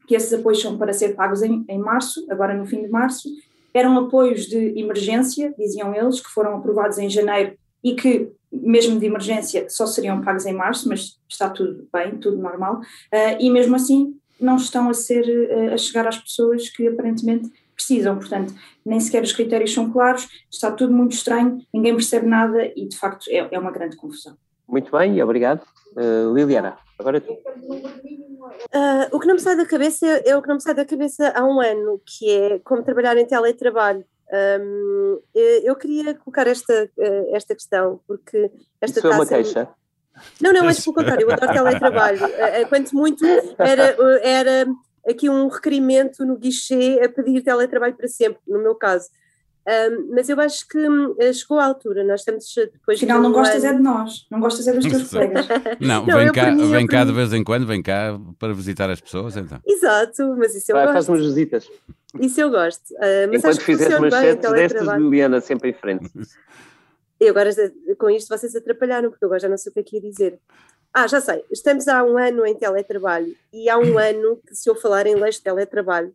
que 0.06 0.14
esses 0.14 0.32
apoios 0.32 0.62
são 0.62 0.78
para 0.78 0.92
ser 0.92 1.16
pagos 1.16 1.42
em, 1.42 1.64
em 1.68 1.78
março, 1.80 2.24
agora 2.30 2.54
no 2.54 2.64
fim 2.64 2.82
de 2.82 2.88
março. 2.88 3.28
Eram 3.74 3.98
apoios 3.98 4.46
de 4.46 4.78
emergência, 4.78 5.52
diziam 5.58 5.92
eles, 5.92 6.20
que 6.20 6.30
foram 6.30 6.56
aprovados 6.56 6.96
em 6.96 7.10
janeiro 7.10 7.58
e 7.82 7.94
que 7.94 8.32
mesmo 8.50 8.98
de 8.98 9.06
emergência, 9.06 9.68
só 9.68 9.86
seriam 9.86 10.22
pagos 10.22 10.46
em 10.46 10.52
março, 10.52 10.88
mas 10.88 11.18
está 11.28 11.48
tudo 11.50 11.86
bem, 11.92 12.16
tudo 12.16 12.38
normal, 12.38 12.76
uh, 12.76 13.36
e 13.38 13.50
mesmo 13.50 13.76
assim 13.76 14.18
não 14.40 14.56
estão 14.56 14.88
a 14.88 14.94
ser 14.94 15.24
uh, 15.24 15.74
a 15.74 15.76
chegar 15.76 16.06
às 16.06 16.16
pessoas 16.16 16.68
que 16.70 16.88
aparentemente 16.88 17.50
precisam, 17.74 18.16
portanto, 18.16 18.52
nem 18.84 18.98
sequer 18.98 19.22
os 19.22 19.32
critérios 19.32 19.72
são 19.72 19.90
claros, 19.90 20.28
está 20.50 20.70
tudo 20.70 20.92
muito 20.92 21.12
estranho, 21.12 21.60
ninguém 21.72 21.94
percebe 21.94 22.26
nada 22.26 22.72
e 22.74 22.88
de 22.88 22.96
facto 22.96 23.26
é, 23.28 23.48
é 23.50 23.58
uma 23.58 23.70
grande 23.70 23.96
confusão. 23.96 24.36
Muito 24.66 24.90
bem, 24.90 25.22
obrigado. 25.22 25.62
Uh, 25.96 26.34
Liliana, 26.34 26.76
agora 26.98 27.20
tu. 27.20 27.32
o 29.12 29.20
que 29.20 29.26
não 29.26 29.34
me 29.34 29.40
sai 29.40 29.56
da 29.56 29.64
cabeça 29.64 30.06
é, 30.06 30.30
é 30.30 30.36
o 30.36 30.42
que 30.42 30.48
não 30.48 30.56
me 30.56 30.62
sai 30.62 30.74
da 30.74 30.84
cabeça 30.84 31.32
há 31.34 31.44
um 31.44 31.60
ano, 31.60 32.00
que 32.04 32.30
é 32.30 32.58
como 32.58 32.82
trabalhar 32.82 33.16
em 33.16 33.26
teletrabalho. 33.26 34.04
Um, 34.30 35.20
eu 35.34 35.74
queria 35.74 36.14
colocar 36.14 36.46
esta, 36.46 36.90
eh, 36.98 37.30
esta 37.32 37.54
questão, 37.54 38.00
porque 38.06 38.50
esta 38.80 38.98
Isso 38.98 39.06
é 39.06 39.10
uma 39.10 39.26
queixa? 39.26 39.68
Não, 40.40 40.52
não, 40.52 40.68
antes 40.68 40.84
pelo 40.84 40.94
contrário, 40.94 41.26
eu 41.26 41.32
adoro 41.32 41.52
teletrabalho. 41.52 42.18
Eh, 42.38 42.60
eh, 42.60 42.64
quanto 42.66 42.94
muito 42.94 43.24
era, 43.58 43.96
era 44.22 44.66
aqui 45.08 45.30
um 45.30 45.48
requerimento 45.48 46.24
no 46.26 46.36
guichê 46.36 47.00
a 47.02 47.08
pedir 47.08 47.42
teletrabalho 47.42 47.96
para 47.96 48.08
sempre, 48.08 48.40
no 48.46 48.58
meu 48.62 48.74
caso. 48.74 49.08
Um, 49.68 50.14
mas 50.14 50.30
eu 50.30 50.40
acho 50.40 50.66
que 50.66 50.78
chegou 51.34 51.58
a 51.58 51.66
altura, 51.66 52.02
nós 52.02 52.20
estamos 52.20 52.46
depois. 52.54 52.96
Afinal, 52.96 53.20
não 53.20 53.32
gostas 53.32 53.62
ano... 53.64 53.74
é 53.74 53.76
de 53.76 53.82
nós, 53.82 54.26
não 54.30 54.40
gostas 54.40 54.66
é 54.66 54.72
dos 54.72 54.86
teus 54.86 55.10
colegas. 55.10 55.46
Não, 55.78 56.06
não 56.06 56.16
vem, 56.16 56.32
cá, 56.32 56.50
mim, 56.50 56.70
vem 56.70 56.86
cá 56.86 57.04
de 57.04 57.12
vez 57.12 57.32
em 57.32 57.44
quando, 57.44 57.66
vem 57.66 57.82
cá 57.82 58.18
para 58.38 58.54
visitar 58.54 58.88
as 58.88 59.00
pessoas, 59.00 59.36
então. 59.36 59.60
Exato, 59.66 60.34
mas 60.38 60.54
isso 60.54 60.72
eu 60.72 60.76
Vai, 60.76 60.86
gosto. 60.86 60.94
Faz 60.94 61.08
umas 61.08 61.20
visitas. 61.20 61.70
Isso 62.18 62.40
eu 62.40 62.50
gosto. 62.50 62.90
Uh, 62.94 63.28
mas 63.30 63.40
Enquanto 63.40 63.60
fizeres 63.60 63.98
umas 63.98 64.14
sets 64.14 64.50
destas, 64.50 64.88
Liliana, 64.96 65.40
sempre 65.40 65.70
em 65.70 65.74
frente. 65.74 66.10
E 67.20 67.28
agora, 67.28 67.50
com 67.98 68.08
isto, 68.08 68.28
vocês 68.28 68.56
atrapalharam, 68.56 69.10
porque 69.10 69.24
agora 69.24 69.40
já 69.40 69.48
não 69.48 69.58
sei 69.58 69.70
o 69.70 69.74
que 69.74 69.80
é 69.80 69.82
que 69.82 69.96
ia 69.96 70.02
dizer. 70.02 70.38
Ah, 70.94 71.06
já 71.06 71.20
sei. 71.20 71.44
Estamos 71.50 71.86
há 71.88 72.02
um 72.02 72.16
ano 72.16 72.46
em 72.46 72.54
teletrabalho 72.54 73.34
e 73.52 73.68
há 73.68 73.76
um 73.76 73.96
ano 73.98 74.40
que 74.46 74.54
se 74.54 74.70
eu 74.70 74.74
falar 74.74 75.06
em 75.06 75.14
leis 75.14 75.36
de 75.36 75.42
teletrabalho 75.42 76.14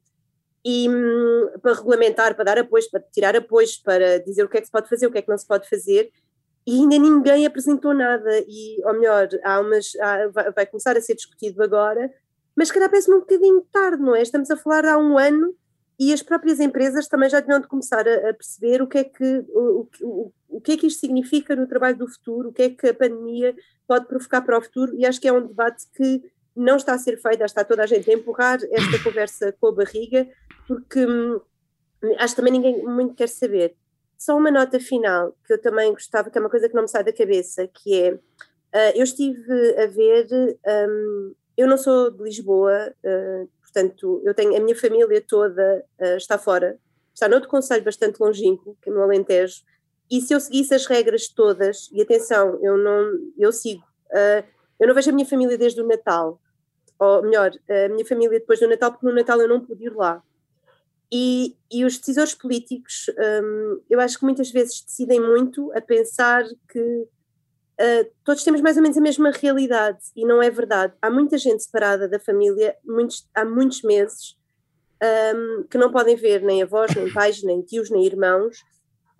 e 0.65 0.89
hum, 0.89 1.49
para 1.61 1.73
regulamentar, 1.73 2.35
para 2.35 2.45
dar 2.45 2.57
apoios, 2.57 2.87
para 2.87 3.01
tirar 3.11 3.35
apoios, 3.35 3.77
para 3.77 4.19
dizer 4.19 4.43
o 4.43 4.49
que 4.49 4.57
é 4.57 4.61
que 4.61 4.67
se 4.67 4.71
pode 4.71 4.87
fazer, 4.87 5.07
o 5.07 5.11
que 5.11 5.17
é 5.17 5.21
que 5.21 5.29
não 5.29 5.37
se 5.37 5.47
pode 5.47 5.67
fazer, 5.69 6.11
e 6.65 6.79
ainda 6.79 6.97
ninguém 6.97 7.45
apresentou 7.45 7.93
nada, 7.93 8.39
e, 8.47 8.81
ou 8.85 8.93
melhor, 8.93 9.27
há 9.43 9.59
umas, 9.59 9.93
há, 9.99 10.51
vai, 10.55 10.65
começar 10.65 10.95
a 10.95 11.01
ser 11.01 11.15
discutido 11.15 11.61
agora, 11.61 12.11
mas 12.55 12.71
calhar 12.71 12.89
parece-me 12.89 13.17
um 13.17 13.21
bocadinho 13.21 13.61
tarde, 13.71 14.01
não 14.01 14.15
é? 14.15 14.21
Estamos 14.21 14.49
a 14.49 14.55
falar 14.55 14.85
há 14.85 14.97
um 14.97 15.17
ano 15.17 15.53
e 15.99 16.13
as 16.13 16.23
próprias 16.23 16.59
empresas 16.59 17.07
também 17.07 17.29
já 17.29 17.39
deviam 17.39 17.59
de 17.59 17.67
começar 17.67 18.07
a, 18.07 18.29
a 18.29 18.33
perceber 18.33 18.81
o 18.81 18.87
que, 18.87 18.99
é 18.99 19.03
que, 19.03 19.45
o, 19.49 19.87
o, 20.01 20.31
o 20.49 20.61
que 20.61 20.73
é 20.73 20.77
que 20.77 20.87
isto 20.87 20.99
significa 20.99 21.55
no 21.55 21.67
trabalho 21.67 21.97
do 21.97 22.07
futuro, 22.07 22.49
o 22.49 22.53
que 22.53 22.63
é 22.63 22.69
que 22.69 22.87
a 22.87 22.93
pandemia 22.93 23.55
pode 23.87 24.05
provocar 24.07 24.41
para 24.41 24.57
o 24.57 24.61
futuro, 24.61 24.95
e 24.95 25.05
acho 25.05 25.19
que 25.19 25.27
é 25.27 25.33
um 25.33 25.45
debate 25.45 25.85
que 25.95 26.21
não 26.55 26.75
está 26.77 26.93
a 26.93 26.97
ser 26.97 27.17
feito, 27.17 27.43
está 27.43 27.63
toda 27.63 27.83
a 27.83 27.87
gente 27.87 28.09
a 28.09 28.13
empurrar 28.13 28.59
esta 28.71 28.99
conversa 29.03 29.51
com 29.59 29.67
a 29.67 29.71
barriga, 29.71 30.27
porque 30.67 31.05
hum, 31.05 31.41
acho 32.17 32.35
que 32.35 32.41
também 32.41 32.53
ninguém 32.53 32.83
muito 32.83 33.15
quer 33.15 33.29
saber. 33.29 33.75
Só 34.17 34.37
uma 34.37 34.51
nota 34.51 34.79
final 34.79 35.35
que 35.45 35.53
eu 35.53 35.61
também 35.61 35.91
gostava, 35.91 36.29
que 36.29 36.37
é 36.37 36.41
uma 36.41 36.49
coisa 36.49 36.69
que 36.69 36.75
não 36.75 36.83
me 36.83 36.87
sai 36.87 37.03
da 37.03 37.11
cabeça, 37.11 37.67
que 37.67 38.01
é, 38.01 38.13
uh, 38.13 38.95
eu 38.95 39.03
estive 39.03 39.75
a 39.77 39.87
ver, 39.87 40.27
um, 40.87 41.33
eu 41.57 41.67
não 41.67 41.77
sou 41.77 42.09
de 42.09 42.23
Lisboa, 42.23 42.93
uh, 43.03 43.49
portanto, 43.61 44.21
eu 44.23 44.33
tenho, 44.33 44.55
a 44.55 44.59
minha 44.59 44.75
família 44.75 45.21
toda 45.27 45.83
uh, 45.99 46.15
está 46.17 46.37
fora, 46.37 46.77
está 47.13 47.27
noutro 47.27 47.49
conselho 47.49 47.83
bastante 47.83 48.19
longínquo, 48.19 48.77
que 48.81 48.89
é 48.89 48.93
no 48.93 49.01
Alentejo, 49.01 49.61
e 50.09 50.21
se 50.21 50.33
eu 50.33 50.39
seguisse 50.39 50.73
as 50.73 50.85
regras 50.85 51.27
todas, 51.27 51.89
e 51.91 52.01
atenção, 52.01 52.59
eu 52.61 52.77
não, 52.77 53.11
eu 53.37 53.51
sigo, 53.51 53.83
eu 54.79 54.87
não 54.87 54.93
vejo 54.93 55.09
a 55.09 55.13
minha 55.13 55.25
família 55.25 55.57
desde 55.57 55.81
o 55.81 55.87
Natal, 55.87 56.39
ou 57.03 57.23
melhor, 57.23 57.51
a 57.69 57.89
minha 57.89 58.05
família 58.05 58.39
depois 58.39 58.59
do 58.59 58.67
Natal, 58.67 58.91
porque 58.91 59.05
no 59.05 59.13
Natal 59.13 59.39
eu 59.39 59.47
não 59.47 59.59
pude 59.59 59.85
ir 59.85 59.93
lá. 59.93 60.21
E, 61.11 61.55
e 61.71 61.85
os 61.85 61.97
decisores 61.97 62.33
políticos, 62.33 63.05
um, 63.43 63.81
eu 63.89 63.99
acho 63.99 64.17
que 64.17 64.25
muitas 64.25 64.49
vezes 64.49 64.81
decidem 64.81 65.19
muito 65.19 65.71
a 65.73 65.81
pensar 65.81 66.43
que 66.67 66.79
uh, 66.79 68.11
todos 68.23 68.43
temos 68.43 68.61
mais 68.61 68.77
ou 68.77 68.83
menos 68.83 68.97
a 68.97 69.01
mesma 69.01 69.29
realidade, 69.29 69.99
e 70.15 70.25
não 70.25 70.41
é 70.41 70.49
verdade. 70.49 70.93
Há 71.01 71.11
muita 71.11 71.37
gente 71.37 71.63
separada 71.63 72.07
da 72.07 72.19
família 72.19 72.75
muitos, 72.83 73.29
há 73.35 73.45
muitos 73.45 73.83
meses 73.83 74.35
um, 75.35 75.63
que 75.69 75.77
não 75.77 75.91
podem 75.91 76.15
ver 76.15 76.41
nem 76.41 76.63
avós, 76.63 76.95
nem 76.95 77.11
pais, 77.11 77.43
nem 77.43 77.61
tios, 77.61 77.89
nem 77.89 78.05
irmãos. 78.05 78.63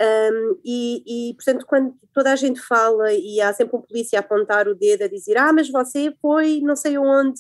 Um, 0.02 0.60
e, 0.66 1.30
e, 1.30 1.34
portanto, 1.36 1.66
quando 1.66 1.96
toda 2.14 2.32
a 2.32 2.36
gente 2.36 2.60
fala 2.60 3.14
e 3.14 3.40
há 3.40 3.54
sempre 3.54 3.76
um 3.76 3.82
polícia 3.82 4.18
a 4.18 4.22
apontar 4.22 4.68
o 4.68 4.76
dedo 4.76 5.04
a 5.04 5.08
dizer: 5.08 5.38
Ah, 5.38 5.54
mas 5.54 5.70
você 5.70 6.14
foi 6.22 6.60
não 6.62 6.76
sei 6.76 6.98
onde, 6.98 7.40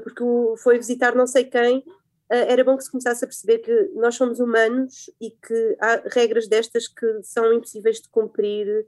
porque 0.00 0.24
foi 0.58 0.76
visitar 0.76 1.14
não 1.14 1.26
sei 1.26 1.44
quem, 1.44 1.78
uh, 1.78 1.84
era 2.28 2.64
bom 2.64 2.76
que 2.76 2.84
se 2.84 2.90
começasse 2.90 3.24
a 3.24 3.28
perceber 3.28 3.58
que 3.58 3.90
nós 3.94 4.14
somos 4.14 4.40
humanos 4.40 5.10
e 5.20 5.30
que 5.30 5.76
há 5.80 6.02
regras 6.12 6.48
destas 6.48 6.88
que 6.88 7.22
são 7.22 7.52
impossíveis 7.52 8.00
de 8.00 8.08
cumprir 8.08 8.86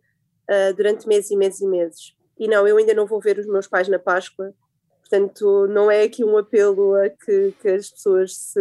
uh, 0.51 0.75
durante 0.75 1.07
meses 1.07 1.31
e 1.31 1.37
meses 1.37 1.61
e 1.61 1.67
meses. 1.67 2.17
E 2.39 2.49
não, 2.49 2.67
eu 2.67 2.77
ainda 2.77 2.95
não 2.95 3.07
vou 3.07 3.21
ver 3.21 3.39
os 3.39 3.47
meus 3.47 3.67
pais 3.67 3.89
na 3.89 3.99
Páscoa, 3.99 4.53
portanto, 5.01 5.67
não 5.69 5.91
é 5.91 6.03
aqui 6.03 6.25
um 6.25 6.37
apelo 6.37 6.95
a 6.95 7.09
que, 7.09 7.55
que 7.61 7.69
as 7.69 7.91
pessoas 7.91 8.37
se, 8.37 8.61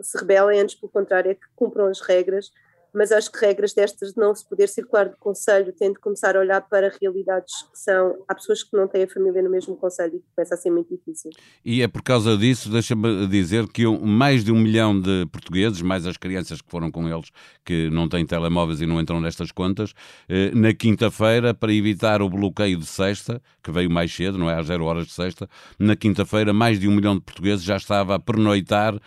se 0.00 0.18
rebelem, 0.18 0.60
antes 0.60 0.74
pelo 0.74 0.92
contrário, 0.92 1.30
é 1.30 1.34
que 1.34 1.46
cumpram 1.56 1.86
as 1.86 2.00
regras 2.00 2.50
mas 2.96 3.12
acho 3.12 3.30
que 3.30 3.38
regras 3.38 3.74
destas 3.74 4.14
de 4.14 4.16
não 4.18 4.34
se 4.34 4.48
poder 4.48 4.68
circular 4.68 5.06
do 5.10 5.18
Conselho 5.18 5.70
tem 5.70 5.92
de 5.92 5.98
começar 5.98 6.34
a 6.34 6.40
olhar 6.40 6.62
para 6.62 6.90
realidades 6.98 7.52
que 7.70 7.78
são. 7.78 8.16
Há 8.26 8.34
pessoas 8.34 8.62
que 8.62 8.74
não 8.74 8.88
têm 8.88 9.02
a 9.02 9.08
família 9.08 9.42
no 9.42 9.50
mesmo 9.50 9.76
Conselho 9.76 10.16
e 10.16 10.18
que 10.18 10.24
começa 10.34 10.54
a 10.54 10.56
ser 10.56 10.70
muito 10.70 10.88
difícil. 10.88 11.30
E 11.62 11.82
é 11.82 11.88
por 11.88 12.02
causa 12.02 12.34
disso, 12.38 12.70
deixa-me 12.70 13.26
dizer 13.26 13.68
que 13.68 13.86
mais 13.86 14.42
de 14.42 14.50
um 14.50 14.58
milhão 14.58 14.98
de 14.98 15.26
portugueses, 15.26 15.82
mais 15.82 16.06
as 16.06 16.16
crianças 16.16 16.62
que 16.62 16.70
foram 16.70 16.90
com 16.90 17.06
eles, 17.06 17.30
que 17.66 17.90
não 17.90 18.08
têm 18.08 18.24
telemóveis 18.24 18.80
e 18.80 18.86
não 18.86 18.98
entram 18.98 19.20
nestas 19.20 19.52
contas, 19.52 19.92
eh, 20.26 20.50
na 20.54 20.72
quinta-feira, 20.72 21.52
para 21.52 21.74
evitar 21.74 22.22
o 22.22 22.30
bloqueio 22.30 22.78
de 22.78 22.86
sexta, 22.86 23.42
que 23.62 23.70
veio 23.70 23.90
mais 23.90 24.10
cedo, 24.10 24.38
não 24.38 24.48
é? 24.48 24.58
Às 24.58 24.68
zero 24.68 24.84
horas 24.84 25.06
de 25.06 25.12
sexta, 25.12 25.46
na 25.78 25.96
quinta-feira, 25.96 26.54
mais 26.54 26.80
de 26.80 26.88
um 26.88 26.92
milhão 26.92 27.14
de 27.14 27.20
portugueses 27.20 27.62
já 27.62 27.76
estava 27.76 28.14
a 28.14 28.18
pernoitar 28.18 28.98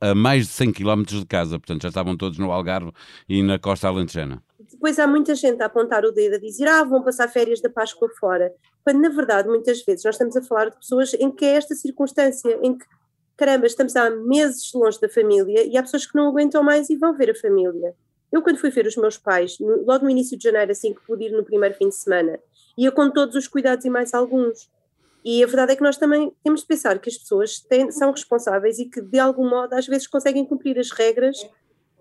a 0.00 0.14
mais 0.14 0.46
de 0.46 0.52
100 0.52 0.72
quilómetros 0.72 1.20
de 1.20 1.26
casa, 1.26 1.58
portanto 1.58 1.82
já 1.82 1.88
estavam 1.88 2.16
todos 2.16 2.38
no 2.38 2.50
Algarve 2.50 2.90
e 3.34 3.42
na 3.42 3.58
costa 3.58 3.88
alentejana. 3.88 4.42
Depois 4.70 4.98
há 4.98 5.06
muita 5.06 5.34
gente 5.34 5.62
a 5.62 5.66
apontar 5.66 6.04
o 6.04 6.12
dedo 6.12 6.36
a 6.36 6.38
dizer 6.38 6.68
ah, 6.68 6.84
vão 6.84 7.02
passar 7.02 7.28
férias 7.28 7.60
da 7.60 7.68
Páscoa 7.68 8.08
fora, 8.18 8.52
quando 8.84 9.00
na 9.00 9.08
verdade 9.08 9.48
muitas 9.48 9.82
vezes 9.84 10.04
nós 10.04 10.14
estamos 10.14 10.36
a 10.36 10.42
falar 10.42 10.70
de 10.70 10.76
pessoas 10.76 11.14
em 11.14 11.30
que 11.30 11.44
é 11.44 11.56
esta 11.56 11.74
circunstância, 11.74 12.58
em 12.62 12.76
que 12.76 12.84
caramba, 13.36 13.66
estamos 13.66 13.96
há 13.96 14.10
meses 14.10 14.72
longe 14.72 15.00
da 15.00 15.08
família 15.08 15.64
e 15.64 15.76
há 15.76 15.82
pessoas 15.82 16.06
que 16.06 16.14
não 16.14 16.28
aguentam 16.28 16.62
mais 16.62 16.88
e 16.88 16.96
vão 16.96 17.16
ver 17.16 17.30
a 17.30 17.34
família. 17.34 17.94
Eu 18.32 18.42
quando 18.42 18.58
fui 18.58 18.70
ver 18.70 18.86
os 18.86 18.96
meus 18.96 19.16
pais, 19.16 19.58
no, 19.58 19.84
logo 19.84 20.04
no 20.04 20.10
início 20.10 20.36
de 20.36 20.44
janeiro, 20.44 20.72
assim 20.72 20.92
que 20.92 21.00
pude 21.06 21.24
ir 21.24 21.32
no 21.32 21.44
primeiro 21.44 21.74
fim 21.74 21.88
de 21.88 21.94
semana, 21.94 22.38
ia 22.76 22.90
com 22.90 23.10
todos 23.10 23.34
os 23.34 23.48
cuidados 23.48 23.84
e 23.84 23.90
mais 23.90 24.14
alguns. 24.14 24.70
E 25.24 25.42
a 25.42 25.46
verdade 25.46 25.72
é 25.72 25.76
que 25.76 25.82
nós 25.82 25.96
também 25.96 26.32
temos 26.42 26.60
de 26.60 26.66
pensar 26.66 26.98
que 26.98 27.08
as 27.08 27.16
pessoas 27.16 27.58
têm, 27.58 27.90
são 27.90 28.10
responsáveis 28.10 28.78
e 28.78 28.86
que 28.86 29.00
de 29.00 29.18
algum 29.18 29.48
modo 29.48 29.72
às 29.72 29.86
vezes 29.86 30.06
conseguem 30.06 30.44
cumprir 30.44 30.78
as 30.78 30.90
regras 30.90 31.36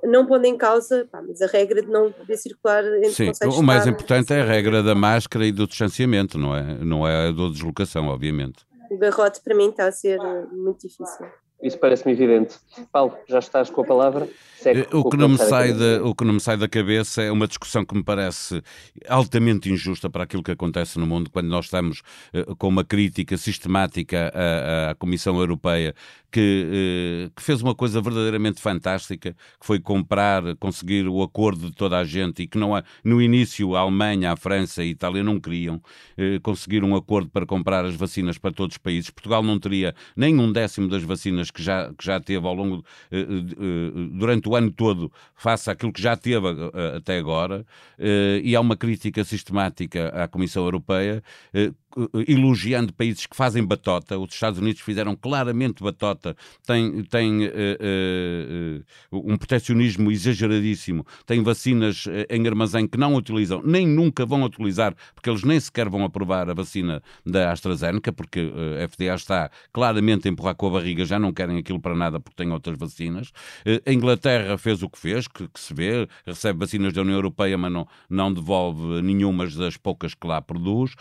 não 0.04 0.26
pondo 0.26 0.46
em 0.46 0.58
causa, 0.58 1.08
pá, 1.12 1.22
mas 1.22 1.42
a 1.42 1.48
regra 1.48 1.82
de 1.82 1.90
não 1.90 2.12
poder 2.12 2.38
circular 2.38 2.84
entre 2.98 3.12
Sim, 3.12 3.32
o 3.48 3.64
mais 3.64 3.88
importante 3.88 4.34
é 4.34 4.42
a 4.42 4.46
regra 4.46 4.84
da 4.84 4.96
máscara 4.96 5.46
e 5.46 5.52
do 5.52 5.68
distanciamento, 5.68 6.38
não 6.38 6.56
é? 6.56 6.78
Não 6.84 7.08
é 7.08 7.28
a 7.28 7.32
da 7.32 7.50
deslocação, 7.50 8.08
obviamente. 8.08 8.66
O 8.90 8.98
garrote 8.98 9.42
para 9.42 9.56
mim 9.56 9.70
está 9.70 9.88
a 9.88 9.92
ser 9.92 10.20
muito 10.52 10.88
difícil. 10.88 11.26
Isso 11.64 11.80
parece-me 11.80 12.12
evidente. 12.12 12.56
Paulo, 12.92 13.18
já 13.28 13.40
estás 13.40 13.70
com 13.70 13.82
a 13.82 13.86
palavra? 13.86 14.28
Segue 14.64 14.88
o, 14.94 15.10
que 15.10 15.18
não 15.18 15.28
me 15.28 15.38
sai 15.38 15.74
da, 15.74 16.04
o 16.04 16.16
que 16.16 16.24
não 16.24 16.36
me 16.36 16.40
sai 16.40 16.56
da 16.56 16.70
cabeça 16.70 17.22
é 17.22 17.30
uma 17.30 17.48
discussão 17.48 17.84
que 17.84 17.94
me 17.94 18.04
parece 18.04 18.62
altamente 19.10 19.70
injusta 19.70 20.10
para 20.10 20.24
aquilo 20.24 20.42
que 20.42 20.52
acontece 20.52 20.98
no 20.98 21.06
mundo, 21.06 21.30
quando 21.30 21.48
nós 21.48 21.66
estamos 21.66 22.02
uh, 22.34 22.56
com 22.56 22.70
uma 22.70 22.84
crítica 22.84 23.36
sistemática 23.36 24.32
à, 24.34 24.92
à 24.92 24.96
Comissão 24.96 25.38
Europeia, 25.38 25.94
que, 26.32 27.28
uh, 27.28 27.32
que, 27.36 27.44
fez 27.44 27.62
uma 27.62 27.76
coisa 27.76 28.02
verdadeiramente 28.02 28.62
fantástica, 28.62 29.34
que 29.34 29.66
foi 29.66 29.82
comprar, 29.82 30.56
conseguir 30.56 31.10
o 31.10 31.22
acordo 31.22 31.70
de 31.70 31.76
toda 31.76 31.98
a 31.98 32.06
gente, 32.06 32.44
e 32.44 32.48
que 32.48 32.58
não 32.58 32.74
há, 32.74 32.84
no 33.04 33.22
início 33.22 33.76
a 33.76 33.82
Alemanha, 33.82 34.32
a 34.32 34.36
França 34.38 34.82
e 34.82 34.88
a 34.88 34.92
Itália 34.92 35.24
não 35.24 35.42
queriam 35.42 35.76
uh, 35.76 36.42
conseguir 36.42 36.86
um 36.86 36.96
acordo 36.96 37.30
para 37.30 37.46
comprar 37.46 37.84
as 37.84 37.96
vacinas 37.96 38.38
para 38.38 38.54
todos 38.54 38.76
os 38.76 38.78
países. 38.78 39.10
Portugal 39.10 39.44
não 39.44 39.60
teria 39.60 39.94
nem 40.16 40.40
um 40.40 40.52
décimo 40.52 40.88
das 40.88 41.04
vacinas 41.04 41.52
que 41.54 41.62
já, 41.64 41.94
que 41.94 42.06
já 42.06 42.20
teve 42.20 42.46
ao 42.48 42.54
longo, 42.54 42.84
durante 44.12 44.50
o 44.50 44.56
ano 44.56 44.72
todo 44.72 45.12
face 45.36 45.70
àquilo 45.70 45.92
que 45.94 46.02
já 46.02 46.16
teve 46.16 46.48
eh, 46.48 46.98
até 46.98 47.18
agora, 47.18 47.66
eh, 47.98 48.42
e 48.44 48.56
há 48.56 48.62
uma 48.62 48.76
crítica 48.78 49.24
sistemática 49.24 50.10
à 50.10 50.28
Comissão 50.28 50.64
Europeia 50.64 51.24
eh, 51.54 51.64
eh, 51.66 51.74
elogiando 52.28 52.94
países 52.94 53.26
que 53.26 53.36
fazem 53.36 53.64
batota. 53.64 54.18
Os 54.18 54.34
Estados 54.34 54.60
Unidos 54.60 54.82
fizeram 54.82 55.16
claramente 55.16 55.84
batota, 55.84 56.36
têm, 56.66 57.04
têm 57.04 57.46
uh, 57.46 57.50
uh, 59.12 59.32
um 59.32 59.38
proteccionismo 59.38 60.12
exageradíssimo, 60.12 61.06
têm 61.26 61.42
vacinas 61.44 62.06
em 62.30 62.48
armazém 62.48 62.88
que 62.88 62.98
não 62.98 63.16
utilizam, 63.16 63.62
nem 63.64 63.88
nunca 63.88 64.26
vão 64.26 64.44
utilizar, 64.44 64.96
porque 65.14 65.30
eles 65.30 65.44
nem 65.44 65.60
sequer 65.60 65.90
vão 65.90 66.04
aprovar 66.04 66.50
a 66.50 66.54
vacina 66.54 67.02
da 67.26 67.52
AstraZeneca, 67.52 68.12
porque 68.12 68.52
a 68.82 68.88
FDA 68.88 69.16
está 69.16 69.52
claramente 69.72 70.28
a 70.28 70.32
empurrar 70.32 70.56
com 70.56 70.68
a 70.68 70.72
barriga, 70.72 71.06
já 71.06 71.20
não 71.20 71.34
querem 71.34 71.58
aquilo 71.58 71.80
para 71.80 71.96
nada 71.96 72.20
porque 72.20 72.36
têm 72.44 72.52
outras 72.52 72.78
vacinas. 72.78 73.32
A 73.86 73.92
Inglaterra 73.92 74.58
fez 74.58 74.84
o 74.84 74.90
que 74.90 75.00
fez, 75.00 75.28
que, 75.28 75.48
que 75.48 75.60
se 75.60 75.74
vê, 75.74 76.08
recebe 76.26 76.60
vacinas 76.60 76.94
da 76.94 77.02
União 77.02 77.16
Europeia, 77.16 77.58
mas 77.58 77.72
não, 77.72 77.88
não 78.10 78.34
devolve 78.34 79.02
nenhumas 79.02 79.56
das 79.56 79.78
poucas 79.78 80.14
que 80.14 80.28
lá 80.28 80.42
produz, 80.42 80.96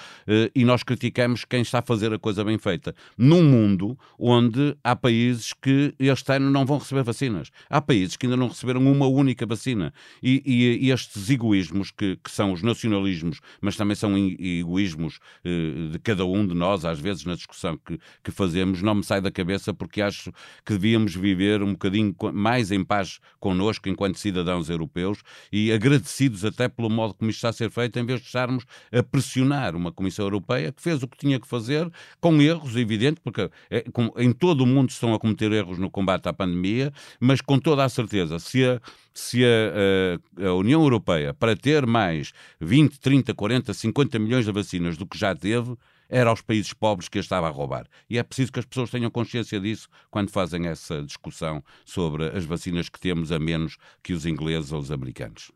e 0.55 0.64
nós 0.64 0.82
nós 0.83 0.85
criticamos 0.85 1.45
quem 1.45 1.62
está 1.62 1.78
a 1.78 1.83
fazer 1.83 2.12
a 2.12 2.18
coisa 2.18 2.45
bem 2.45 2.59
feita. 2.59 2.95
Num 3.16 3.43
mundo 3.43 3.97
onde 4.18 4.76
há 4.83 4.97
países 4.97 5.53
que 5.53 5.95
este 5.99 6.33
ano 6.33 6.51
não 6.51 6.66
vão 6.66 6.78
receber 6.78 7.05
vacinas. 7.05 7.51
Há 7.70 7.80
países 7.80 8.16
que 8.16 8.26
ainda 8.26 8.37
não 8.37 8.49
receberam 8.49 8.80
uma 8.80 9.07
única 9.07 9.47
vacina. 9.47 9.95
E, 10.22 10.43
e, 10.45 10.87
e 10.87 10.91
estes 10.91 11.30
egoísmos, 11.30 11.91
que, 11.91 12.16
que, 12.16 12.30
são 12.30 12.53
os 12.53 12.62
nacionalismos, 12.62 13.41
mas 13.61 13.76
também 13.76 13.95
são 13.95 14.16
egoísmos 14.16 15.20
eh, 15.45 15.91
de 15.93 15.99
cada 16.01 16.24
um 16.24 16.47
de 16.47 16.55
nós, 16.55 16.85
às 16.85 16.99
vezes, 16.99 17.24
na 17.24 17.35
discussão 17.35 17.76
que, 17.76 17.99
que 18.24 18.30
fazemos, 18.30 18.83
não 18.83 18.97
me 18.97 19.05
sai 19.05 19.20
da 19.20 19.30
cabeça 19.30 19.72
porque 19.72 20.03
acho 20.03 20.33
que 20.64 20.72
devíamos 20.72 21.14
viver 21.14 21.62
um 21.62 21.72
bocadinho 21.72 22.14
mais 22.33 22.72
em 22.72 22.85
paz 22.85 23.20
connosco, 23.39 23.89
enquanto 23.89 24.18
cidadãos 24.18 24.68
europeus, 24.68 25.22
e 25.53 25.70
agradecidos 25.70 26.45
até 26.45 26.68
pelo 26.68 26.91
modo 26.91 27.14
como 27.14 27.30
isto 27.30 27.39
está 27.39 27.51
a 27.51 27.53
ser 27.53 27.70
feito, 27.70 27.99
em 27.99 28.05
vez 28.05 28.20
de 28.20 28.26
estarmos 28.26 28.64
a 28.91 29.03
pressionar 29.03 29.76
uma 29.76 29.93
Comissão 29.93 30.24
Europeia 30.24 30.72
que 30.73 30.83
fez 30.83 31.03
o 31.03 31.09
que 31.09 31.16
tinha 31.16 31.39
que 31.39 31.47
fazer, 31.47 31.91
com 32.20 32.41
erros, 32.41 32.77
evidente, 32.77 33.20
porque 33.20 33.51
é, 33.70 33.83
com, 33.93 34.12
em 34.16 34.33
todo 34.33 34.62
o 34.62 34.66
mundo 34.66 34.91
estão 34.91 35.14
a 35.14 35.18
cometer 35.18 35.53
erros 35.53 35.79
no 35.79 35.91
combate 35.91 36.29
à 36.29 36.33
pandemia, 36.33 36.93
mas 37.20 37.41
com 37.41 37.59
toda 37.59 37.85
a 37.85 37.89
certeza, 37.89 38.39
se 38.39 38.64
a, 38.64 38.81
se 39.12 39.45
a, 39.45 40.43
a, 40.43 40.49
a 40.49 40.55
União 40.55 40.83
Europeia, 40.83 41.35
para 41.35 41.55
ter 41.55 41.87
mais 41.87 42.33
20, 42.61 42.99
30, 42.99 43.35
40, 43.35 43.75
50 43.75 44.18
milhões 44.18 44.45
de 44.45 44.53
vacinas 44.53 44.97
do 44.97 45.07
que 45.07 45.18
já 45.18 45.35
teve, 45.35 45.77
era 46.09 46.29
aos 46.29 46.43
países 46.43 46.75
pobres 46.75 47.09
que 47.09 47.18
a 47.18 47.20
estava 47.23 47.49
a 47.49 47.51
roubar. 47.51 47.87
E 48.09 48.18
é 48.18 48.23
preciso 48.23 48.53
que 48.53 48.59
as 48.59 48.66
pessoas 48.66 48.91
tenham 48.91 49.11
consciência 49.11 49.59
disso 49.59 49.89
quando 50.11 50.31
fazem 50.31 50.66
essa 50.66 51.03
discussão 51.03 51.64
sobre 51.87 52.27
as 52.27 52.45
vacinas 52.45 52.91
que 52.91 53.01
temos 53.01 53.33
a 53.33 53.39
menos 53.39 53.79
que 54.03 54.12
os 54.12 54.27
ingleses 54.27 54.73
ou 54.73 54.81
os 54.81 54.93
americanos. 54.93 55.51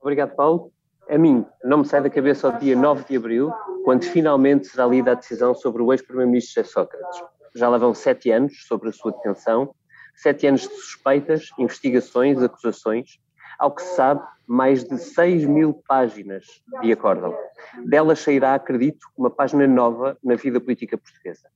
Obrigado, 0.00 0.36
Paulo. 0.36 0.72
A 1.10 1.16
mim, 1.16 1.46
não 1.64 1.78
me 1.78 1.86
sai 1.86 2.02
da 2.02 2.10
cabeça 2.10 2.48
o 2.48 2.58
dia 2.58 2.76
9 2.76 3.04
de 3.04 3.16
abril, 3.16 3.50
quando 3.82 4.04
finalmente 4.04 4.66
será 4.66 4.84
lida 4.84 5.12
a 5.12 5.14
decisão 5.14 5.54
sobre 5.54 5.80
o 5.82 5.90
ex-primeiro-ministro 5.90 6.62
Sócrates. 6.66 7.22
Já 7.54 7.66
lá 7.66 7.78
vão 7.78 7.94
sete 7.94 8.30
anos 8.30 8.66
sobre 8.66 8.90
a 8.90 8.92
sua 8.92 9.12
detenção, 9.12 9.74
sete 10.14 10.46
anos 10.46 10.62
de 10.62 10.68
suspeitas, 10.68 11.48
investigações, 11.58 12.42
acusações, 12.42 13.18
ao 13.58 13.74
que 13.74 13.82
se 13.82 13.96
sabe, 13.96 14.20
mais 14.46 14.84
de 14.84 14.98
6 14.98 15.46
mil 15.46 15.82
páginas 15.88 16.44
de 16.82 16.92
acórdão. 16.92 17.34
Delas 17.86 18.20
sairá, 18.20 18.54
acredito, 18.54 19.06
uma 19.16 19.30
página 19.30 19.66
nova 19.66 20.18
na 20.22 20.34
vida 20.34 20.60
política 20.60 20.98
portuguesa. 20.98 21.48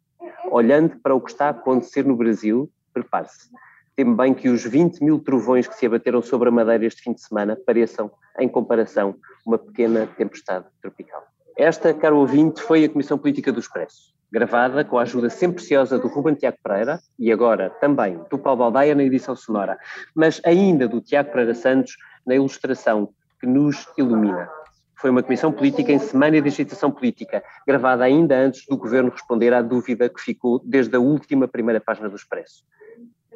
Olhando 0.51 0.99
para 1.01 1.15
o 1.15 1.21
que 1.21 1.31
está 1.31 1.49
a 1.49 1.51
acontecer 1.51 2.07
no 2.07 2.17
Brasil, 2.17 2.71
prepare-se. 2.95 3.51
Temo 3.95 4.17
bem 4.17 4.33
que 4.33 4.49
os 4.49 4.65
20 4.65 5.05
mil 5.05 5.19
trovões 5.19 5.69
que 5.69 5.75
se 5.77 5.85
abateram 5.85 6.23
sobre 6.23 6.49
a 6.49 6.53
Madeira 6.53 6.87
este 6.87 7.03
fim 7.03 7.13
de 7.13 7.21
semana 7.21 7.59
pareçam, 7.67 8.11
em 8.39 8.49
comparação, 8.49 9.15
uma 9.45 9.59
pequena 9.59 10.07
tempestade 10.07 10.67
tropical. 10.81 11.25
Esta, 11.57 11.93
caro 11.93 12.19
ouvinte, 12.19 12.63
foi 12.63 12.85
a 12.85 12.89
Comissão 12.89 13.19
Política 13.19 13.53
do 13.53 13.61
Expresso, 13.61 14.15
gravada 14.31 14.85
com 14.85 14.99
a 14.99 15.03
ajuda 15.03 15.29
sempre 15.29 15.57
preciosa 15.57 15.99
do 15.99 16.09
Ruben 16.09 16.35
Tiago 16.35 16.57
Pereira 16.63 17.01
e 17.19 17.31
agora 17.31 17.69
também 17.69 18.19
do 18.31 18.39
Paulo 18.39 18.61
Baldaia 18.61 18.95
na 18.95 19.03
edição 19.03 19.37
sonora, 19.37 19.79
mas 20.15 20.41
ainda 20.45 20.89
do 20.89 21.01
Tiago 21.01 21.31
Pereira 21.31 21.55
Santos 21.55 21.97
na 22.27 22.35
ilustração 22.35 23.11
que 23.39 23.47
nos 23.47 23.87
ilumina. 23.99 24.49
Foi 24.97 25.11
uma 25.11 25.23
comissão 25.23 25.53
política 25.53 25.93
em 25.93 25.99
semana 25.99 26.41
de 26.41 26.49
agitação 26.49 26.91
política, 26.91 27.43
gravada 27.67 28.05
ainda 28.05 28.39
antes 28.39 28.65
do 28.67 28.77
governo 28.77 29.11
responder 29.11 29.53
à 29.53 29.61
dúvida 29.61 30.09
que 30.09 30.21
ficou 30.21 30.61
desde 30.65 30.97
a 30.97 31.01
última 31.01 31.49
primeira 31.49 31.81
página 31.81 32.09
do 32.09 32.17
Expresso. 32.17 32.65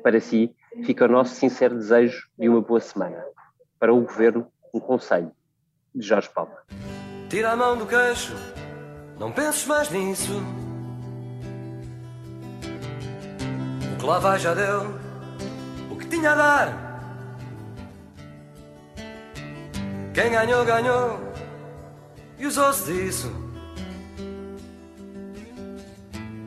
Para 0.03 0.21
si, 0.21 0.55
fica 0.85 1.05
o 1.05 1.09
nosso 1.09 1.35
sincero 1.35 1.75
desejo 1.75 2.29
de 2.39 2.49
uma 2.49 2.61
boa 2.61 2.81
semana. 2.81 3.23
Para 3.79 3.93
o 3.93 4.01
governo, 4.01 4.47
um 4.73 4.79
conselho 4.79 5.33
de 5.97 6.07
Jorge 6.07 6.29
Palma. 6.29 6.59
Tira 7.29 7.53
a 7.53 7.57
mão 7.57 7.77
do 7.77 7.87
queixo, 7.87 8.35
não 9.19 9.33
penses 9.33 9.67
mais 9.67 9.91
nisso. 9.91 10.43
O 13.95 13.99
que 13.99 14.05
lá 14.05 14.19
vai 14.19 14.39
já 14.39 14.55
deu, 14.55 14.95
o 15.91 15.97
que 15.97 16.07
tinha 16.07 16.33
a 16.33 16.35
dar. 16.35 16.87
Quem 20.13 20.31
ganhou, 20.31 20.65
ganhou, 20.65 21.21
e 22.39 22.47
usou-se 22.47 22.93
disso. 22.93 23.33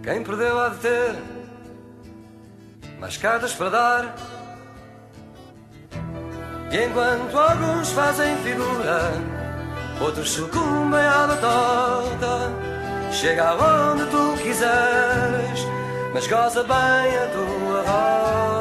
Quem 0.03 0.23
perdeu 0.23 0.59
há 0.59 0.69
de 0.69 0.77
ter 0.77 1.15
mais 2.99 3.17
cartas 3.17 3.53
para 3.53 3.69
dar. 3.69 4.15
E 6.71 6.85
enquanto 6.85 7.35
alguns 7.35 7.91
fazem 7.91 8.35
figura, 8.37 9.38
outros 10.01 10.31
sucumbem 10.31 10.99
à 10.99 11.27
batota. 11.27 12.51
Chega 13.11 13.49
aonde 13.49 14.05
tu 14.05 14.41
quiseres, 14.41 15.65
mas 16.13 16.27
goza 16.27 16.63
bem 16.63 17.17
a 17.17 17.27
tua 17.33 17.81
rota. 17.81 18.58